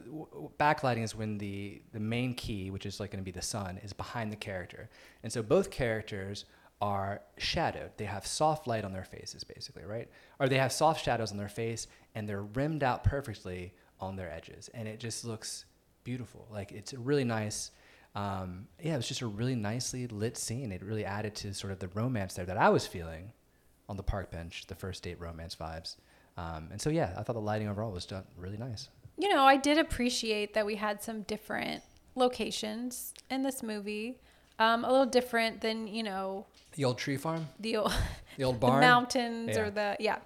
backlighting 0.59 1.03
is 1.03 1.15
when 1.15 1.37
the 1.37 1.81
the 1.93 1.99
main 1.99 2.33
key, 2.33 2.69
which 2.69 2.85
is 2.85 2.99
like 2.99 3.11
going 3.11 3.23
to 3.23 3.25
be 3.25 3.31
the 3.31 3.41
sun, 3.41 3.79
is 3.83 3.93
behind 3.93 4.31
the 4.31 4.37
character, 4.37 4.89
and 5.23 5.31
so 5.31 5.41
both 5.41 5.71
characters 5.71 6.45
are 6.81 7.21
shadowed. 7.37 7.91
They 7.95 8.05
have 8.05 8.27
soft 8.27 8.67
light 8.67 8.83
on 8.83 8.91
their 8.91 9.05
faces, 9.05 9.45
basically, 9.45 9.85
right? 9.85 10.09
Or 10.39 10.49
they 10.49 10.57
have 10.57 10.73
soft 10.73 11.03
shadows 11.05 11.31
on 11.31 11.37
their 11.37 11.47
face, 11.47 11.87
and 12.13 12.27
they're 12.27 12.43
rimmed 12.43 12.83
out 12.83 13.05
perfectly 13.05 13.73
on 14.01 14.17
their 14.17 14.29
edges, 14.29 14.69
and 14.73 14.85
it 14.85 14.99
just 14.99 15.23
looks 15.23 15.63
beautiful. 16.03 16.45
Like 16.51 16.73
it's 16.73 16.91
a 16.93 16.99
really 16.99 17.23
nice. 17.23 17.71
Um, 18.15 18.67
yeah, 18.81 18.93
it 18.93 18.97
was 18.97 19.07
just 19.07 19.21
a 19.21 19.27
really 19.27 19.55
nicely 19.55 20.07
lit 20.07 20.37
scene. 20.37 20.71
It 20.71 20.81
really 20.81 21.03
added 21.05 21.35
to 21.35 21.53
sort 21.53 21.71
of 21.73 21.79
the 21.79 21.89
romance 21.89 22.33
there 22.35 22.45
that 22.45 22.57
I 22.57 22.69
was 22.69 22.87
feeling 22.87 23.31
on 23.89 23.97
the 23.97 24.03
park 24.03 24.31
bench, 24.31 24.65
the 24.67 24.75
first 24.75 25.03
date 25.03 25.19
romance 25.19 25.55
vibes. 25.55 25.97
Um, 26.37 26.69
and 26.71 26.81
so, 26.81 26.89
yeah, 26.89 27.13
I 27.17 27.23
thought 27.23 27.33
the 27.33 27.41
lighting 27.41 27.67
overall 27.67 27.91
was 27.91 28.05
done 28.05 28.23
really 28.37 28.57
nice. 28.57 28.89
you 29.17 29.29
know, 29.29 29.43
I 29.45 29.57
did 29.57 29.77
appreciate 29.77 30.53
that 30.53 30.65
we 30.65 30.75
had 30.75 31.03
some 31.03 31.21
different 31.23 31.83
locations 32.15 33.13
in 33.29 33.43
this 33.43 33.61
movie. 33.61 34.17
Um, 34.57 34.85
a 34.85 34.89
little 34.89 35.05
different 35.05 35.59
than, 35.59 35.85
you 35.87 36.01
know, 36.01 36.45
The 36.75 36.85
old 36.85 36.97
tree 36.97 37.17
farm, 37.17 37.49
the 37.59 37.75
old, 37.75 37.93
the 38.37 38.45
old 38.45 38.55
the 38.59 38.59
barn. 38.59 38.79
mountains 38.79 39.49
Yeah. 39.53 39.61
or 39.61 39.69
the, 39.69 39.97
yeah. 39.99 40.19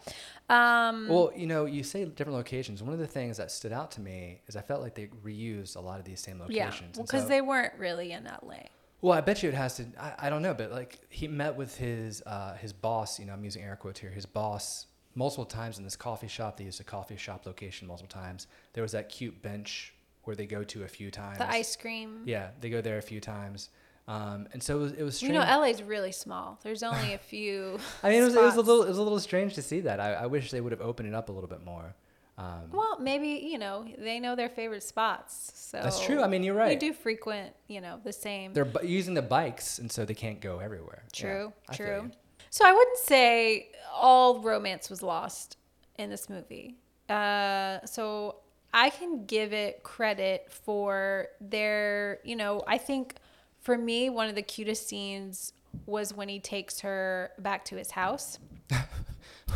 Um, 0.49 1.07
Well, 1.07 1.31
you 1.35 1.45
know, 1.47 1.65
you 1.65 1.83
say 1.83 2.05
different 2.05 2.35
locations. 2.37 2.81
One 2.81 2.93
of 2.93 2.99
the 2.99 3.07
things 3.07 3.37
that 3.37 3.51
stood 3.51 3.71
out 3.71 3.91
to 3.91 4.01
me 4.01 4.41
is 4.47 4.55
I 4.55 4.61
felt 4.61 4.81
like 4.81 4.95
they 4.95 5.07
reused 5.23 5.75
a 5.75 5.79
lot 5.79 5.99
of 5.99 6.05
these 6.05 6.19
same 6.19 6.39
locations. 6.39 6.97
And 6.97 7.05
Because 7.05 7.23
so- 7.23 7.29
they 7.29 7.41
weren't 7.41 7.73
really 7.77 8.11
in 8.11 8.25
LA. 8.25 8.63
Well, 9.01 9.13
I 9.13 9.21
bet 9.21 9.41
you 9.43 9.49
it 9.49 9.55
has 9.55 9.77
to. 9.77 9.85
I, 9.97 10.27
I 10.27 10.29
don't 10.29 10.41
know, 10.41 10.53
but 10.53 10.71
like 10.71 10.99
he 11.09 11.27
met 11.27 11.55
with 11.55 11.77
his 11.77 12.21
uh, 12.25 12.55
his 12.55 12.73
boss. 12.73 13.17
You 13.17 13.25
know, 13.27 13.33
I'm 13.33 13.45
using 13.45 13.63
air 13.63 13.77
quotes 13.77 13.97
here. 13.99 14.09
His 14.09 14.25
boss 14.25 14.87
multiple 15.15 15.45
times 15.45 15.77
in 15.77 15.85
this 15.85 15.95
coffee 15.95 16.27
shop. 16.27 16.57
They 16.57 16.65
used 16.65 16.81
a 16.81 16.83
coffee 16.83 17.15
shop 17.15 17.45
location 17.45 17.87
multiple 17.87 18.09
times. 18.09 18.47
There 18.73 18.81
was 18.81 18.91
that 18.91 19.07
cute 19.07 19.41
bench 19.41 19.93
where 20.23 20.35
they 20.35 20.45
go 20.45 20.63
to 20.65 20.83
a 20.83 20.87
few 20.87 21.11
times. 21.11 21.37
The 21.37 21.49
ice 21.49 21.75
cream. 21.77 22.23
Yeah, 22.25 22.49
they 22.59 22.69
go 22.69 22.81
there 22.81 22.97
a 22.97 23.01
few 23.01 23.21
times. 23.21 23.69
Um, 24.09 24.47
and 24.53 24.63
so 24.63 24.77
it 24.77 24.81
was, 24.81 24.91
it 24.93 25.03
was 25.03 25.21
You 25.21 25.27
strange. 25.29 25.47
know, 25.47 25.59
LA's 25.59 25.83
really 25.83 26.11
small. 26.11 26.59
There's 26.63 26.81
only 26.81 27.13
a 27.13 27.17
few. 27.33 27.77
I 28.01 28.09
mean, 28.09 28.21
it 28.21 28.25
was, 28.25 28.33
it 28.35 28.41
was 28.41 28.55
a 28.55 28.61
little 28.61 28.81
it 28.83 28.89
was 28.89 28.97
a 28.97 29.03
little 29.03 29.19
strange 29.19 29.53
to 29.55 29.61
see 29.61 29.81
that. 29.81 29.99
I, 29.99 30.13
I 30.13 30.25
wish 30.25 30.49
they 30.49 30.61
would 30.61 30.71
have 30.71 30.81
opened 30.81 31.07
it 31.09 31.13
up 31.13 31.29
a 31.29 31.31
little 31.31 31.49
bit 31.49 31.63
more. 31.63 31.93
Um, 32.39 32.71
Well, 32.71 32.97
maybe 32.99 33.27
you 33.51 33.59
know 33.59 33.85
they 33.99 34.19
know 34.19 34.35
their 34.35 34.49
favorite 34.49 34.81
spots. 34.81 35.51
So 35.55 35.79
That's 35.83 36.03
true. 36.03 36.23
I 36.23 36.27
mean, 36.27 36.41
you're 36.41 36.55
right. 36.55 36.69
We 36.69 36.75
do 36.87 36.91
frequent, 36.93 37.53
you 37.67 37.81
know, 37.81 37.99
the 38.03 38.11
same. 38.13 38.53
they're 38.53 38.65
bu- 38.65 38.87
using 38.87 39.13
the 39.13 39.21
bikes, 39.21 39.77
and 39.77 39.91
so 39.91 40.05
they 40.05 40.15
can't 40.15 40.41
go 40.41 40.57
everywhere. 40.59 41.03
Yeah, 41.15 41.21
True, 41.21 41.53
I 41.69 41.75
true. 41.75 42.11
So 42.49 42.65
I 42.65 42.71
wouldn't 42.71 42.97
say 42.97 43.69
all 43.93 44.39
romance 44.41 44.89
was 44.89 45.03
lost 45.03 45.57
in 45.99 46.09
this 46.09 46.29
movie. 46.29 46.77
Uh, 47.09 47.85
so 47.85 48.37
I 48.73 48.89
can 48.89 49.25
give 49.25 49.53
it 49.53 49.83
credit 49.83 50.47
for 50.49 51.27
their, 51.41 52.19
you 52.23 52.35
know, 52.35 52.63
I 52.67 52.79
think 52.79 53.15
for 53.61 53.77
me, 53.77 54.09
one 54.09 54.29
of 54.29 54.35
the 54.35 54.41
cutest 54.41 54.87
scenes 54.87 55.53
was 55.85 56.13
when 56.13 56.29
he 56.29 56.39
takes 56.39 56.79
her 56.81 57.31
back 57.39 57.65
to 57.65 57.75
his 57.75 57.91
house. 57.91 58.39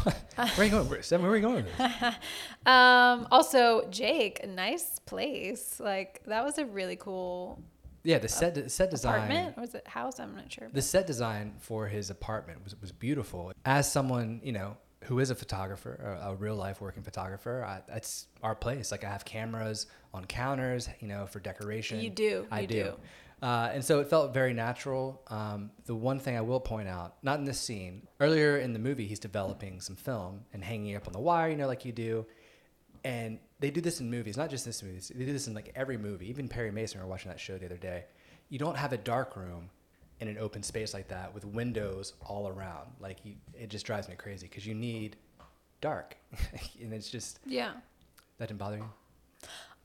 where 0.03 0.13
are 0.57 0.63
you 0.63 0.69
going? 0.71 0.89
Where, 0.89 1.01
Sam, 1.01 1.21
where 1.21 1.31
are 1.31 1.35
you 1.35 1.41
going? 1.41 1.65
Um, 2.65 3.27
also, 3.31 3.87
Jake, 3.89 4.47
nice 4.47 4.99
place. 4.99 5.79
Like 5.79 6.21
that 6.25 6.43
was 6.43 6.57
a 6.57 6.65
really 6.65 6.95
cool 6.95 7.61
Yeah, 8.03 8.19
the 8.19 8.27
set 8.27 8.53
de- 8.55 8.69
set 8.69 8.89
design. 8.91 9.15
apartment. 9.15 9.57
Or 9.57 9.61
was 9.61 9.75
it 9.75 9.87
house? 9.87 10.19
I'm 10.19 10.35
not 10.35 10.51
sure. 10.51 10.69
The 10.71 10.81
set 10.81 11.07
design 11.07 11.53
for 11.59 11.87
his 11.87 12.09
apartment 12.09 12.63
was 12.63 12.79
was 12.81 12.91
beautiful. 12.91 13.51
As 13.65 13.91
someone 13.91 14.41
you 14.43 14.51
know 14.51 14.77
who 15.05 15.19
is 15.19 15.29
a 15.29 15.35
photographer, 15.35 16.17
a, 16.23 16.29
a 16.31 16.35
real 16.35 16.55
life 16.55 16.79
working 16.79 17.03
photographer, 17.03 17.65
I, 17.65 17.81
that's 17.91 18.27
our 18.41 18.55
place. 18.55 18.91
Like 18.91 19.03
I 19.03 19.09
have 19.09 19.25
cameras 19.25 19.87
on 20.13 20.25
counters, 20.25 20.87
you 21.01 21.07
know, 21.09 21.27
for 21.27 21.39
decoration. 21.39 21.99
You 21.99 22.09
do, 22.09 22.47
I 22.51 22.61
you 22.61 22.67
do. 22.67 22.83
do. 22.83 22.93
Uh, 23.43 23.69
and 23.73 23.83
so 23.83 23.99
it 23.99 24.09
felt 24.09 24.33
very 24.33 24.53
natural. 24.53 25.21
Um, 25.27 25.69
the 25.83 25.93
one 25.93 26.17
thing 26.17 26.37
I 26.37 26.41
will 26.41 26.61
point 26.61 26.87
out, 26.87 27.15
not 27.23 27.39
in 27.39 27.45
this 27.45 27.59
scene, 27.59 28.07
earlier 28.21 28.57
in 28.57 28.71
the 28.71 28.79
movie, 28.79 29.05
he's 29.05 29.19
developing 29.19 29.81
some 29.81 29.97
film 29.97 30.45
and 30.53 30.63
hanging 30.63 30.93
it 30.93 30.95
up 30.95 31.07
on 31.07 31.13
the 31.13 31.19
wire, 31.19 31.49
you 31.49 31.57
know, 31.57 31.67
like 31.67 31.83
you 31.83 31.91
do. 31.91 32.25
And 33.03 33.39
they 33.59 33.69
do 33.69 33.81
this 33.81 33.99
in 33.99 34.09
movies, 34.09 34.37
not 34.37 34.49
just 34.49 34.63
this 34.63 34.81
movie. 34.81 35.01
They 35.13 35.25
do 35.25 35.33
this 35.33 35.47
in 35.47 35.53
like 35.53 35.73
every 35.75 35.97
movie. 35.97 36.29
Even 36.29 36.47
Perry 36.47 36.71
Mason, 36.71 37.01
we 37.01 37.03
were 37.03 37.09
watching 37.09 37.31
that 37.31 37.39
show 37.39 37.57
the 37.57 37.65
other 37.65 37.75
day. 37.75 38.05
You 38.47 38.59
don't 38.59 38.77
have 38.77 38.93
a 38.93 38.97
dark 38.97 39.35
room 39.35 39.69
in 40.21 40.29
an 40.29 40.37
open 40.37 40.63
space 40.63 40.93
like 40.93 41.09
that 41.09 41.33
with 41.33 41.43
windows 41.43 42.13
all 42.25 42.47
around. 42.47 42.91
Like 43.01 43.17
you, 43.25 43.33
it 43.53 43.69
just 43.69 43.85
drives 43.85 44.07
me 44.07 44.15
crazy 44.15 44.47
because 44.47 44.65
you 44.65 44.73
need 44.73 45.17
dark, 45.81 46.15
and 46.81 46.93
it's 46.93 47.09
just 47.09 47.41
yeah. 47.45 47.73
that 48.37 48.47
didn't 48.47 48.59
bother 48.59 48.77
you. 48.77 48.89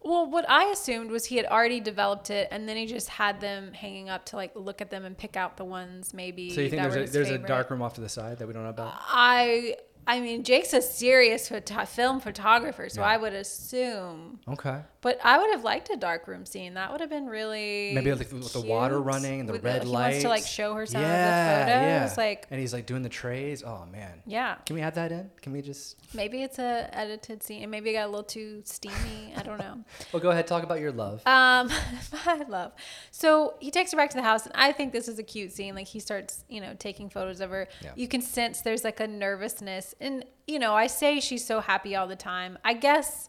Well, 0.00 0.30
what 0.30 0.48
I 0.48 0.66
assumed 0.66 1.10
was 1.10 1.26
he 1.26 1.36
had 1.36 1.46
already 1.46 1.80
developed 1.80 2.30
it, 2.30 2.48
and 2.50 2.68
then 2.68 2.76
he 2.76 2.86
just 2.86 3.08
had 3.08 3.40
them 3.40 3.72
hanging 3.72 4.08
up 4.08 4.24
to 4.26 4.36
like 4.36 4.52
look 4.54 4.80
at 4.80 4.90
them 4.90 5.04
and 5.04 5.18
pick 5.18 5.36
out 5.36 5.56
the 5.56 5.64
ones 5.64 6.14
maybe. 6.14 6.50
So 6.50 6.60
you 6.60 6.70
think 6.70 6.82
there's 6.82 7.10
a 7.10 7.12
there's 7.12 7.30
a 7.30 7.38
dark 7.38 7.70
room 7.70 7.82
off 7.82 7.94
to 7.94 8.00
the 8.00 8.08
side 8.08 8.38
that 8.38 8.46
we 8.46 8.54
don't 8.54 8.62
know 8.62 8.70
about? 8.70 8.94
I 8.96 9.76
I 10.08 10.20
mean, 10.20 10.42
Jake's 10.42 10.72
a 10.72 10.80
serious 10.82 11.48
photo- 11.50 11.84
film 11.84 12.18
photographer, 12.20 12.88
so 12.88 13.02
Yeah. 13.02 13.08
I 13.08 13.16
would 13.18 13.34
assume. 13.34 14.40
Okay. 14.48 14.80
But 15.00 15.20
I 15.22 15.38
would 15.38 15.50
have 15.50 15.62
liked 15.62 15.90
a 15.90 15.96
dark 15.96 16.26
room 16.26 16.44
scene. 16.44 16.74
That 16.74 16.90
would 16.90 17.00
have 17.00 17.10
been 17.10 17.26
really 17.26 17.92
Maybe 17.94 18.10
like 18.12 18.32
with 18.32 18.52
the 18.52 18.60
water 18.62 18.98
running 19.00 19.38
and 19.40 19.48
the 19.48 19.52
With 19.52 19.62
red 19.64 19.84
he 19.84 19.88
lights. 19.88 20.14
wants 20.14 20.22
to 20.22 20.28
like 20.28 20.44
show 20.46 20.74
her 20.74 20.86
some 20.86 21.00
yeah, 21.02 21.60
of 21.60 21.66
the 21.66 21.70
yeah. 21.72 22.02
photos. 22.04 22.16
Like, 22.18 22.46
and 22.50 22.58
he's 22.58 22.72
like 22.72 22.86
doing 22.86 23.02
the 23.02 23.08
trays. 23.08 23.62
Oh 23.62 23.86
man. 23.92 24.22
yeah, 24.26 24.56
Can 24.66 24.74
we 24.74 24.82
add 24.82 24.96
that 24.96 25.12
in? 25.12 25.30
Can 25.40 25.52
we 25.52 25.62
just? 25.62 25.96
maybe 26.14 26.42
it's 26.42 26.58
a 26.58 26.88
edited 26.92 27.42
scene, 27.44 27.62
and 27.62 27.70
maybe 27.70 27.90
it 27.90 27.92
got 27.92 28.06
a 28.06 28.10
little 28.10 28.24
too 28.24 28.62
steamy. 28.64 29.32
I 29.36 29.42
don't 29.42 29.58
know. 29.58 29.84
Well, 30.12 30.22
go 30.22 30.30
ahead. 30.30 30.46
Talk 30.46 30.62
about 30.64 30.80
your 30.80 30.90
love. 30.92 31.20
Um, 31.26 31.70
I 32.26 32.42
love. 32.48 32.72
So 33.10 33.54
he 33.60 33.70
takes 33.70 33.92
her 33.92 33.96
back 33.96 34.10
to 34.10 34.16
the 34.16 34.22
house, 34.22 34.46
and 34.46 34.54
I 34.56 34.72
think 34.72 34.92
this 34.92 35.06
is 35.06 35.18
a 35.18 35.22
cute 35.22 35.52
scene. 35.52 35.74
Like 35.74 35.86
he 35.86 36.00
starts, 36.00 36.44
you 36.48 36.60
know, 36.62 36.74
taking 36.78 37.08
photos 37.10 37.40
of 37.40 37.50
her. 37.50 37.68
Yeah. 37.84 37.92
You 37.94 38.08
can 38.08 38.22
sense 38.22 38.62
there's 38.62 38.84
like 38.84 39.00
a 39.00 39.06
nervousness, 39.06 39.94
and 40.00 40.24
you 40.46 40.58
know, 40.58 40.74
I 40.74 40.86
say 40.86 41.20
she's 41.20 41.44
so 41.46 41.60
happy 41.60 41.94
all 41.94 42.06
the 42.06 42.16
time. 42.16 42.58
I 42.64 42.72
guess, 42.74 43.28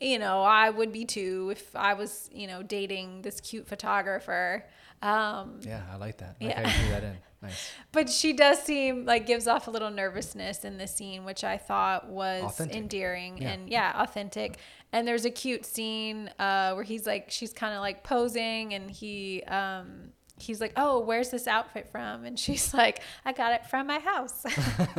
you 0.00 0.18
know, 0.18 0.42
I 0.42 0.70
would 0.70 0.90
be 0.92 1.04
too 1.04 1.50
if 1.52 1.74
I 1.76 1.94
was, 1.94 2.30
you 2.32 2.46
know, 2.46 2.62
dating 2.62 3.22
this 3.22 3.40
cute 3.40 3.66
photographer. 3.66 4.64
Um, 5.02 5.60
yeah, 5.62 5.82
I 5.92 5.96
like 5.96 6.16
that. 6.18 6.36
I 6.40 6.44
like 6.44 6.54
yeah. 6.54 6.68
how 6.68 6.68
you 6.68 6.82
threw 6.82 6.90
that 6.90 7.04
in. 7.04 7.16
Nice. 7.42 7.70
but 7.92 8.08
she 8.08 8.32
does 8.32 8.58
seem 8.62 9.04
like 9.04 9.26
gives 9.26 9.46
off 9.46 9.68
a 9.68 9.70
little 9.70 9.90
nervousness 9.90 10.64
in 10.64 10.78
the 10.78 10.86
scene, 10.86 11.26
which 11.26 11.44
I 11.44 11.58
thought 11.58 12.08
was 12.08 12.42
Authentic. 12.42 12.76
endearing 12.76 13.36
Yeah. 13.42 13.50
and 13.50 13.68
yeah, 13.68 13.92
authentic. 14.02 14.56
And 14.90 15.06
there's 15.06 15.26
a 15.26 15.30
cute 15.30 15.66
scene 15.66 16.30
uh, 16.38 16.72
where 16.72 16.82
he's 16.82 17.06
like, 17.06 17.30
she's 17.30 17.52
kind 17.52 17.74
of 17.74 17.80
like 17.80 18.02
posing, 18.02 18.72
and 18.72 18.90
he 18.90 19.42
um, 19.44 20.12
he's 20.38 20.60
like, 20.60 20.72
"Oh, 20.76 21.00
where's 21.00 21.30
this 21.30 21.46
outfit 21.46 21.88
from?" 21.90 22.24
And 22.24 22.38
she's 22.38 22.72
like, 22.82 23.00
"I 23.24 23.32
got 23.32 23.52
it 23.52 23.66
from 23.66 23.86
my 23.86 23.98
house." 23.98 24.44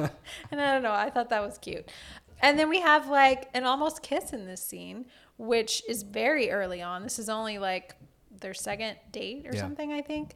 and 0.51 0.61
I 0.61 0.73
don't 0.73 0.83
know, 0.83 0.91
I 0.93 1.09
thought 1.09 1.29
that 1.29 1.41
was 1.43 1.57
cute. 1.57 1.89
And 2.41 2.57
then 2.59 2.69
we 2.69 2.81
have 2.81 3.07
like 3.07 3.49
an 3.53 3.63
almost 3.65 4.01
kiss 4.03 4.31
in 4.33 4.45
this 4.45 4.61
scene, 4.61 5.05
which 5.37 5.83
is 5.89 6.03
very 6.03 6.51
early 6.51 6.81
on. 6.81 7.03
This 7.03 7.17
is 7.19 7.29
only 7.29 7.57
like 7.57 7.95
their 8.39 8.53
second 8.53 8.97
date 9.11 9.47
or 9.47 9.53
Yeah. 9.55 9.61
something, 9.61 9.91
I 9.91 10.01
think. 10.01 10.35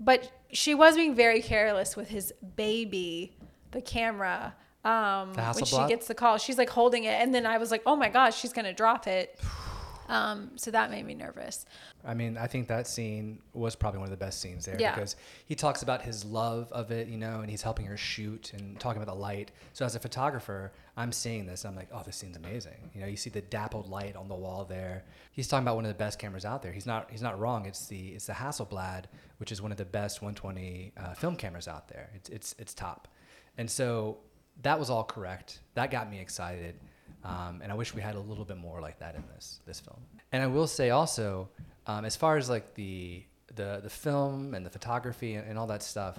But 0.00 0.30
she 0.52 0.74
was 0.74 0.94
being 0.96 1.14
very 1.14 1.40
careless 1.42 1.96
with 1.96 2.08
his 2.08 2.32
baby, 2.56 3.36
the 3.72 3.80
camera. 3.80 4.54
Um, 4.84 5.32
The 5.34 5.42
when 5.54 5.64
she 5.64 5.76
gets 5.88 6.06
the 6.06 6.14
call, 6.14 6.38
she's 6.38 6.56
like 6.58 6.70
holding 6.70 7.04
it, 7.04 7.20
and 7.20 7.34
then 7.34 7.46
I 7.46 7.58
was 7.58 7.70
like, 7.70 7.82
"Oh 7.84 7.96
my 7.96 8.08
gosh, 8.08 8.38
she's 8.38 8.52
gonna 8.52 8.72
drop 8.72 9.06
it." 9.06 9.38
Um, 10.08 10.52
so 10.56 10.70
that 10.70 10.90
made 10.90 11.04
me 11.04 11.14
nervous. 11.14 11.66
I 12.04 12.14
mean, 12.14 12.38
I 12.38 12.46
think 12.46 12.68
that 12.68 12.86
scene 12.86 13.40
was 13.52 13.76
probably 13.76 13.98
one 13.98 14.06
of 14.06 14.10
the 14.10 14.24
best 14.24 14.40
scenes 14.40 14.64
there 14.64 14.76
Yeah. 14.80 14.94
because 14.94 15.16
he 15.44 15.54
talks 15.54 15.82
about 15.82 16.00
his 16.02 16.24
love 16.24 16.72
of 16.72 16.90
it, 16.90 17.08
you 17.08 17.18
know, 17.18 17.40
and 17.40 17.50
he's 17.50 17.60
helping 17.62 17.84
her 17.86 17.96
shoot 17.96 18.52
and 18.54 18.80
talking 18.80 19.02
about 19.02 19.12
the 19.12 19.18
light. 19.20 19.50
So 19.74 19.84
as 19.84 19.94
a 19.94 20.00
photographer, 20.00 20.72
I'm 20.96 21.12
seeing 21.12 21.46
this. 21.46 21.64
and 21.64 21.72
I'm 21.72 21.76
like, 21.76 21.88
oh, 21.92 22.02
this 22.04 22.16
scene's 22.16 22.36
amazing. 22.36 22.90
You 22.94 23.02
know, 23.02 23.06
you 23.06 23.16
see 23.16 23.30
the 23.30 23.42
dappled 23.42 23.88
light 23.88 24.16
on 24.16 24.28
the 24.28 24.34
wall 24.34 24.64
there. 24.64 25.04
He's 25.32 25.46
talking 25.46 25.64
about 25.64 25.76
one 25.76 25.84
of 25.84 25.90
the 25.90 25.98
best 25.98 26.18
cameras 26.18 26.44
out 26.44 26.62
there. 26.62 26.72
He's 26.72 26.86
not. 26.86 27.10
He's 27.10 27.22
not 27.22 27.38
wrong. 27.38 27.66
It's 27.66 27.86
the 27.86 28.08
it's 28.08 28.26
the 28.26 28.32
Hasselblad, 28.32 29.04
which 29.36 29.52
is 29.52 29.60
one 29.62 29.70
of 29.70 29.78
the 29.78 29.84
best 29.84 30.20
120 30.22 30.92
uh, 30.96 31.14
film 31.14 31.36
cameras 31.36 31.68
out 31.68 31.86
there. 31.88 32.10
It's 32.14 32.28
it's 32.30 32.54
it's 32.58 32.74
top. 32.74 33.06
And 33.58 33.70
so 33.70 34.18
that 34.62 34.78
was 34.78 34.90
all 34.90 35.04
correct. 35.04 35.60
That 35.74 35.90
got 35.90 36.10
me 36.10 36.18
excited. 36.18 36.74
Um, 37.24 37.60
and 37.62 37.72
I 37.72 37.74
wish 37.74 37.94
we 37.94 38.02
had 38.02 38.14
a 38.14 38.20
little 38.20 38.44
bit 38.44 38.56
more 38.56 38.80
like 38.80 38.98
that 39.00 39.14
in 39.14 39.24
this 39.34 39.60
this 39.66 39.80
film. 39.80 40.00
And 40.32 40.42
I 40.42 40.46
will 40.46 40.66
say 40.66 40.90
also, 40.90 41.48
um, 41.86 42.04
as 42.04 42.16
far 42.16 42.36
as 42.36 42.48
like 42.48 42.74
the 42.74 43.24
the 43.54 43.80
the 43.82 43.90
film 43.90 44.54
and 44.54 44.64
the 44.64 44.70
photography 44.70 45.34
and, 45.34 45.48
and 45.48 45.58
all 45.58 45.66
that 45.66 45.82
stuff, 45.82 46.18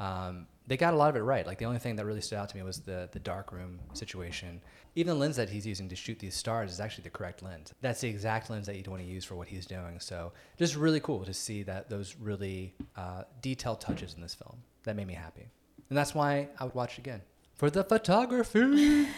um, 0.00 0.46
they 0.66 0.76
got 0.76 0.94
a 0.94 0.96
lot 0.96 1.10
of 1.10 1.16
it 1.16 1.20
right. 1.20 1.46
Like 1.46 1.58
the 1.58 1.64
only 1.64 1.78
thing 1.78 1.96
that 1.96 2.04
really 2.04 2.20
stood 2.20 2.36
out 2.36 2.48
to 2.50 2.56
me 2.56 2.62
was 2.62 2.80
the 2.80 3.08
the 3.12 3.20
dark 3.20 3.52
room 3.52 3.80
situation. 3.94 4.60
Even 4.96 5.14
the 5.14 5.20
lens 5.20 5.36
that 5.36 5.48
he's 5.48 5.66
using 5.66 5.88
to 5.88 5.96
shoot 5.96 6.20
these 6.20 6.36
stars 6.36 6.70
is 6.70 6.78
actually 6.78 7.02
the 7.02 7.10
correct 7.10 7.42
lens. 7.42 7.72
That's 7.80 8.00
the 8.00 8.08
exact 8.08 8.48
lens 8.48 8.66
that 8.66 8.76
you'd 8.76 8.86
want 8.86 9.02
to 9.02 9.08
use 9.08 9.24
for 9.24 9.34
what 9.34 9.48
he's 9.48 9.66
doing. 9.66 9.98
So 9.98 10.32
just 10.56 10.76
really 10.76 11.00
cool 11.00 11.24
to 11.24 11.34
see 11.34 11.64
that 11.64 11.90
those 11.90 12.14
really 12.20 12.74
uh, 12.96 13.24
detailed 13.42 13.80
touches 13.80 14.14
in 14.14 14.20
this 14.20 14.34
film. 14.34 14.62
That 14.84 14.94
made 14.96 15.06
me 15.06 15.14
happy, 15.14 15.48
and 15.88 15.96
that's 15.96 16.14
why 16.14 16.48
I 16.60 16.64
would 16.64 16.74
watch 16.74 16.94
it 16.94 16.98
again 16.98 17.22
for 17.56 17.70
the 17.70 17.84
photography. 17.84 19.06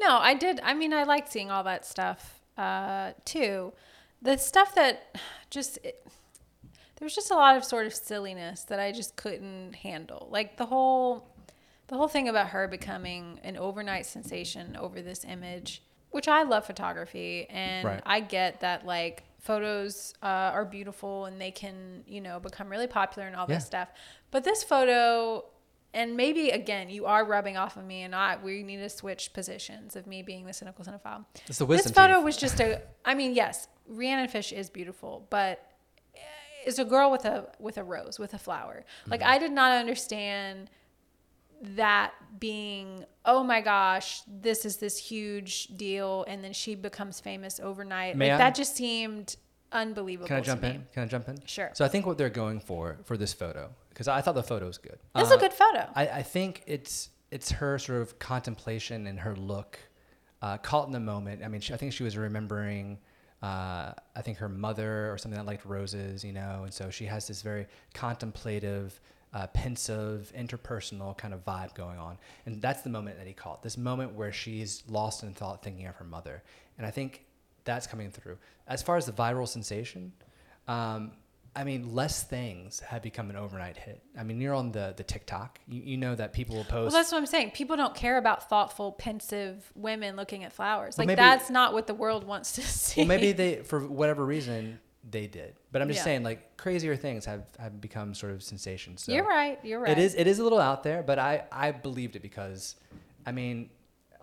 No, 0.00 0.16
I 0.16 0.34
did. 0.34 0.60
I 0.62 0.74
mean, 0.74 0.94
I 0.94 1.02
liked 1.02 1.30
seeing 1.32 1.50
all 1.50 1.64
that 1.64 1.84
stuff 1.84 2.40
uh, 2.56 3.12
too. 3.24 3.72
The 4.22 4.36
stuff 4.38 4.74
that 4.76 5.16
just 5.50 5.76
it, 5.82 6.06
there 6.96 7.04
was 7.04 7.16
just 7.16 7.32
a 7.32 7.34
lot 7.34 7.56
of 7.56 7.64
sort 7.64 7.84
of 7.84 7.92
silliness 7.92 8.62
that 8.64 8.78
I 8.78 8.92
just 8.92 9.16
couldn't 9.16 9.74
handle. 9.74 10.28
Like 10.30 10.56
the 10.56 10.66
whole 10.66 11.28
the 11.88 11.96
whole 11.96 12.06
thing 12.06 12.28
about 12.28 12.50
her 12.50 12.68
becoming 12.68 13.40
an 13.42 13.56
overnight 13.56 14.06
sensation 14.06 14.76
over 14.76 15.02
this 15.02 15.24
image, 15.24 15.82
which 16.12 16.28
I 16.28 16.44
love 16.44 16.64
photography 16.64 17.46
and 17.50 17.84
Right. 17.84 18.02
I 18.06 18.20
get 18.20 18.60
that 18.60 18.86
like 18.86 19.24
photos 19.40 20.14
uh, 20.22 20.26
are 20.54 20.64
beautiful 20.64 21.24
and 21.24 21.40
they 21.40 21.50
can 21.50 22.04
you 22.06 22.20
know 22.20 22.38
become 22.38 22.68
really 22.70 22.86
popular 22.86 23.26
and 23.26 23.34
all 23.34 23.46
Yeah. 23.48 23.56
this 23.56 23.66
stuff. 23.66 23.88
But 24.30 24.44
this 24.44 24.62
photo 24.62 25.44
and 25.94 26.16
maybe 26.16 26.50
again 26.50 26.88
you 26.90 27.06
are 27.06 27.24
rubbing 27.24 27.56
off 27.56 27.76
of 27.76 27.84
me 27.84 28.02
and 28.02 28.14
I 28.14 28.36
we 28.42 28.62
need 28.62 28.76
to 28.78 28.88
switch 28.90 29.32
positions 29.32 29.96
of 29.96 30.06
me 30.06 30.22
being 30.22 30.44
the 30.44 30.52
cynical 30.52 30.84
cinephile. 30.84 31.24
It's 31.46 31.58
the 31.58 31.66
This 31.66 31.90
photo 31.90 32.16
teeth. 32.16 32.24
was 32.24 32.36
just 32.36 32.60
a 32.60 32.82
I 33.04 33.14
mean 33.14 33.34
yes, 33.34 33.68
Rhiannon 33.86 34.28
Fish 34.28 34.52
is 34.52 34.68
beautiful, 34.70 35.26
but 35.30 35.64
it's 36.66 36.78
a 36.78 36.84
girl 36.84 37.10
with 37.10 37.24
a 37.24 37.46
with 37.58 37.78
a 37.78 37.84
rose, 37.84 38.18
with 38.18 38.34
a 38.34 38.38
flower. 38.38 38.84
Like 39.06 39.20
Mm-hmm. 39.20 39.30
I 39.30 39.38
did 39.38 39.52
not 39.52 39.72
understand 39.72 40.70
that 41.60 42.12
being 42.38 43.04
oh 43.24 43.42
my 43.42 43.60
gosh, 43.60 44.20
this 44.26 44.64
is 44.64 44.76
this 44.76 44.96
huge 44.98 45.68
deal 45.68 46.24
and 46.28 46.42
then 46.44 46.52
she 46.52 46.74
becomes 46.74 47.20
famous 47.20 47.58
overnight. 47.60 48.16
May 48.16 48.28
like 48.30 48.34
I? 48.34 48.38
that 48.38 48.54
just 48.54 48.76
seemed 48.76 49.36
unbelievable 49.72 50.28
Can 50.28 50.36
I 50.36 50.40
jump 50.40 50.64
in? 50.64 50.86
Can 50.92 51.02
I 51.02 51.06
jump 51.06 51.28
in? 51.28 51.38
Sure. 51.46 51.70
So 51.74 51.84
I 51.84 51.88
think 51.88 52.06
what 52.06 52.16
they're 52.18 52.30
going 52.30 52.60
for 52.60 52.98
for 53.04 53.16
this 53.16 53.32
photo, 53.32 53.70
because 53.98 54.06
I 54.06 54.20
thought 54.20 54.36
the 54.36 54.44
photo 54.44 54.66
was 54.68 54.78
good. 54.78 55.00
It's 55.16 55.32
Uh, 55.32 55.34
a 55.34 55.38
good 55.38 55.52
photo. 55.52 55.90
I, 55.96 56.06
I 56.06 56.22
think 56.22 56.62
it's 56.68 57.10
it's 57.32 57.50
her 57.50 57.80
sort 57.80 58.00
of 58.00 58.20
contemplation 58.20 59.08
and 59.08 59.18
her 59.18 59.34
look, 59.34 59.76
uh, 60.40 60.56
caught 60.58 60.86
in 60.86 60.92
the 60.92 61.00
moment. 61.00 61.42
I 61.44 61.48
mean, 61.48 61.60
she, 61.60 61.74
I 61.74 61.76
think 61.76 61.92
she 61.92 62.04
was 62.04 62.16
remembering. 62.16 62.98
Uh, 63.42 63.92
I 64.14 64.22
think 64.22 64.38
her 64.38 64.48
mother 64.48 65.12
or 65.12 65.18
something 65.18 65.36
that 65.36 65.46
liked 65.46 65.64
roses, 65.64 66.24
you 66.24 66.32
know, 66.32 66.62
and 66.62 66.72
so 66.72 66.90
she 66.90 67.06
has 67.06 67.26
this 67.26 67.42
very 67.42 67.66
contemplative 67.92 69.00
uh, 69.34 69.48
pensive, 69.48 70.32
interpersonal 70.36 71.16
kind 71.18 71.34
of 71.34 71.44
vibe 71.44 71.74
going 71.74 71.98
on. 71.98 72.18
And 72.46 72.62
that's 72.62 72.82
the 72.82 72.90
moment 72.90 73.18
that 73.18 73.26
he 73.26 73.32
caught. 73.32 73.62
This 73.62 73.76
moment 73.76 74.14
where 74.14 74.32
she's 74.32 74.84
lost 74.88 75.22
in 75.22 75.34
thought, 75.34 75.62
thinking 75.62 75.86
of 75.86 75.96
her 75.96 76.04
mother. 76.04 76.42
And 76.78 76.86
I 76.86 76.90
think 76.90 77.24
that's 77.64 77.86
coming 77.86 78.10
through. 78.10 78.38
As 78.68 78.82
far 78.82 78.96
as 78.96 79.06
the 79.06 79.12
viral 79.12 79.46
sensation, 79.46 80.12
um, 80.66 81.12
I 81.60 81.64
mean, 81.64 81.92
less 81.92 82.22
things 82.22 82.78
have 82.80 83.02
become 83.02 83.30
an 83.30 83.36
overnight 83.36 83.76
hit. 83.76 84.00
I 84.16 84.22
mean, 84.22 84.40
you're 84.40 84.54
on 84.54 84.70
the 84.70 84.94
the 84.96 85.02
TikTok. 85.02 85.58
You, 85.66 85.82
you 85.82 85.96
know 85.96 86.14
that 86.14 86.32
people 86.32 86.54
will 86.56 86.64
post. 86.64 86.92
Well, 86.92 87.00
that's 87.00 87.10
what 87.10 87.18
I'm 87.18 87.26
saying. 87.26 87.50
People 87.50 87.76
don't 87.76 87.94
care 87.96 88.16
about 88.16 88.48
thoughtful, 88.48 88.92
pensive 88.92 89.72
women 89.74 90.14
looking 90.14 90.44
at 90.44 90.52
flowers. 90.52 90.96
Well, 90.96 91.02
Like 91.06 91.16
maybe- 91.16 91.26
that's 91.28 91.50
not 91.50 91.72
what 91.72 91.86
the 91.88 91.94
world 91.94 92.22
wants 92.24 92.52
to 92.52 92.62
see. 92.82 93.00
well, 93.00 93.08
maybe 93.08 93.32
they, 93.32 93.56
for 93.62 93.80
whatever 93.80 94.24
reason, 94.24 94.78
they 95.10 95.26
did. 95.26 95.54
But 95.72 95.82
I'm 95.82 95.88
just 95.88 95.98
Yeah. 95.98 96.04
saying, 96.04 96.22
like, 96.22 96.56
crazier 96.56 96.94
things 96.94 97.24
have, 97.24 97.44
have 97.58 97.80
become 97.80 98.14
sort 98.14 98.32
of 98.32 98.42
sensations. 98.42 99.02
So 99.02 99.12
You're 99.12 99.26
right. 99.26 99.58
You're 99.64 99.80
right. 99.80 99.90
It 99.90 99.98
is 99.98 100.14
it 100.14 100.26
is 100.28 100.38
a 100.38 100.44
little 100.44 100.60
out 100.60 100.82
there, 100.84 101.02
but 101.02 101.18
I 101.18 101.44
I 101.50 101.72
believed 101.72 102.14
it 102.14 102.22
because, 102.22 102.76
I 103.26 103.32
mean, 103.32 103.70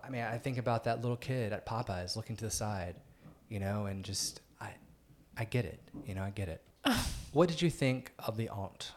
I 0.02 0.08
mean 0.10 0.22
I 0.22 0.38
think 0.38 0.56
about 0.58 0.84
that 0.84 1.02
little 1.02 1.16
kid 1.18 1.52
at 1.52 1.66
Popeyes 1.66 2.16
looking 2.16 2.36
to 2.36 2.44
the 2.46 2.50
side, 2.50 2.94
you 3.50 3.58
know, 3.60 3.86
and 3.86 4.04
just 4.04 4.40
I 4.58 4.70
I 5.36 5.44
get 5.44 5.64
it, 5.66 5.80
you 6.06 6.14
know, 6.14 6.22
I 6.22 6.30
get 6.30 6.48
it. 6.48 6.62
what 7.36 7.50
did 7.50 7.60
you 7.60 7.68
think 7.68 8.12
of 8.18 8.38
the 8.38 8.48
aunt? 8.48 8.92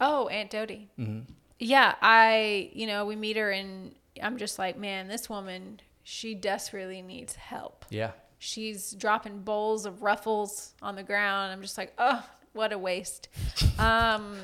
Oh, 0.00 0.28
Aunt 0.28 0.50
Dodie. 0.50 0.88
hmm 0.96 1.20
Yeah, 1.58 1.96
I, 2.00 2.70
you 2.72 2.86
know, 2.86 3.04
we 3.04 3.16
meet 3.16 3.36
her 3.36 3.50
and 3.50 3.96
I'm 4.22 4.38
just 4.38 4.56
like, 4.56 4.78
man, 4.78 5.08
this 5.08 5.28
woman, 5.28 5.80
she 6.04 6.36
desperately 6.36 7.02
needs 7.02 7.34
help. 7.34 7.84
Yeah. 7.90 8.12
She's 8.38 8.92
dropping 8.92 9.40
bowls 9.40 9.84
of 9.84 10.00
ruffles 10.00 10.74
on 10.80 10.94
the 10.94 11.02
ground. 11.02 11.52
I'm 11.52 11.60
just 11.60 11.76
like, 11.76 11.92
oh, 11.98 12.24
what 12.52 12.72
a 12.72 12.78
waste. 12.78 13.28
um, 13.80 14.36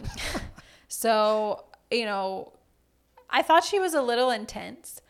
so, 0.89 1.65
you 1.93 2.07
know, 2.07 2.55
I 3.31 3.43
thought 3.43 3.63
she 3.63 3.79
was 3.79 3.95
a 3.95 4.03
little 4.03 4.31
intense 4.31 5.01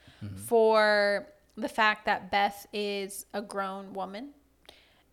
for 0.47 1.29
the 1.57 1.69
fact 1.69 2.05
that 2.05 2.31
Beth 2.31 2.67
is 2.75 3.25
a 3.33 3.41
grown 3.41 3.95
woman. 3.95 4.35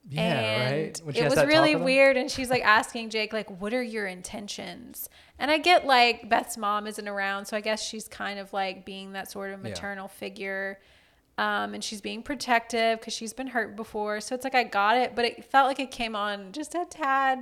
Yeah, 0.09 0.21
and 0.21 1.01
right. 1.05 1.15
It 1.15 1.29
was 1.29 1.45
really 1.45 1.75
weird 1.75 2.17
and 2.17 2.29
she's 2.29 2.49
like 2.49 2.63
asking 2.63 3.09
jake 3.09 3.31
like 3.31 3.49
what 3.61 3.73
are 3.73 3.81
your 3.81 4.05
intentions? 4.05 5.07
And 5.39 5.49
i 5.49 5.57
get 5.57 5.85
like 5.85 6.29
beth's 6.29 6.57
mom 6.57 6.87
isn't 6.87 7.07
around 7.07 7.45
so 7.45 7.55
i 7.55 7.61
guess 7.61 7.81
she's 7.81 8.07
kind 8.07 8.37
of 8.39 8.51
like 8.53 8.85
being 8.85 9.13
that 9.13 9.31
sort 9.31 9.53
of 9.53 9.59
Yeah. 9.63 9.69
maternal 9.69 10.07
figure 10.07 10.79
um, 11.37 11.73
and 11.73 11.83
she's 11.83 11.99
being 12.01 12.21
protective 12.21 12.99
because 12.99 13.13
she's 13.13 13.33
been 13.33 13.47
hurt 13.47 13.75
before. 13.75 14.21
So 14.21 14.35
it's 14.35 14.43
like 14.43 14.55
i 14.55 14.63
got 14.63 14.97
it 14.97 15.15
but 15.15 15.25
it 15.25 15.45
felt 15.45 15.67
like 15.67 15.79
it 15.79 15.89
came 15.89 16.15
on 16.15 16.51
just 16.51 16.75
a 16.75 16.85
tad 16.89 17.39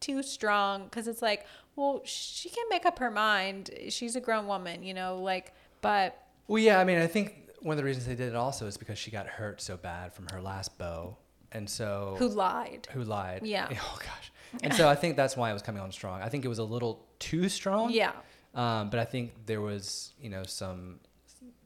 too 0.00 0.22
strong 0.22 0.84
because 0.84 1.06
it's 1.06 1.22
like 1.22 1.46
well 1.76 2.00
she 2.04 2.48
can 2.48 2.64
make 2.70 2.84
up 2.86 2.98
her 2.98 3.10
mind. 3.10 3.70
She's 3.90 4.16
a 4.16 4.20
grown 4.20 4.46
woman 4.46 4.82
you 4.82 4.94
know 4.94 5.18
like 5.18 5.52
but 5.82 6.18
Well, 6.48 6.58
yeah, 6.62 6.80
I 6.80 6.84
mean, 6.84 6.98
I 6.98 7.06
think 7.06 7.50
one 7.60 7.74
of 7.74 7.78
the 7.78 7.84
reasons 7.84 8.06
they 8.06 8.14
did 8.16 8.28
it 8.28 8.34
also 8.36 8.66
is 8.66 8.76
because 8.76 8.98
she 8.98 9.10
got 9.10 9.26
hurt 9.26 9.60
so 9.60 9.76
bad 9.76 10.12
from 10.14 10.26
her 10.32 10.40
last 10.40 10.76
beau, 10.78 11.16
and 11.54 11.68
so 11.68 12.16
who 12.18 12.28
lied 12.28 12.88
who 12.92 13.02
lied? 13.04 13.40
Yeah. 13.44 13.68
Oh 13.80 13.98
gosh. 13.98 14.32
And 14.62 14.74
so 14.74 14.86
I 14.88 14.94
think 14.94 15.16
that's 15.16 15.34
why 15.36 15.48
it 15.50 15.54
was 15.54 15.62
coming 15.62 15.80
on 15.82 15.90
strong. 15.92 16.20
I 16.20 16.28
think 16.28 16.44
it 16.44 16.48
was 16.48 16.58
a 16.58 16.64
little 16.64 17.06
too 17.18 17.48
strong. 17.48 17.90
yeah 17.90 18.12
Um, 18.54 18.90
but 18.90 19.00
I 19.00 19.04
think 19.06 19.32
there 19.46 19.62
was, 19.62 20.12
you 20.20 20.28
know, 20.28 20.42
some 20.44 21.00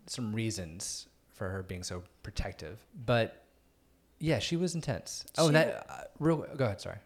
some 0.07 0.33
reasons 0.35 1.09
for 1.35 1.49
her 1.49 1.62
being 1.62 1.83
so 1.83 2.03
protective. 2.22 2.79
But 3.05 3.42
yeah, 4.20 4.38
she 4.38 4.57
was 4.57 4.75
intense. 4.75 5.25
Oh, 5.37 5.42
She- 5.42 5.46
and 5.49 5.57
that 5.57 5.87
uh, 5.90 5.94
real. 6.20 6.46
Go 6.57 6.64
ahead. 6.66 6.81
Sorry. 6.81 6.99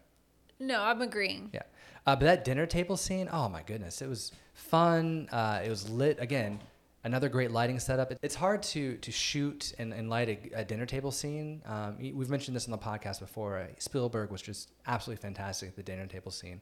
no 0.59 0.81
i'm 0.83 1.01
agreeing 1.01 1.49
Yeah. 1.53 1.63
Uh, 2.05 2.15
but 2.15 2.25
that 2.25 2.43
dinner 2.45 2.65
table 2.65 2.97
scene, 2.97 3.27
oh 3.31 3.47
my 3.49 3.61
goodness, 3.63 4.01
it 4.01 4.09
was 4.09 4.31
fun. 4.53 5.29
Uh, 5.31 5.61
it 5.65 5.69
was 5.69 5.87
lit 5.89 6.17
again. 6.19 6.59
Another 7.03 7.29
great 7.29 7.51
lighting 7.51 7.79
setup. 7.79 8.13
It's 8.21 8.35
hard 8.35 8.61
to 8.63 8.97
to 8.97 9.11
shoot 9.11 9.73
and, 9.79 9.91
and 9.93 10.09
light 10.09 10.29
a, 10.29 10.59
a 10.59 10.65
dinner 10.65 10.85
table 10.85 11.11
scene. 11.11 11.61
Um, 11.65 11.97
we've 11.99 12.29
mentioned 12.29 12.55
this 12.55 12.65
on 12.65 12.71
the 12.71 12.77
podcast 12.77 13.19
before. 13.19 13.57
Uh, 13.57 13.67
Spielberg 13.79 14.31
was 14.31 14.41
just 14.41 14.71
absolutely 14.85 15.21
fantastic 15.21 15.69
at 15.69 15.75
the 15.75 15.83
dinner 15.83 16.05
table 16.05 16.31
scene. 16.31 16.61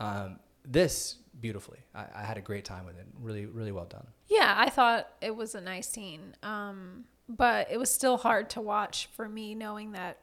Um, 0.00 0.38
this 0.64 1.16
beautifully. 1.40 1.80
I, 1.94 2.06
I 2.14 2.22
had 2.22 2.38
a 2.38 2.40
great 2.40 2.64
time 2.64 2.86
with 2.86 2.98
it. 2.98 3.06
Really, 3.20 3.46
really 3.46 3.72
well 3.72 3.84
done. 3.84 4.06
Yeah, 4.28 4.54
I 4.56 4.70
thought 4.70 5.08
it 5.20 5.34
was 5.36 5.54
a 5.54 5.60
nice 5.60 5.88
scene. 5.88 6.34
Um, 6.42 7.04
but 7.28 7.70
it 7.70 7.78
was 7.78 7.90
still 7.90 8.16
hard 8.16 8.50
to 8.50 8.60
watch 8.60 9.08
for 9.14 9.28
me 9.28 9.54
knowing 9.54 9.92
that 9.92 10.18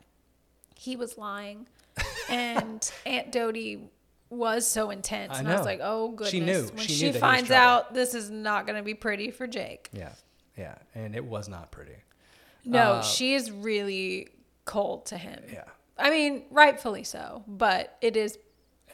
he 0.75 0.95
was 0.95 1.17
lying 1.17 1.67
and 2.29 2.91
Aunt 3.05 3.31
Dodie 3.31 3.89
was 4.31 4.65
so 4.65 4.89
intense. 4.89 5.33
I 5.35 5.39
and 5.39 5.47
I 5.47 5.51
was 5.51 5.59
know. 5.59 5.65
like, 5.65 5.79
oh 5.83 6.09
goodness. 6.09 6.29
She 6.31 6.39
knew. 6.39 6.63
When 6.73 6.77
She 6.77 6.93
she, 6.93 7.05
knew 7.05 7.11
that 7.11 7.19
he 7.19 7.23
was 7.23 7.35
finds 7.35 7.51
out 7.51 7.93
this 7.93 8.15
is 8.15 8.29
not 8.31 8.65
going 8.65 8.77
to 8.77 8.83
be 8.83 8.93
pretty 8.93 9.29
for 9.29 9.45
Jake. 9.45 9.89
Yeah, 9.93 10.13
yeah, 10.57 10.75
and 10.95 11.15
it 11.15 11.23
was 11.25 11.47
not 11.49 11.71
pretty. 11.71 11.97
No, 12.65 12.93
Uh, 12.93 13.01
she 13.01 13.33
is 13.33 13.51
really 13.51 14.29
cold 14.65 15.05
to 15.07 15.17
him. 15.17 15.43
Yeah. 15.51 15.63
I 15.97 16.09
mean, 16.09 16.43
rightfully 16.49 17.03
so, 17.03 17.43
but 17.47 17.97
it 18.01 18.15
is. 18.17 18.37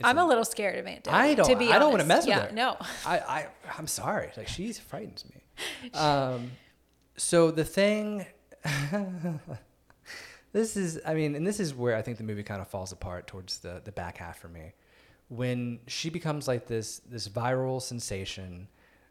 I'm 0.03 0.17
a- 0.17 0.23
a 0.23 0.27
little 0.27 0.45
scared 0.45 0.77
of 0.77 0.85
Aunt 0.87 1.03
Dodie. 1.03 1.15
I 1.15 1.33
don't. 1.35 1.49
To 1.49 1.55
be 1.55 1.71
I 1.71 1.79
don't 1.79 1.89
want 1.89 2.01
to 2.01 2.07
mess 2.07 2.25
with 2.25 2.35
yeah, 2.35 2.47
her. 2.47 2.51
No. 2.51 2.77
I, 3.05 3.19
I. 3.19 3.47
I'm 3.77 3.87
sorry. 3.87 4.31
Like 4.35 4.47
she 4.47 4.71
frightens 4.73 5.23
me. 5.25 5.41
Um, 5.93 6.51
so 7.17 7.49
the 7.51 7.63
thing. 7.65 8.25
this 10.53 10.77
is. 10.77 10.99
I 11.05 11.13
mean, 11.13 11.35
and 11.35 11.45
this 11.45 11.59
is 11.59 11.73
where 11.73 11.95
I 11.95 12.01
think 12.01 12.17
the 12.17 12.23
movie 12.23 12.43
kind 12.43 12.61
of 12.61 12.67
falls 12.67 12.91
apart 12.91 13.27
towards 13.27 13.59
the 13.59 13.81
the 13.83 13.91
back 13.91 14.17
half 14.17 14.39
for 14.39 14.47
me, 14.49 14.73
when 15.29 15.79
she 15.87 16.09
becomes 16.09 16.47
like 16.47 16.67
this 16.67 16.99
this 17.09 17.27
viral 17.27 17.81
sensation. 17.81 18.67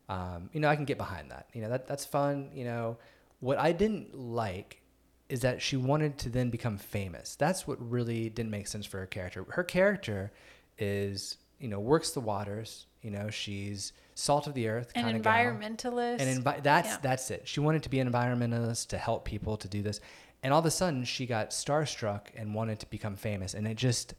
Um, 0.09 0.51
you 0.53 0.61
know, 0.61 0.69
I 0.69 0.77
can 0.77 0.85
get 0.85 0.99
behind 0.99 1.31
that. 1.33 1.49
You 1.53 1.63
know, 1.63 1.69
that 1.69 1.87
that's 1.87 2.05
fun. 2.05 2.51
You 2.55 2.65
know, 2.65 2.97
what 3.41 3.59
I 3.59 3.73
didn't 3.73 4.15
like 4.17 4.81
is 5.29 5.41
that 5.41 5.61
she 5.61 5.77
wanted 5.77 6.17
to 6.19 6.29
then 6.29 6.51
become 6.51 6.79
famous. 6.79 7.35
That's 7.35 7.67
what 7.67 7.79
really 7.91 8.29
didn't 8.31 8.51
make 8.53 8.69
sense 8.69 8.87
for 8.87 8.99
her 8.99 9.07
character. 9.07 9.45
Her 9.49 9.65
character 9.65 10.31
is, 10.79 11.39
you 11.59 11.67
know, 11.69 11.81
works 11.81 12.11
the 12.13 12.21
waters. 12.21 12.87
You 13.03 13.11
know, 13.11 13.31
she's 13.31 13.93
salt 14.15 14.47
of 14.47 14.55
the 14.55 14.69
earth 14.69 14.93
An 14.95 15.03
kind 15.05 15.17
of 15.17 15.23
gal. 15.23 15.33
environmentalist. 15.35 16.21
And 16.21 16.45
envi- 16.45 16.63
that's 16.63 16.89
Yeah. 16.91 16.99
that's 17.03 17.31
it. 17.31 17.49
She 17.49 17.61
wanted 17.61 17.83
to 17.83 17.89
be 17.89 17.99
an 18.01 18.11
environmentalist 18.11 18.87
to 18.89 18.99
help 18.99 19.25
people 19.25 19.57
to 19.57 19.69
do 19.69 19.83
this, 19.83 20.01
and 20.43 20.53
all 20.53 20.61
of 20.61 20.67
a 20.67 20.71
sudden 20.71 21.05
she 21.05 21.27
got 21.27 21.51
starstruck 21.51 22.29
and 22.37 22.55
wanted 22.55 22.79
to 22.81 22.87
become 22.87 23.17
famous, 23.17 23.55
and 23.55 23.67
it 23.67 23.77
just, 23.77 24.15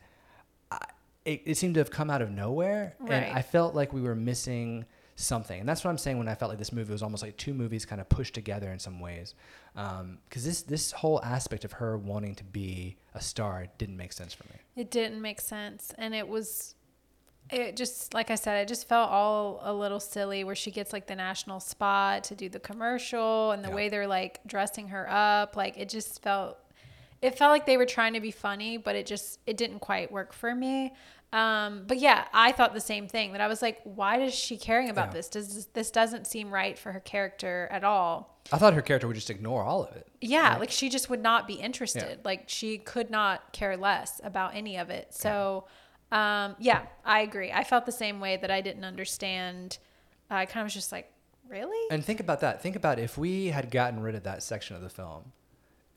it, 1.27 1.41
it 1.45 1.57
seemed 1.57 1.73
to 1.75 1.79
have 1.81 1.91
come 1.91 2.09
out 2.09 2.21
of 2.21 2.31
nowhere, 2.31 2.95
Right. 2.99 3.11
and 3.23 3.37
I 3.37 3.41
felt 3.41 3.75
like 3.75 3.91
we 3.93 4.01
were 4.01 4.15
missing 4.15 4.85
something, 5.15 5.59
and 5.59 5.67
that's 5.67 5.83
what 5.83 5.89
I'm 5.89 5.97
saying 5.97 6.17
when 6.19 6.27
I 6.27 6.35
felt 6.35 6.49
like 6.49 6.59
this 6.59 6.71
movie 6.71 6.91
was 6.91 7.01
almost 7.03 7.23
like 7.23 7.35
two 7.37 7.53
movies 7.53 7.85
kind 7.85 7.99
of 7.99 8.07
pushed 8.07 8.33
together 8.35 8.71
in 8.71 8.79
some 8.79 8.99
ways, 8.99 9.33
um, 9.75 10.19
because 10.29 10.45
this 10.45 10.61
this 10.61 10.91
whole 10.91 11.19
aspect 11.23 11.65
of 11.65 11.73
her 11.73 11.97
wanting 11.97 12.35
to 12.35 12.43
be 12.43 12.97
a 13.13 13.21
star 13.21 13.65
didn't 13.77 13.97
make 13.97 14.13
sense 14.13 14.33
for 14.33 14.43
me. 14.45 14.55
It 14.75 14.89
didn't 14.91 15.21
make 15.21 15.41
sense. 15.41 15.91
And 15.97 16.13
it 16.15 16.27
was, 16.27 16.75
it 17.49 17.75
just, 17.75 18.13
like 18.13 18.29
I 18.29 18.35
said, 18.35 18.61
it 18.61 18.67
just 18.67 18.87
felt 18.87 19.09
all 19.09 19.59
a 19.63 19.73
little 19.73 19.99
silly 19.99 20.43
where 20.43 20.55
she 20.55 20.69
gets 20.69 20.93
like 20.93 21.07
the 21.07 21.15
national 21.15 21.59
spot 21.59 22.23
to 22.25 22.35
do 22.35 22.47
the 22.47 22.59
commercial 22.59 23.51
and 23.51 23.63
the 23.63 23.69
Yeah. 23.69 23.75
way 23.75 23.89
they're 23.89 24.07
like 24.07 24.39
dressing 24.45 24.89
her 24.89 25.09
up. 25.09 25.55
Like 25.55 25.77
it 25.77 25.89
just 25.89 26.21
felt, 26.21 26.59
it 27.21 27.37
felt 27.37 27.51
like 27.51 27.65
they 27.65 27.77
were 27.77 27.85
trying 27.87 28.13
to 28.13 28.19
be 28.19 28.29
funny, 28.31 28.77
but 28.77 28.95
it 28.95 29.05
just, 29.07 29.39
it 29.47 29.57
didn't 29.57 29.79
quite 29.79 30.11
work 30.11 30.31
for 30.33 30.53
me. 30.53 30.93
Um, 31.33 31.83
but 31.87 31.97
yeah, 31.99 32.25
I 32.33 32.53
thought 32.53 32.73
the 32.73 32.79
same 32.79 33.07
thing 33.07 33.33
that 33.33 33.41
I 33.41 33.47
was 33.47 33.61
like, 33.61 33.81
why 33.83 34.21
is 34.21 34.33
she 34.33 34.57
caring 34.57 34.89
about 34.89 35.07
Yeah. 35.07 35.13
this? 35.13 35.29
Does 35.29 35.53
this, 35.55 35.65
this 35.65 35.91
doesn't 35.91 36.25
seem 36.25 36.49
right 36.51 36.77
for 36.79 36.91
her 36.93 37.01
character 37.01 37.67
at 37.71 37.83
all. 37.83 38.39
I 38.51 38.57
thought 38.57 38.73
her 38.73 38.81
character 38.81 39.07
would 39.07 39.15
just 39.15 39.29
ignore 39.29 39.61
all 39.63 39.83
of 39.83 39.93
it. 39.97 40.07
Yeah, 40.21 40.55
like 40.57 40.71
she 40.71 40.87
just 40.87 41.09
would 41.09 41.21
not 41.21 41.45
be 41.47 41.55
interested. 41.55 42.19
Like 42.23 42.45
she 42.47 42.77
could 42.77 43.09
not 43.09 43.51
care 43.51 43.75
less 43.75 44.21
about 44.23 44.55
any 44.55 44.77
of 44.77 44.89
it. 44.89 45.13
So, 45.13 45.65
um, 46.13 46.55
yeah, 46.59 46.83
I 47.03 47.19
agree. 47.21 47.51
I 47.51 47.65
felt 47.65 47.85
the 47.85 47.91
same 47.91 48.21
way 48.21 48.37
that 48.37 48.49
I 48.49 48.61
didn't 48.61 48.85
understand. 48.85 49.79
I 50.29 50.45
kind 50.45 50.61
of 50.61 50.67
was 50.67 50.73
just 50.73 50.93
like, 50.93 51.11
really? 51.49 51.87
And 51.91 52.05
think 52.05 52.21
about 52.21 52.39
that. 52.39 52.61
Think 52.61 52.77
about 52.77 52.99
if 52.99 53.17
we 53.17 53.47
had 53.47 53.69
gotten 53.69 53.99
rid 54.01 54.15
of 54.15 54.23
that 54.23 54.43
section 54.43 54.77
of 54.77 54.81
the 54.81 54.89
film 54.89 55.33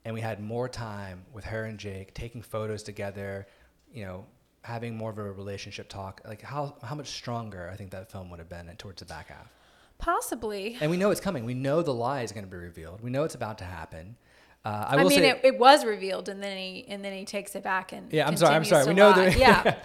and 0.04 0.12
we 0.12 0.20
had 0.20 0.40
more 0.40 0.68
time 0.68 1.24
with 1.32 1.44
her 1.44 1.64
and 1.64 1.78
Jake 1.78 2.14
taking 2.14 2.42
photos 2.42 2.82
together, 2.82 3.46
you 3.92 4.04
know, 4.04 4.26
having 4.62 4.96
more 4.96 5.10
of 5.10 5.18
a 5.18 5.32
relationship 5.32 5.88
talk, 5.88 6.20
like 6.26 6.42
how, 6.42 6.76
how 6.82 6.94
much 6.94 7.08
stronger 7.08 7.68
I 7.72 7.76
think 7.76 7.90
that 7.90 8.10
film 8.10 8.30
would 8.30 8.38
have 8.38 8.48
been 8.48 8.66
towards 8.76 9.00
the 9.00 9.06
back 9.06 9.28
half. 9.28 9.50
Possibly. 9.98 10.76
And 10.80 10.90
we 10.90 10.96
know 10.96 11.10
it's 11.10 11.20
coming. 11.20 11.44
We 11.44 11.54
know 11.54 11.82
the 11.82 11.92
lie 11.94 12.22
is 12.22 12.32
going 12.32 12.44
to 12.44 12.50
be 12.50 12.56
revealed. 12.56 13.02
We 13.02 13.10
know 13.10 13.24
it's 13.24 13.34
about 13.34 13.58
to 13.58 13.64
happen. 13.64 14.16
Uh, 14.64 14.86
I 14.88 14.96
I, 14.96 15.04
mean, 15.04 15.10
say, 15.10 15.30
it, 15.30 15.40
it 15.42 15.58
was 15.58 15.86
revealed, 15.86 16.28
and 16.28 16.42
then 16.42 16.56
he 16.58 16.84
and 16.86 17.02
then 17.02 17.14
he 17.14 17.24
takes 17.24 17.54
it 17.54 17.62
back 17.62 17.92
and 17.92 18.12
Yeah, 18.12 18.26
I'm 18.26 18.36
sorry, 18.36 18.54
I'm 18.54 18.64
sorry. 18.66 18.86
We 18.86 18.92
know 18.92 19.08
lie. 19.10 19.30
that- 19.30 19.38
yeah, 19.38 19.76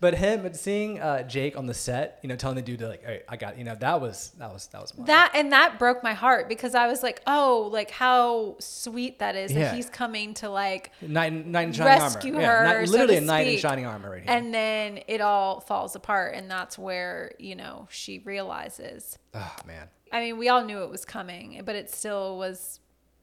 but 0.00 0.14
him 0.14 0.52
seeing 0.54 0.98
uh, 1.00 1.22
Jake 1.22 1.56
on 1.56 1.66
the 1.66 1.74
set, 1.74 2.18
you 2.22 2.28
know, 2.28 2.36
telling 2.36 2.56
the 2.56 2.62
dude 2.62 2.80
to 2.80 2.88
like, 2.88 3.04
hey, 3.04 3.22
I 3.28 3.36
got, 3.36 3.56
you 3.56 3.64
know, 3.64 3.74
that 3.76 4.00
was 4.00 4.30
that 4.38 4.52
was 4.52 4.66
that 4.68 4.80
was 4.80 4.96
mine. 4.96 5.06
That 5.06 5.32
and 5.34 5.52
that 5.52 5.78
broke 5.78 6.02
my 6.02 6.12
heart 6.14 6.48
because 6.48 6.74
I 6.74 6.86
was 6.88 7.02
like, 7.02 7.22
oh, 7.26 7.68
like 7.72 7.90
how 7.90 8.56
sweet 8.58 9.20
that 9.20 9.36
is 9.36 9.52
Yeah. 9.52 9.64
that 9.64 9.74
he's 9.76 9.88
coming 9.88 10.34
to 10.34 10.48
like 10.50 10.90
knight, 11.00 11.46
knight 11.46 11.68
in 11.68 11.72
shining 11.72 12.02
rescue 12.02 12.34
armor. 12.34 12.46
her, 12.46 12.64
Yeah, 12.80 12.84
so 12.86 12.90
literally 12.92 13.14
to 13.16 13.22
a 13.22 13.24
knight 13.26 13.46
in 13.46 13.58
shining 13.58 13.86
armor 13.86 14.10
right 14.10 14.22
here. 14.22 14.30
and 14.36 14.52
then 14.52 15.00
it 15.06 15.20
all 15.20 15.60
falls 15.60 15.94
apart 15.94 16.34
and 16.34 16.50
that's 16.50 16.76
where, 16.78 17.32
you 17.38 17.54
know, 17.54 17.86
she 17.90 18.18
realizes. 18.20 19.18
oh 19.34 19.56
man, 19.66 19.88
I 20.10 20.20
mean, 20.20 20.36
we 20.38 20.48
all 20.48 20.64
knew 20.64 20.82
it 20.82 20.90
was 20.90 21.04
coming, 21.04 21.62
but 21.64 21.74
it 21.76 21.88
still 21.90 22.36
was 22.38 22.80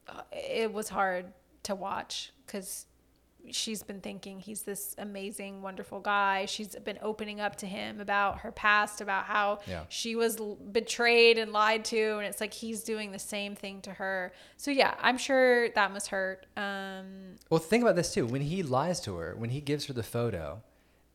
uh, 0.07 0.21
it 0.31 0.73
was 0.73 0.89
hard 0.89 1.33
to 1.63 1.75
watch 1.75 2.31
cuz 2.47 2.85
she's 3.51 3.83
been 3.83 4.01
thinking 4.01 4.39
he's 4.39 4.63
this 4.63 4.95
amazing, 4.97 5.61
wonderful 5.61 5.99
guy. 5.99 6.45
She's 6.45 6.75
been 6.75 6.99
opening 7.01 7.39
up 7.39 7.55
to 7.57 7.65
him 7.67 7.99
about 7.99 8.39
her 8.39 8.51
past, 8.51 9.01
about 9.01 9.25
how 9.25 9.59
Yeah. 9.67 9.83
she 9.89 10.15
was 10.15 10.37
betrayed 10.71 11.37
and 11.37 11.51
lied 11.51 11.85
to, 11.85 12.17
and 12.17 12.25
it's 12.25 12.41
like 12.41 12.53
he's 12.53 12.83
doing 12.83 13.11
the 13.11 13.19
same 13.19 13.55
thing 13.55 13.81
to 13.81 13.93
her. 13.93 14.33
So 14.57 14.71
yeah, 14.71 14.95
I'm 14.99 15.17
sure 15.17 15.69
that 15.69 15.91
must 15.91 16.07
hurt. 16.07 16.45
Um, 16.57 17.35
Well, 17.49 17.59
think 17.59 17.83
about 17.83 17.95
this 17.95 18.13
too. 18.13 18.25
When 18.25 18.41
he 18.41 18.63
lies 18.63 18.99
to 19.01 19.15
her, 19.17 19.35
when 19.35 19.49
he 19.49 19.61
gives 19.61 19.85
her 19.85 19.93
the 19.93 20.03
photo, 20.03 20.61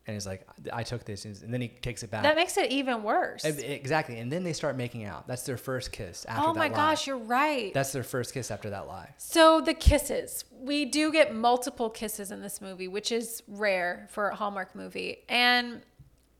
and 0.07 0.13
he's 0.15 0.27
like, 0.27 0.47
"I 0.71 0.83
took 0.83 1.03
this," 1.03 1.25
and 1.25 1.53
then 1.53 1.61
he 1.61 1.67
takes 1.67 2.03
it 2.03 2.11
back. 2.11 2.23
that 2.23 2.35
makes 2.35 2.57
it 2.57 2.71
even 2.71 3.01
worse. 3.03 3.43
Exactly, 3.43 4.19
and 4.19 4.31
then 4.31 4.43
they 4.43 4.53
start 4.53 4.77
making 4.77 5.03
out. 5.05 5.27
That's 5.27 5.43
their 5.43 5.57
first 5.57 5.91
kiss 5.91 6.25
after 6.25 6.41
that. 6.43 6.49
Oh 6.49 6.53
my 6.53 6.67
lie. 6.67 6.75
gosh, 6.75 7.07
you're 7.07 7.17
right. 7.17 7.73
That's 7.73 7.91
their 7.91 8.03
first 8.03 8.33
kiss 8.33 8.51
after 8.51 8.69
that 8.69 8.87
lie. 8.87 9.13
So 9.17 9.61
the 9.61 9.73
kisses, 9.73 10.45
we 10.51 10.85
do 10.85 11.11
get 11.11 11.33
multiple 11.33 11.89
kisses 11.89 12.31
in 12.31 12.41
this 12.41 12.61
movie, 12.61 12.87
which 12.87 13.11
is 13.11 13.41
rare 13.47 14.07
for 14.11 14.29
a 14.29 14.35
Hallmark 14.35 14.75
movie, 14.75 15.23
and 15.27 15.81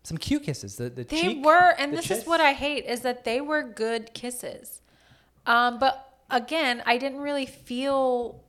Some 0.03 0.17
cute 0.17 0.43
kisses. 0.43 0.75
The 0.75 0.89
the 0.89 1.03
they 1.03 1.21
cheek, 1.21 1.45
were. 1.45 1.73
And 1.79 1.91
the 1.91 1.97
this 1.97 2.11
is 2.11 2.25
what 2.27 2.39
I 2.41 2.53
hate 2.53 2.85
is 2.85 3.01
that 3.01 3.23
they 3.23 3.41
were 3.41 3.63
good 3.63 4.13
kisses. 4.13 4.81
Um, 5.47 5.79
but 5.79 6.19
again, 6.29 6.83
I 6.85 6.97
didn't 6.97 7.19
really 7.19 7.45
feel 7.45 8.43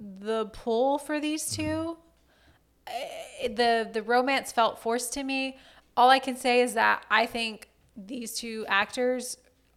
the 0.00 0.46
pull 0.46 0.98
for 0.98 1.18
these 1.20 1.50
two. 1.50 1.96
The 3.48 3.88
the 3.92 4.02
romance 4.02 4.52
felt 4.52 4.78
forced 4.78 5.12
to 5.14 5.24
me. 5.24 5.58
All 5.96 6.10
I 6.10 6.18
can 6.18 6.36
say 6.36 6.60
is 6.60 6.74
that 6.74 7.04
I 7.10 7.26
think 7.26 7.68
these 7.96 8.34
two 8.34 8.64
actors 8.68 9.36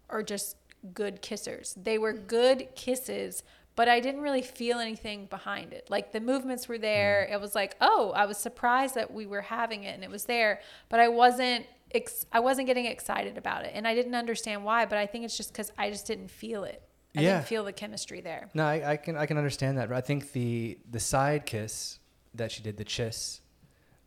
are 0.09 0.23
just 0.23 0.57
good 0.93 1.21
kissers. 1.21 1.75
They 1.81 1.97
were 1.97 2.13
mm-hmm. 2.13 2.27
good 2.27 2.67
kisses, 2.75 3.43
but 3.75 3.87
I 3.87 3.99
didn't 3.99 4.21
really 4.21 4.41
feel 4.41 4.79
anything 4.79 5.25
behind 5.25 5.73
it. 5.73 5.87
Like 5.89 6.11
the 6.11 6.19
movements 6.19 6.67
were 6.67 6.77
there. 6.77 7.25
Mm-hmm. 7.25 7.33
It 7.35 7.41
was 7.41 7.55
like, 7.55 7.75
oh, 7.81 8.11
I 8.15 8.25
was 8.25 8.37
surprised 8.37 8.95
that 8.95 9.13
we 9.13 9.25
were 9.25 9.41
having 9.41 9.83
it 9.83 9.93
and 9.93 10.03
it 10.03 10.09
was 10.09 10.25
there, 10.25 10.61
but 10.89 10.99
I 10.99 11.09
wasn't 11.09 11.65
ex- 11.93 12.25
I 12.31 12.39
wasn't 12.39 12.67
getting 12.67 12.85
excited 12.85 13.37
about 13.37 13.65
it, 13.65 13.71
and 13.73 13.87
I 13.87 13.95
didn't 13.95 14.15
understand 14.15 14.63
why. 14.63 14.85
But 14.85 14.97
I 14.97 15.05
think 15.05 15.25
it's 15.25 15.37
just 15.37 15.51
because 15.51 15.71
I 15.77 15.89
just 15.89 16.07
didn't 16.07 16.29
feel 16.29 16.63
it. 16.63 16.81
I 17.15 17.21
Yeah. 17.21 17.33
didn't 17.35 17.47
feel 17.47 17.63
the 17.63 17.73
chemistry 17.73 18.21
there. 18.21 18.49
No, 18.53 18.65
I, 18.65 18.91
I 18.91 18.97
can 18.97 19.15
I 19.17 19.25
can 19.25 19.37
understand 19.37 19.77
that. 19.77 19.91
I 19.91 20.01
think 20.01 20.31
the 20.31 20.77
the 20.89 20.99
side 20.99 21.45
kiss 21.45 21.99
that 22.33 22.51
she 22.51 22.61
did, 22.61 22.77
the 22.77 22.85
chiss, 22.85 23.41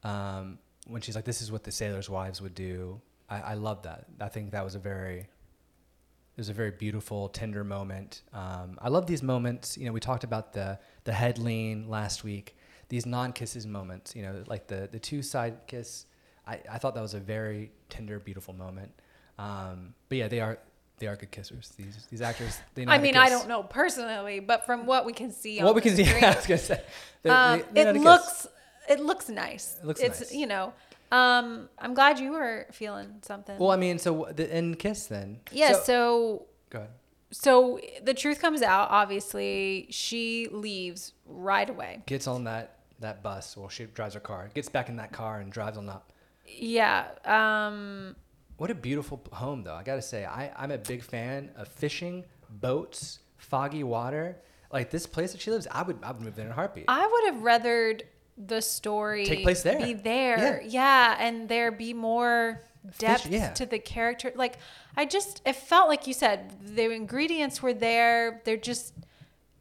um, 0.05 0.59
when 0.87 1.03
she's 1.03 1.15
like, 1.15 1.25
"This 1.25 1.43
is 1.43 1.51
what 1.53 1.65
the 1.65 1.73
sailors' 1.73 2.09
wives 2.11 2.41
would 2.41 2.55
do." 2.55 3.01
I, 3.29 3.41
I 3.41 3.55
love 3.55 3.83
that. 3.83 4.07
I 4.21 4.29
think 4.29 4.51
that 4.53 4.65
was 4.65 4.75
a 4.75 4.79
very 4.79 5.19
it 5.21 6.39
was 6.39 6.49
a 6.49 6.53
very 6.55 6.71
beautiful, 6.71 7.29
tender 7.29 7.65
moment. 7.65 8.23
Um, 8.33 8.79
I 8.81 8.89
love 8.89 9.07
these 9.07 9.23
moments. 9.23 9.77
You 9.77 9.87
know, 9.87 9.93
we 9.93 10.01
talked 10.01 10.25
about 10.25 10.53
the 10.53 10.79
the 11.05 11.13
head 11.13 11.39
lean 11.39 11.89
last 11.89 12.25
week. 12.25 12.57
These 12.89 13.07
non 13.07 13.33
kisses 13.33 13.67
moments. 13.67 14.15
You 14.17 14.23
know, 14.23 14.43
like 14.47 14.67
the 14.67 14.89
the 14.91 14.99
two 14.99 15.23
side 15.23 15.59
kiss. 15.67 16.07
I, 16.47 16.59
I 16.71 16.79
thought 16.79 16.95
that 16.95 17.03
was 17.03 17.15
a 17.15 17.21
very 17.21 17.71
tender, 17.91 18.19
beautiful 18.19 18.55
moment. 18.55 18.91
Um, 19.39 19.95
but 20.09 20.19
yeah, 20.19 20.29
they 20.29 20.41
are 20.41 20.59
they 20.99 21.07
are 21.07 21.17
good 21.17 21.31
kissers. 21.31 21.75
These 21.77 22.07
these 22.11 22.21
actors. 22.23 22.59
They 22.75 22.85
know 22.85 22.93
I 22.93 22.99
mean, 22.99 23.17
I 23.17 23.29
don't 23.29 23.47
know 23.49 23.63
personally, 23.63 24.41
but 24.41 24.67
from 24.67 24.87
what 24.87 25.05
we 25.05 25.13
can 25.13 25.31
see, 25.31 25.61
on 25.61 25.67
What 25.67 25.75
we 25.75 25.81
can 25.83 25.95
see, 25.95 26.05
I 26.09 26.35
was 26.35 26.47
gonna 26.47 26.59
say, 26.59 26.83
they- 27.23 27.31
um, 27.31 27.63
they- 27.73 27.85
they 27.85 27.91
it 27.91 27.97
looks 27.97 28.47
it 28.91 29.01
looks 29.01 29.29
nice. 29.29 29.77
It 29.81 29.87
looks 29.87 30.01
it's 30.01 30.21
nice. 30.21 30.35
you 30.35 30.47
know. 30.47 30.73
Um, 31.13 31.69
I'm 31.79 31.95
glad 31.95 32.21
you 32.21 32.31
were 32.33 32.67
feeling 32.73 33.15
something. 33.23 33.59
Well, 33.59 33.71
I 33.73 33.77
mean, 33.77 33.99
so 33.99 34.29
the 34.35 34.47
in 34.57 34.75
kiss 34.77 35.07
then. 35.07 35.41
yeah. 35.51 35.73
So, 35.73 35.83
So, 35.83 36.47
go 36.71 36.79
ahead. 36.79 36.91
so 37.33 37.81
the 38.05 38.15
truth 38.15 38.41
comes 38.41 38.63
out. 38.63 38.91
Obviously, 38.91 39.87
she 39.91 40.47
leaves 40.53 41.13
right 41.27 41.69
away. 41.69 42.03
Gets 42.07 42.27
on 42.29 42.45
that 42.45 42.77
that 43.01 43.23
bus. 43.23 43.57
Well, 43.57 43.69
she 43.69 43.87
drives 43.87 44.15
her 44.15 44.21
car. 44.21 44.51
Gets 44.55 44.69
back 44.69 44.89
in 44.89 44.97
that 44.97 45.11
car 45.13 45.41
and 45.41 45.51
drives 45.51 45.77
on 45.79 45.89
up. 45.89 46.13
Yeah. 46.47 47.07
Um, 47.25 48.15
What 48.59 48.71
a 48.71 48.75
beautiful 48.75 49.21
home, 49.33 49.65
though. 49.65 49.75
I 49.75 49.83
gotta 49.83 50.03
say, 50.03 50.25
I 50.25 50.53
I'm 50.57 50.71
a 50.71 50.79
big 50.79 51.03
fan 51.03 51.51
of 51.57 51.67
fishing, 51.69 52.25
boats, 52.49 53.19
foggy 53.37 53.83
water. 53.85 54.37
Like 54.73 54.91
this 54.91 55.07
place 55.07 55.33
that 55.33 55.41
she 55.41 55.51
lives, 55.51 55.67
I 55.73 55.83
would 55.83 55.99
I 56.05 56.13
would 56.13 56.21
move 56.23 56.37
there 56.37 56.45
in 56.47 56.53
a 56.53 56.55
heartbeat. 56.55 56.85
I 56.87 57.05
would 57.13 57.35
have 57.35 57.43
rathered 57.43 58.03
the 58.47 58.61
story 58.63 59.27
Take 59.27 59.43
place 59.43 59.63
there. 59.63 59.79
be 59.79 59.93
there, 59.93 60.63
yeah, 60.67 61.17
and 61.21 61.49
there 61.49 61.71
be 61.71 61.93
more 61.95 62.63
depth 62.99 63.27
yeah. 63.27 63.53
to 63.53 63.67
the 63.67 63.79
character. 63.79 64.33
Like 64.35 64.59
I 64.97 65.05
just, 65.05 65.43
it 65.45 65.57
felt 65.57 65.89
like 65.89 66.07
you 66.07 66.15
said 66.15 66.55
the 66.77 66.91
ingredients 66.91 67.63
were 67.63 67.75
there. 67.75 68.41
They're 68.45 68.57
just, 68.57 68.95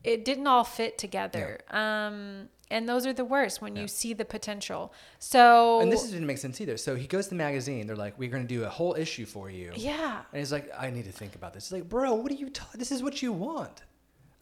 it 0.04 0.24
didn't 0.26 0.48
all 0.48 0.64
fit 0.64 0.98
together. 0.98 1.60
Um, 1.70 2.50
and 2.72 2.88
those 2.88 3.06
are 3.08 3.14
the 3.14 3.26
worst 3.26 3.62
when 3.62 3.76
Yeah. 3.76 3.82
you 3.82 3.88
see 3.88 4.14
the 4.14 4.26
potential. 4.26 4.94
So 5.18 5.82
and 5.82 5.92
this 5.92 6.04
didn't 6.10 6.28
make 6.28 6.38
sense 6.38 6.62
either. 6.62 6.78
So 6.78 6.96
he 6.96 7.08
goes 7.08 7.26
to 7.26 7.30
the 7.32 7.36
magazine. 7.36 7.88
They're 7.88 7.96
like, 7.96 8.18
"We're 8.20 8.30
gonna 8.30 8.44
do 8.44 8.64
a 8.64 8.70
whole 8.70 8.94
issue 8.96 9.26
for 9.26 9.50
you." 9.50 9.72
yeah, 9.76 10.22
And 10.32 10.40
he's 10.40 10.52
like, 10.52 10.70
I 10.78 10.92
need 10.92 11.06
to 11.06 11.12
think 11.12 11.34
about 11.36 11.54
this. 11.54 11.64
It's 11.66 11.72
like, 11.72 11.90
bro, 11.90 12.14
what 12.14 12.32
are 12.32 12.36
you? 12.36 12.50
Ta- 12.52 12.68
this 12.76 12.92
is 12.92 13.02
what 13.02 13.22
you 13.24 13.34
want. 13.34 13.82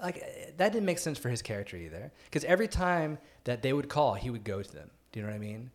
Like 0.02 0.56
that 0.58 0.72
didn't 0.74 0.86
make 0.86 1.00
sense 1.00 1.18
for 1.18 1.30
his 1.30 1.42
character 1.42 1.78
either. 1.78 2.12
Because 2.26 2.44
every 2.44 2.68
time 2.68 3.18
that 3.46 3.62
they 3.62 3.74
would 3.74 3.90
call, 3.90 4.14
he 4.14 4.30
would 4.30 4.44
go 4.44 4.62
to 4.62 4.72
them. 4.72 4.90
Do 5.12 5.20
you 5.20 5.26
know 5.26 5.32
what 5.32 5.38
I 5.38 5.40
mean? 5.40 5.72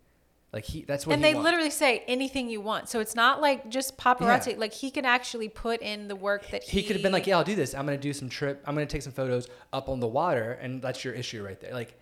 Like 0.53 0.65
he, 0.65 0.83
that's 0.83 1.07
what. 1.07 1.15
and 1.15 1.25
he 1.25 1.31
they 1.31 1.35
wants. 1.35 1.45
literally 1.47 1.71
say 1.71 2.05
anything 2.07 2.51
you 2.51 2.61
want. 2.61 2.89
So 2.89 3.01
it's 3.01 3.15
not 3.15 3.41
like 3.41 3.71
just 3.71 3.97
paparazzi. 3.97 4.53
Yeah. 4.53 4.59
Like 4.59 4.75
he 4.75 4.91
can 4.91 5.07
actually 5.07 5.49
put 5.49 5.81
in 5.81 6.09
the 6.09 6.17
work 6.17 6.47
that 6.51 6.63
he, 6.63 6.81
He 6.81 6.87
could 6.87 6.95
have 6.95 7.03
been 7.03 7.13
like, 7.13 7.27
yeah, 7.27 7.39
I'll 7.39 7.45
do 7.45 7.55
this. 7.55 7.75
I'm 7.75 7.87
gonna 7.87 7.97
do 7.97 8.13
some 8.13 8.29
trip. 8.29 8.63
I'm 8.67 8.75
gonna 8.75 8.87
take 8.87 9.03
some 9.03 9.15
photos 9.15 9.49
up 9.73 9.89
on 9.89 9.99
the 10.01 10.07
water, 10.07 10.53
and 10.61 10.83
that's 10.83 11.05
your 11.05 11.15
issue 11.15 11.43
right 11.43 11.59
there. 11.59 11.73
Like, 11.73 11.99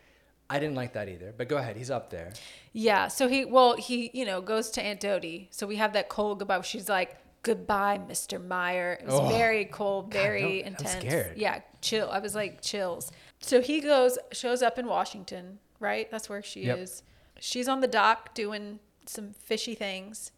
I 0.51 0.59
didn't 0.59 0.75
like 0.75 0.95
that 0.95 1.09
either. 1.09 1.33
But 1.37 1.49
go 1.49 1.59
ahead, 1.59 1.77
he's 1.77 1.93
up 1.93 2.11
there. 2.11 2.33
Yeah. 2.73 3.07
So 3.07 3.29
he, 3.29 3.45
well, 3.45 3.77
he, 3.77 4.11
you 4.13 4.25
know, 4.25 4.41
goes 4.41 4.71
to 4.71 4.83
Aunt 4.83 4.99
Dodie. 4.99 5.47
So 5.53 5.65
we 5.69 5.77
have 5.77 5.93
that 5.93 6.09
cold 6.09 6.41
goodbye. 6.41 6.61
She's 6.63 6.89
like, 6.89 7.19
"Goodbye, 7.43 8.01
Mr. 8.09 8.45
Meyer." 8.45 8.95
It 9.01 9.07
was 9.07 9.15
Oh. 9.15 9.29
very 9.29 9.65
cold, 9.65 10.13
very 10.13 10.43
no, 10.43 10.49
I'm 10.49 10.75
intense. 10.75 10.91
scared. 11.07 11.39
Yeah, 11.39 11.61
chill. 11.81 12.11
I 12.11 12.19
was 12.19 12.35
like 12.35 12.61
chills. 12.61 13.11
So 13.41 13.61
he 13.61 13.81
goes, 13.81 14.19
shows 14.33 14.63
up 14.63 14.79
in 14.79 14.87
Washington, 14.87 15.59
right? 15.79 16.11
That's 16.11 16.29
where 16.29 16.43
she 16.43 16.65
Yep. 16.67 16.79
is. 16.79 17.03
She's 17.41 17.69
on 17.69 17.81
the 17.81 17.89
dock 17.89 18.35
doing 18.35 18.81
some 19.07 19.33
fishy 19.33 19.75
things, 19.75 20.31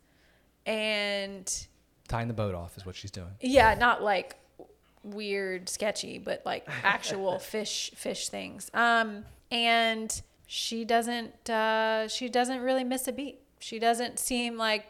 and 0.66 1.66
Tying 2.08 2.28
the 2.28 2.34
boat 2.34 2.54
off 2.54 2.76
is 2.76 2.84
what 2.86 2.94
she's 2.94 3.10
doing. 3.10 3.34
yeah, 3.40 3.74
not 3.74 4.02
like 4.02 4.36
weird, 5.02 5.68
sketchy, 5.68 6.18
but 6.18 6.42
like 6.44 6.66
actual 6.84 7.38
fish 7.40 7.90
fish 7.94 8.28
things. 8.28 8.70
Um, 8.74 9.24
and 9.50 10.20
she 10.46 10.84
doesn't 10.84 11.48
uh, 11.50 12.08
she 12.08 12.28
doesn't 12.28 12.60
really 12.60 12.84
miss 12.84 13.08
a 13.08 13.12
beat. 13.12 13.40
She 13.58 13.78
doesn't 13.78 14.18
seem 14.18 14.56
like 14.56 14.84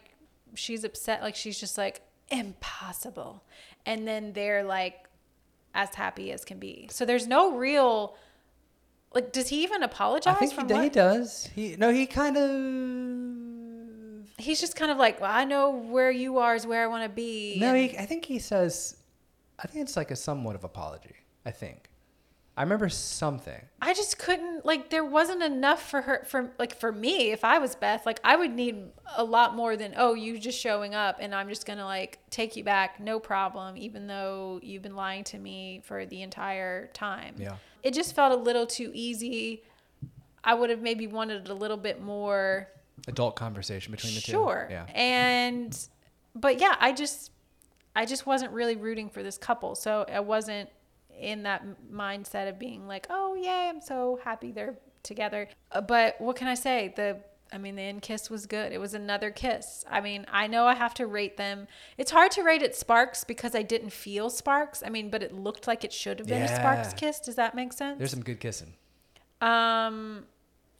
she's 0.55 0.83
upset. 0.83 1.21
Like 1.21 1.35
she's 1.35 1.59
just 1.59 1.77
like 1.77 2.01
impossible. 2.29 3.43
And 3.85 4.07
then 4.07 4.33
they're 4.33 4.63
like 4.63 5.07
as 5.73 5.93
happy 5.95 6.31
as 6.31 6.45
can 6.45 6.59
be. 6.59 6.87
So 6.91 7.05
there's 7.05 7.27
no 7.27 7.55
real 7.55 8.15
like. 9.13 9.31
Does 9.31 9.49
he 9.49 9.63
even 9.63 9.83
apologize? 9.83 10.35
I 10.35 10.45
think 10.45 10.71
he, 10.71 10.81
he 10.83 10.89
does. 10.89 11.49
He 11.53 11.75
no, 11.77 11.91
he 11.91 12.05
kind 12.05 12.37
of. 12.37 14.29
He's 14.39 14.59
just 14.59 14.75
kind 14.75 14.91
of 14.91 14.97
like, 14.97 15.21
well, 15.21 15.31
I 15.31 15.45
know 15.45 15.69
where 15.69 16.11
you 16.11 16.39
are 16.39 16.55
is 16.55 16.65
where 16.65 16.83
I 16.83 16.87
want 16.87 17.03
to 17.03 17.09
be. 17.09 17.57
No, 17.59 17.73
and- 17.73 17.91
he, 17.91 17.97
I 17.97 18.05
think 18.05 18.25
he 18.25 18.39
says. 18.39 18.97
I 19.59 19.67
think 19.67 19.83
it's 19.83 19.95
like 19.95 20.11
a 20.11 20.15
somewhat 20.15 20.55
of 20.55 20.63
apology. 20.63 21.15
I 21.45 21.51
think. 21.51 21.89
I 22.55 22.61
remember 22.61 22.87
something. 22.87 23.59
I 23.81 23.95
just 23.95 24.19
couldn't 24.19 24.63
like 24.63 24.91
there 24.91 25.03
wasn't 25.03 25.41
enough 25.41 25.89
for 25.89 26.01
her 26.01 26.23
for 26.27 26.51
like 26.59 26.79
for 26.79 26.91
me 26.91 27.31
if 27.31 27.43
I 27.43 27.57
was 27.57 27.75
Beth 27.75 28.05
like 28.05 28.19
I 28.23 28.35
would 28.35 28.53
need 28.53 28.77
a 29.15 29.23
lot 29.23 29.55
more 29.55 29.75
than 29.75 29.95
oh 29.97 30.13
you 30.13 30.37
just 30.37 30.59
showing 30.59 30.93
up 30.93 31.17
and 31.19 31.33
I'm 31.33 31.49
just 31.49 31.65
going 31.65 31.79
to 31.79 31.85
like 31.85 32.19
take 32.29 32.55
you 32.55 32.63
back 32.63 32.99
no 32.99 33.19
problem 33.19 33.75
even 33.75 34.05
though 34.05 34.59
you've 34.61 34.83
been 34.83 34.95
lying 34.95 35.23
to 35.25 35.39
me 35.39 35.81
for 35.83 36.05
the 36.05 36.21
entire 36.21 36.87
time. 36.93 37.35
Yeah. 37.39 37.55
It 37.81 37.95
just 37.95 38.15
felt 38.15 38.31
a 38.31 38.41
little 38.41 38.67
too 38.67 38.91
easy. 38.93 39.63
I 40.43 40.53
would 40.53 40.69
have 40.69 40.81
maybe 40.81 41.07
wanted 41.07 41.49
a 41.49 41.53
little 41.55 41.77
bit 41.77 42.01
more 42.01 42.69
Adult 43.07 43.35
conversation 43.35 43.91
between 43.91 44.13
the 44.13 44.21
sure. 44.21 44.67
two. 44.69 44.73
Yeah. 44.75 44.85
And 44.93 45.77
but 46.35 46.61
yeah, 46.61 46.75
I 46.79 46.91
just 46.91 47.31
I 47.95 48.05
just 48.05 48.27
wasn't 48.27 48.51
really 48.51 48.75
rooting 48.75 49.09
for 49.09 49.23
this 49.23 49.39
couple. 49.39 49.73
So 49.73 50.05
I 50.07 50.19
wasn't 50.19 50.69
in 51.19 51.43
that 51.43 51.63
mindset 51.91 52.49
of 52.49 52.57
being 52.59 52.87
like, 52.87 53.07
"Oh, 53.09 53.35
yay, 53.35 53.69
I'm 53.69 53.81
so 53.81 54.19
happy 54.23 54.51
they're 54.51 54.75
together." 55.03 55.49
Uh, 55.71 55.81
But 55.81 56.19
what 56.19 56.35
can 56.35 56.47
I 56.47 56.55
say? 56.55 56.93
The 56.95 57.17
I 57.51 57.59
mean, 57.59 57.75
the 57.75 57.83
end 57.83 58.01
kiss 58.01 58.31
was 58.31 58.47
good. 58.47 58.71
It 58.71 58.79
was 58.79 58.95
another 58.95 59.29
kiss. 59.29 59.85
I 59.87 60.01
mean, 60.01 60.25
I 60.31 60.47
know 60.47 60.65
I 60.65 60.73
have 60.73 60.95
to 60.95 61.05
rate 61.05 61.37
them. 61.37 61.67
It's 61.99 62.09
hard 62.09 62.31
to 62.31 62.41
rate 62.41 62.63
it 62.63 62.75
Sparks 62.75 63.23
because 63.23 63.53
I 63.53 63.61
didn't 63.61 63.91
feel 63.91 64.31
Sparks. 64.31 64.81
I 64.83 64.89
mean, 64.89 65.11
but 65.11 65.21
it 65.21 65.31
looked 65.31 65.67
like 65.67 65.83
it 65.83 65.93
should 65.93 66.17
have 66.17 66.27
been 66.27 66.41
a 66.41 66.47
Sparks 66.47 66.93
kiss. 66.95 67.19
Does 67.19 67.35
that 67.35 67.53
make 67.53 67.71
sense? 67.71 67.99
There's 67.99 68.09
some 68.09 68.23
good 68.23 68.39
kissing. 68.39 68.73
um, 69.41 70.25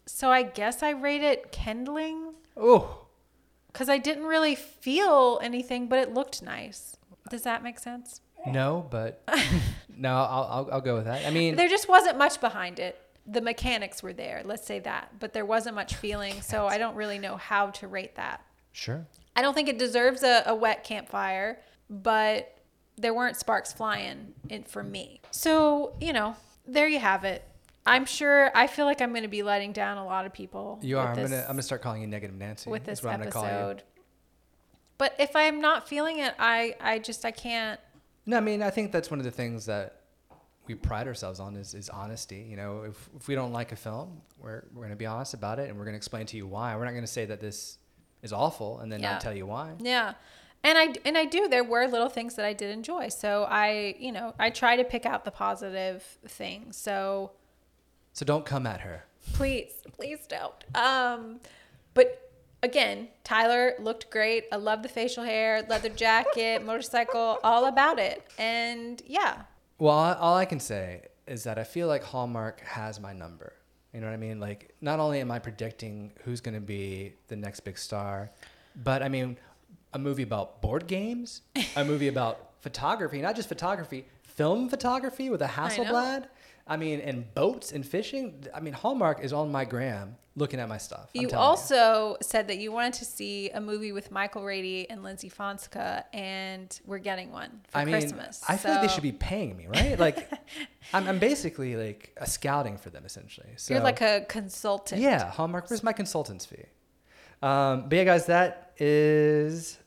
so 0.05 0.31
I 0.31 0.43
guess 0.43 0.81
I 0.83 0.89
rate 0.91 1.21
it 1.21 1.51
kindling 1.51 2.33
Oh, 2.57 3.05
because 3.71 3.87
I 3.89 3.97
didn't 3.99 4.25
really 4.25 4.55
feel 4.55 5.39
anything, 5.43 5.87
but 5.87 5.99
it 5.99 6.13
looked 6.13 6.41
nice. 6.41 6.97
Does 7.29 7.43
that 7.43 7.61
make 7.63 7.77
sense? 7.79 8.21
no, 8.47 8.85
but 8.89 9.23
no, 9.97 10.09
I'll, 10.15 10.47
I'll, 10.49 10.69
I'll 10.73 10.81
go 10.81 10.95
with 10.95 11.05
that. 11.05 11.25
I 11.25 11.31
mean, 11.31 11.55
There 11.55 11.69
just 11.69 11.87
wasn't 11.89 12.17
much 12.17 12.39
behind 12.41 12.79
it. 12.79 12.99
The 13.25 13.41
mechanics 13.41 14.03
were 14.03 14.11
there, 14.13 14.41
let's 14.43 14.65
say 14.67 14.79
that, 14.79 15.13
but 15.19 15.31
there 15.33 15.45
wasn't 15.45 15.75
much 15.75 15.95
feeling, 15.95 16.41
so 16.41 16.67
I 16.67 16.77
don't 16.77 16.95
really 16.95 17.19
know 17.19 17.37
how 17.37 17.67
to 17.71 17.87
rate 17.87 18.15
that. 18.15 18.41
sure. 18.73 19.05
I 19.35 19.41
don't 19.41 19.53
think 19.55 19.67
it 19.69 19.79
deserves 19.79 20.21
a, 20.23 20.43
a 20.45 20.53
wet 20.53 20.83
campfire, 20.83 21.59
but 21.89 22.55
there 22.97 23.13
weren't 23.13 23.35
sparks 23.37 23.73
flying 23.73 24.33
in 24.49 24.63
for 24.63 24.83
me. 24.83 25.21
So, 25.31 25.95
you 25.99 26.13
know, 26.13 26.35
there 26.67 26.87
you 26.87 26.99
have 26.99 27.23
it. 27.23 27.43
I'm 27.85 28.05
sure 28.05 28.51
I 28.55 28.67
feel 28.67 28.85
like 28.85 29.01
I'm 29.01 29.09
going 29.09 29.23
to 29.23 29.27
be 29.29 29.41
letting 29.41 29.71
down 29.73 29.97
a 29.97 30.05
lot 30.05 30.25
of 30.27 30.33
people. 30.33 30.79
You 30.83 30.99
are. 30.99 31.07
I'm 31.09 31.15
this- 31.15 31.31
gonna 31.31 31.41
I'm 31.43 31.47
gonna 31.47 31.61
start 31.63 31.81
calling 31.81 32.01
you 32.01 32.07
Negative 32.07 32.35
Nancy. 32.35 32.69
with 32.69 32.83
this 32.85 33.01
what 33.01 33.13
I'm 33.13 33.29
call 33.31 33.43
you. 33.43 33.49
episode. 33.49 33.83
But 34.97 35.15
if 35.19 35.35
I'm 35.35 35.59
not 35.59 35.87
feeling 35.89 36.19
it, 36.19 36.33
I 36.39 36.75
I 36.79 36.99
just 36.99 37.25
I 37.25 37.31
can't. 37.31 37.79
No, 38.25 38.37
I 38.37 38.39
mean 38.41 38.61
I 38.61 38.69
think 38.69 38.91
that's 38.91 39.09
one 39.11 39.19
of 39.19 39.25
the 39.25 39.31
things 39.31 39.65
that 39.65 39.99
we 40.65 40.75
pride 40.75 41.07
ourselves 41.07 41.39
on 41.41 41.55
is, 41.57 41.73
is 41.73 41.89
honesty. 41.89 42.45
You 42.49 42.55
know, 42.55 42.83
if, 42.83 43.09
if 43.17 43.27
we 43.27 43.35
don't 43.35 43.51
like 43.51 43.71
a 43.73 43.75
film, 43.75 44.21
we're 44.39 44.63
we're 44.73 44.83
gonna 44.83 44.95
be 44.95 45.05
honest 45.05 45.33
about 45.33 45.59
it 45.59 45.69
and 45.69 45.77
we're 45.77 45.85
gonna 45.85 45.97
explain 45.97 46.25
to 46.27 46.37
you 46.37 46.47
why. 46.47 46.75
We're 46.75 46.85
not 46.85 46.93
gonna 46.93 47.07
say 47.07 47.25
that 47.25 47.41
this 47.41 47.77
is 48.21 48.31
awful 48.31 48.79
and 48.79 48.91
then 48.91 49.01
Yeah. 49.01 49.13
not 49.13 49.21
tell 49.21 49.35
you 49.35 49.45
why. 49.45 49.73
Yeah. 49.79 50.13
And 50.63 50.77
I 50.77 50.93
and 51.03 51.17
I 51.17 51.25
do. 51.25 51.49
There 51.49 51.65
were 51.65 51.85
little 51.87 52.07
things 52.07 52.35
that 52.35 52.45
I 52.45 52.53
did 52.53 52.71
enjoy. 52.71 53.09
So 53.09 53.43
I, 53.43 53.95
you 53.99 54.13
know, 54.13 54.33
I 54.39 54.49
try 54.49 54.77
to 54.77 54.85
pick 54.85 55.05
out 55.05 55.25
the 55.25 55.31
positive 55.31 56.01
things. 56.25 56.77
So 56.77 57.31
So 58.13 58.23
don't 58.25 58.45
come 58.45 58.65
at 58.65 58.79
her. 58.81 59.03
please, 59.33 59.73
please 59.91 60.25
don't. 60.27 60.53
Um, 60.75 61.41
but 61.93 62.22
again, 62.63 63.09
Tyler 63.23 63.73
looked 63.79 64.09
great. 64.09 64.45
I 64.51 64.55
love 64.55 64.81
the 64.81 64.89
facial 64.89 65.23
hair, 65.23 65.63
leather 65.69 65.89
jacket, 65.89 66.65
motorcycle, 66.65 67.37
all 67.43 67.65
about 67.65 67.99
it. 67.99 68.25
And 68.39 69.01
yeah, 69.05 69.43
Well, 69.77 69.93
all, 69.95 70.35
I 70.35 70.45
can 70.45 70.59
say 70.59 71.03
is 71.27 71.43
that 71.43 71.59
I 71.59 71.63
feel 71.63 71.87
like 71.87 72.03
Hallmark 72.03 72.61
has 72.61 72.99
my 72.99 73.13
number. 73.13 73.53
You 73.93 73.99
know 73.99 74.07
what 74.07 74.13
I 74.13 74.17
mean? 74.17 74.39
Like, 74.39 74.73
not 74.81 74.99
only 74.99 75.19
am 75.19 75.29
I 75.29 75.37
predicting 75.37 76.13
who's 76.23 76.41
going 76.41 76.55
to 76.55 76.61
be 76.61 77.13
the 77.27 77.35
next 77.35 77.59
big 77.59 77.77
star, 77.77 78.31
but 78.75 79.03
I 79.03 79.09
mean, 79.09 79.37
a 79.93 79.99
movie 79.99 80.23
about 80.23 80.61
board 80.61 80.87
games, 80.87 81.41
a 81.75 81.85
movie 81.85 82.07
about 82.07 82.53
photography, 82.61 83.21
not 83.21 83.35
just 83.35 83.49
photography, 83.49 84.05
film 84.23 84.67
photography 84.69 85.29
with 85.29 85.43
a 85.43 85.47
Hasselblad. 85.47 86.25
I 86.67 86.77
mean, 86.77 86.99
and 87.01 87.33
boats 87.33 87.71
and 87.71 87.85
fishing. 87.85 88.45
I 88.53 88.59
mean, 88.61 88.73
Hallmark 88.73 89.21
is 89.23 89.33
on 89.33 89.51
my 89.51 89.65
gram 89.65 90.15
looking 90.35 90.59
at 90.59 90.67
my 90.67 90.77
stuff. 90.77 91.09
I'm 91.15 91.21
you 91.21 91.29
also 91.31 92.17
said 92.21 92.47
that 92.47 92.57
you 92.57 92.71
wanted 92.71 92.93
to 92.93 93.05
see 93.05 93.49
a 93.51 93.59
movie 93.61 93.91
with 93.91 94.11
Michael 94.11 94.43
Rady 94.43 94.89
and 94.89 95.01
Lyndsy 95.01 95.31
Fonseca, 95.31 96.05
and 96.13 96.79
we're 96.85 96.97
getting 96.99 97.31
one 97.31 97.61
for 97.67 97.77
I 97.77 97.85
mean, 97.85 97.93
Christmas. 97.93 98.41
I 98.47 98.57
feel 98.57 98.71
like 98.71 98.81
they 98.81 98.87
should 98.87 99.03
be 99.03 99.11
paying 99.11 99.55
me, 99.57 99.67
right? 99.67 99.99
Like, 100.03 100.29
I'm, 100.93 101.07
I'm 101.07 101.19
basically 101.19 101.75
like 101.75 102.15
a 102.17 102.25
scouting 102.27 102.77
for 102.77 102.89
them, 102.89 103.05
essentially. 103.05 103.49
So 103.57 103.73
You're 103.73 103.83
like 103.83 104.01
a 104.01 104.25
consultant. 104.27 105.01
Yeah, 105.01 105.29
Hallmark. 105.29 105.69
Where's 105.69 105.83
my 105.83 105.93
consultant's 105.93 106.45
fee? 106.45 106.65
Um, 107.41 107.89
but 107.89 107.95
yeah, 107.97 108.03
guys, 108.05 108.25
that 108.27 108.71
is 108.79 109.77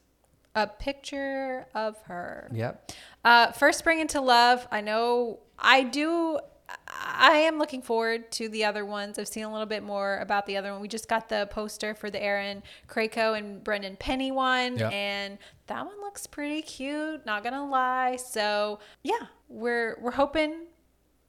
A 0.54 0.66
picture 0.66 1.66
of 1.74 1.96
her. 2.02 2.50
yep. 2.52 2.92
Uh, 3.24 3.50
first 3.52 3.78
spring 3.78 3.98
into 4.00 4.20
love. 4.20 4.68
I 4.70 4.80
know 4.82 5.40
I 5.58 5.82
do. 5.82 6.38
I 6.88 7.36
am 7.38 7.58
looking 7.58 7.80
forward 7.82 8.30
to 8.32 8.48
the 8.48 8.64
other 8.64 8.84
ones. 8.84 9.18
I've 9.18 9.28
seen 9.28 9.44
a 9.44 9.52
little 9.52 9.66
bit 9.66 9.82
more 9.82 10.18
about 10.18 10.46
the 10.46 10.56
other 10.56 10.72
one. 10.72 10.80
We 10.80 10.88
just 10.88 11.08
got 11.08 11.28
the 11.28 11.48
poster 11.50 11.94
for 11.94 12.10
the 12.10 12.20
Erin 12.22 12.62
Krakow 12.88 13.34
and 13.34 13.62
Brendan 13.62 13.96
Penny 13.96 14.32
one, 14.32 14.76
Yeah. 14.78 14.88
and 14.88 15.38
that 15.68 15.86
one 15.86 16.00
looks 16.00 16.26
pretty 16.26 16.62
cute. 16.62 17.24
Not 17.24 17.44
gonna 17.44 17.68
lie. 17.68 18.16
So 18.16 18.80
yeah, 19.02 19.26
we're 19.48 19.96
we're 20.00 20.10
hoping 20.12 20.66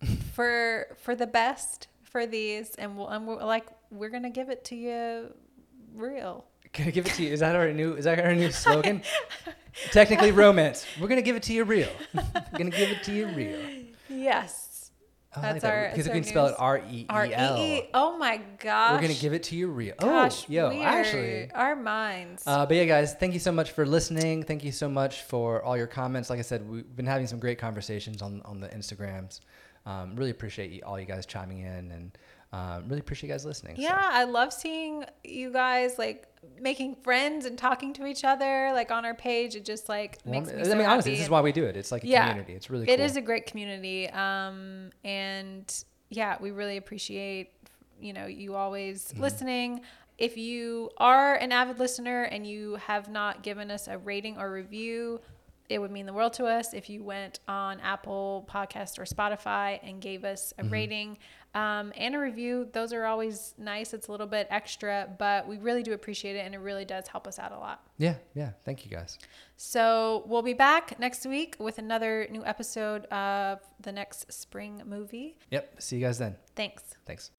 for 0.33 0.95
for 1.01 1.15
the 1.15 1.27
best 1.27 1.87
for 2.03 2.25
these, 2.25 2.73
and 2.75 2.97
we'll 2.97 3.09
and 3.09 3.27
we're 3.27 3.43
like 3.43 3.67
we're 3.91 4.09
gonna 4.09 4.29
give 4.31 4.49
it 4.49 4.63
to 4.65 4.75
you 4.75 5.33
real. 5.93 6.45
Gonna 6.73 6.91
give 6.91 7.05
it 7.05 7.13
to 7.13 7.23
you. 7.23 7.31
Is 7.31 7.39
that 7.41 7.55
our 7.55 7.71
new? 7.71 7.93
Is 7.93 8.05
that 8.05 8.19
our 8.19 8.35
new 8.35 8.51
slogan? 8.63 9.01
Technically, 9.91 10.31
romance. 10.43 10.85
We're 10.99 11.07
gonna 11.07 11.21
give 11.21 11.35
it 11.35 11.43
to 11.43 11.53
you 11.53 11.63
real. 11.63 11.89
We're 12.13 12.57
gonna 12.57 12.69
give 12.71 12.89
it 12.89 13.03
to 13.03 13.13
you 13.13 13.27
real. 13.27 13.59
Yes. 14.09 14.63
I 15.43 15.53
That's 15.53 15.63
our- 15.65 15.89
because 15.89 16.05
that's 16.05 16.07
we 16.07 16.11
our 16.11 16.15
can 16.15 16.23
spell 16.23 16.47
it. 16.47 16.55
R 16.57 16.77
E 16.89 16.99
E 17.01 17.05
L. 17.09 17.81
Oh 17.93 18.17
my 18.17 18.41
gosh. 18.59 18.93
We're 18.93 19.01
gonna 19.07 19.19
give 19.19 19.33
it 19.33 19.43
to 19.43 19.55
you 19.55 19.67
real. 19.69 19.95
Gosh, 19.99 20.43
oh, 20.43 20.51
yo, 20.53 20.81
actually. 20.81 21.51
our 21.51 21.75
minds. 21.75 22.43
Uh, 22.45 22.65
but 22.65 22.75
yeah, 22.77 22.85
guys, 22.85 23.13
thank 23.15 23.33
you 23.33 23.39
so 23.39 23.51
much 23.51 23.71
for 23.71 23.85
listening. 23.85 24.43
Thank 24.43 24.63
you 24.63 24.71
so 24.71 24.87
much 24.89 25.23
for 25.23 25.63
all 25.63 25.77
your 25.77 25.87
comments. 25.87 26.29
Like 26.29 26.39
I 26.39 26.43
said, 26.43 26.67
we've 26.69 26.95
been 26.95 27.05
having 27.05 27.27
some 27.27 27.39
great 27.39 27.57
conversations 27.59 28.21
on 28.21 28.41
on 28.45 28.59
the 28.59 28.69
Instagrams. 28.69 29.39
Um, 29.85 30.15
really 30.15 30.31
appreciate 30.31 30.71
you, 30.71 30.81
all 30.85 30.99
you 30.99 31.05
guys 31.05 31.25
chiming 31.25 31.59
in, 31.59 31.91
and 31.91 32.17
um, 32.51 32.87
really 32.89 32.99
appreciate 32.99 33.29
you 33.29 33.33
guys 33.33 33.45
listening. 33.45 33.75
So- 33.77 33.81
yeah, 33.83 34.09
I 34.11 34.25
love 34.25 34.51
seeing 34.51 35.05
you 35.23 35.51
guys 35.51 35.97
like 35.97 36.27
making 36.59 36.95
friends 36.95 37.45
and 37.45 37.57
talking 37.57 37.93
to 37.93 38.05
each 38.05 38.23
other 38.23 38.71
like 38.73 38.91
on 38.91 39.05
our 39.05 39.13
page. 39.13 39.55
It 39.55 39.65
just 39.65 39.87
like 39.89 40.17
Well, 40.25 40.33
makes 40.39 40.51
me 40.53 40.59
I 40.59 40.63
so 40.63 40.75
mean, 40.75 40.85
honestly, 40.87 41.11
happy 41.11 41.17
this 41.17 41.25
is 41.25 41.29
why 41.29 41.41
we 41.41 41.51
do 41.51 41.65
it. 41.65 41.75
It's 41.77 41.91
like 41.91 42.03
a 42.03 42.07
Yeah. 42.07 42.27
community. 42.29 42.53
It's 42.53 42.69
really 42.69 42.87
It 42.89 42.97
cool. 42.97 43.05
is 43.05 43.15
a 43.17 43.21
great 43.21 43.45
community. 43.45 44.09
Um, 44.09 44.91
and 45.03 45.83
yeah, 46.09 46.37
we 46.39 46.51
really 46.51 46.77
appreciate, 46.77 47.51
you 47.99 48.13
know, 48.13 48.25
you 48.25 48.55
always 48.55 49.09
Mm-hmm. 49.11 49.21
listening. 49.21 49.81
If 50.17 50.35
you 50.37 50.89
are 50.97 51.35
an 51.35 51.51
avid 51.51 51.77
listener 51.79 52.23
and 52.23 52.45
you 52.47 52.75
have 52.75 53.09
not 53.09 53.43
given 53.43 53.69
us 53.69 53.87
a 53.87 53.97
rating 53.97 54.37
or 54.37 54.51
review, 54.51 55.21
it 55.69 55.79
would 55.79 55.91
mean 55.91 56.05
the 56.05 56.13
world 56.13 56.33
to 56.33 56.45
us 56.45 56.73
if 56.73 56.89
you 56.89 57.03
went 57.03 57.39
on 57.47 57.79
Apple 57.81 58.47
Podcast 58.49 58.97
or 58.97 59.03
Spotify 59.03 59.79
and 59.83 60.01
gave 60.01 60.23
us 60.23 60.53
Mm-hmm. 60.57 60.67
a 60.67 60.71
rating 60.71 61.17
um, 61.53 61.91
and 61.95 62.15
a 62.15 62.19
review. 62.19 62.67
Those 62.71 62.93
are 62.93 63.05
always 63.05 63.53
nice. 63.57 63.93
It's 63.93 64.07
a 64.07 64.11
little 64.11 64.27
bit 64.27 64.47
extra, 64.49 65.09
but 65.17 65.47
we 65.47 65.57
really 65.57 65.83
do 65.83 65.93
appreciate 65.93 66.35
it 66.35 66.45
and 66.45 66.53
it 66.53 66.59
really 66.59 66.85
does 66.85 67.07
help 67.07 67.27
us 67.27 67.39
out 67.39 67.51
a 67.51 67.57
lot. 67.57 67.81
yeah, 67.97 68.15
yeah. 68.35 68.51
Thank 68.65 68.85
you 68.85 68.91
guys. 68.91 69.17
So 69.55 70.23
we'll 70.27 70.43
be 70.43 70.53
back 70.53 70.99
next 70.99 71.25
week 71.25 71.55
with 71.59 71.77
another 71.79 72.27
new 72.29 72.45
episode 72.45 73.05
of 73.05 73.59
the 73.79 73.91
next 73.91 74.31
spring 74.31 74.83
movie. 74.85 75.37
Yep. 75.51 75.81
See 75.81 75.97
you 75.97 76.05
guys 76.05 76.19
then. 76.19 76.35
Thanks. 76.55 76.83
Thanks. 77.05 77.31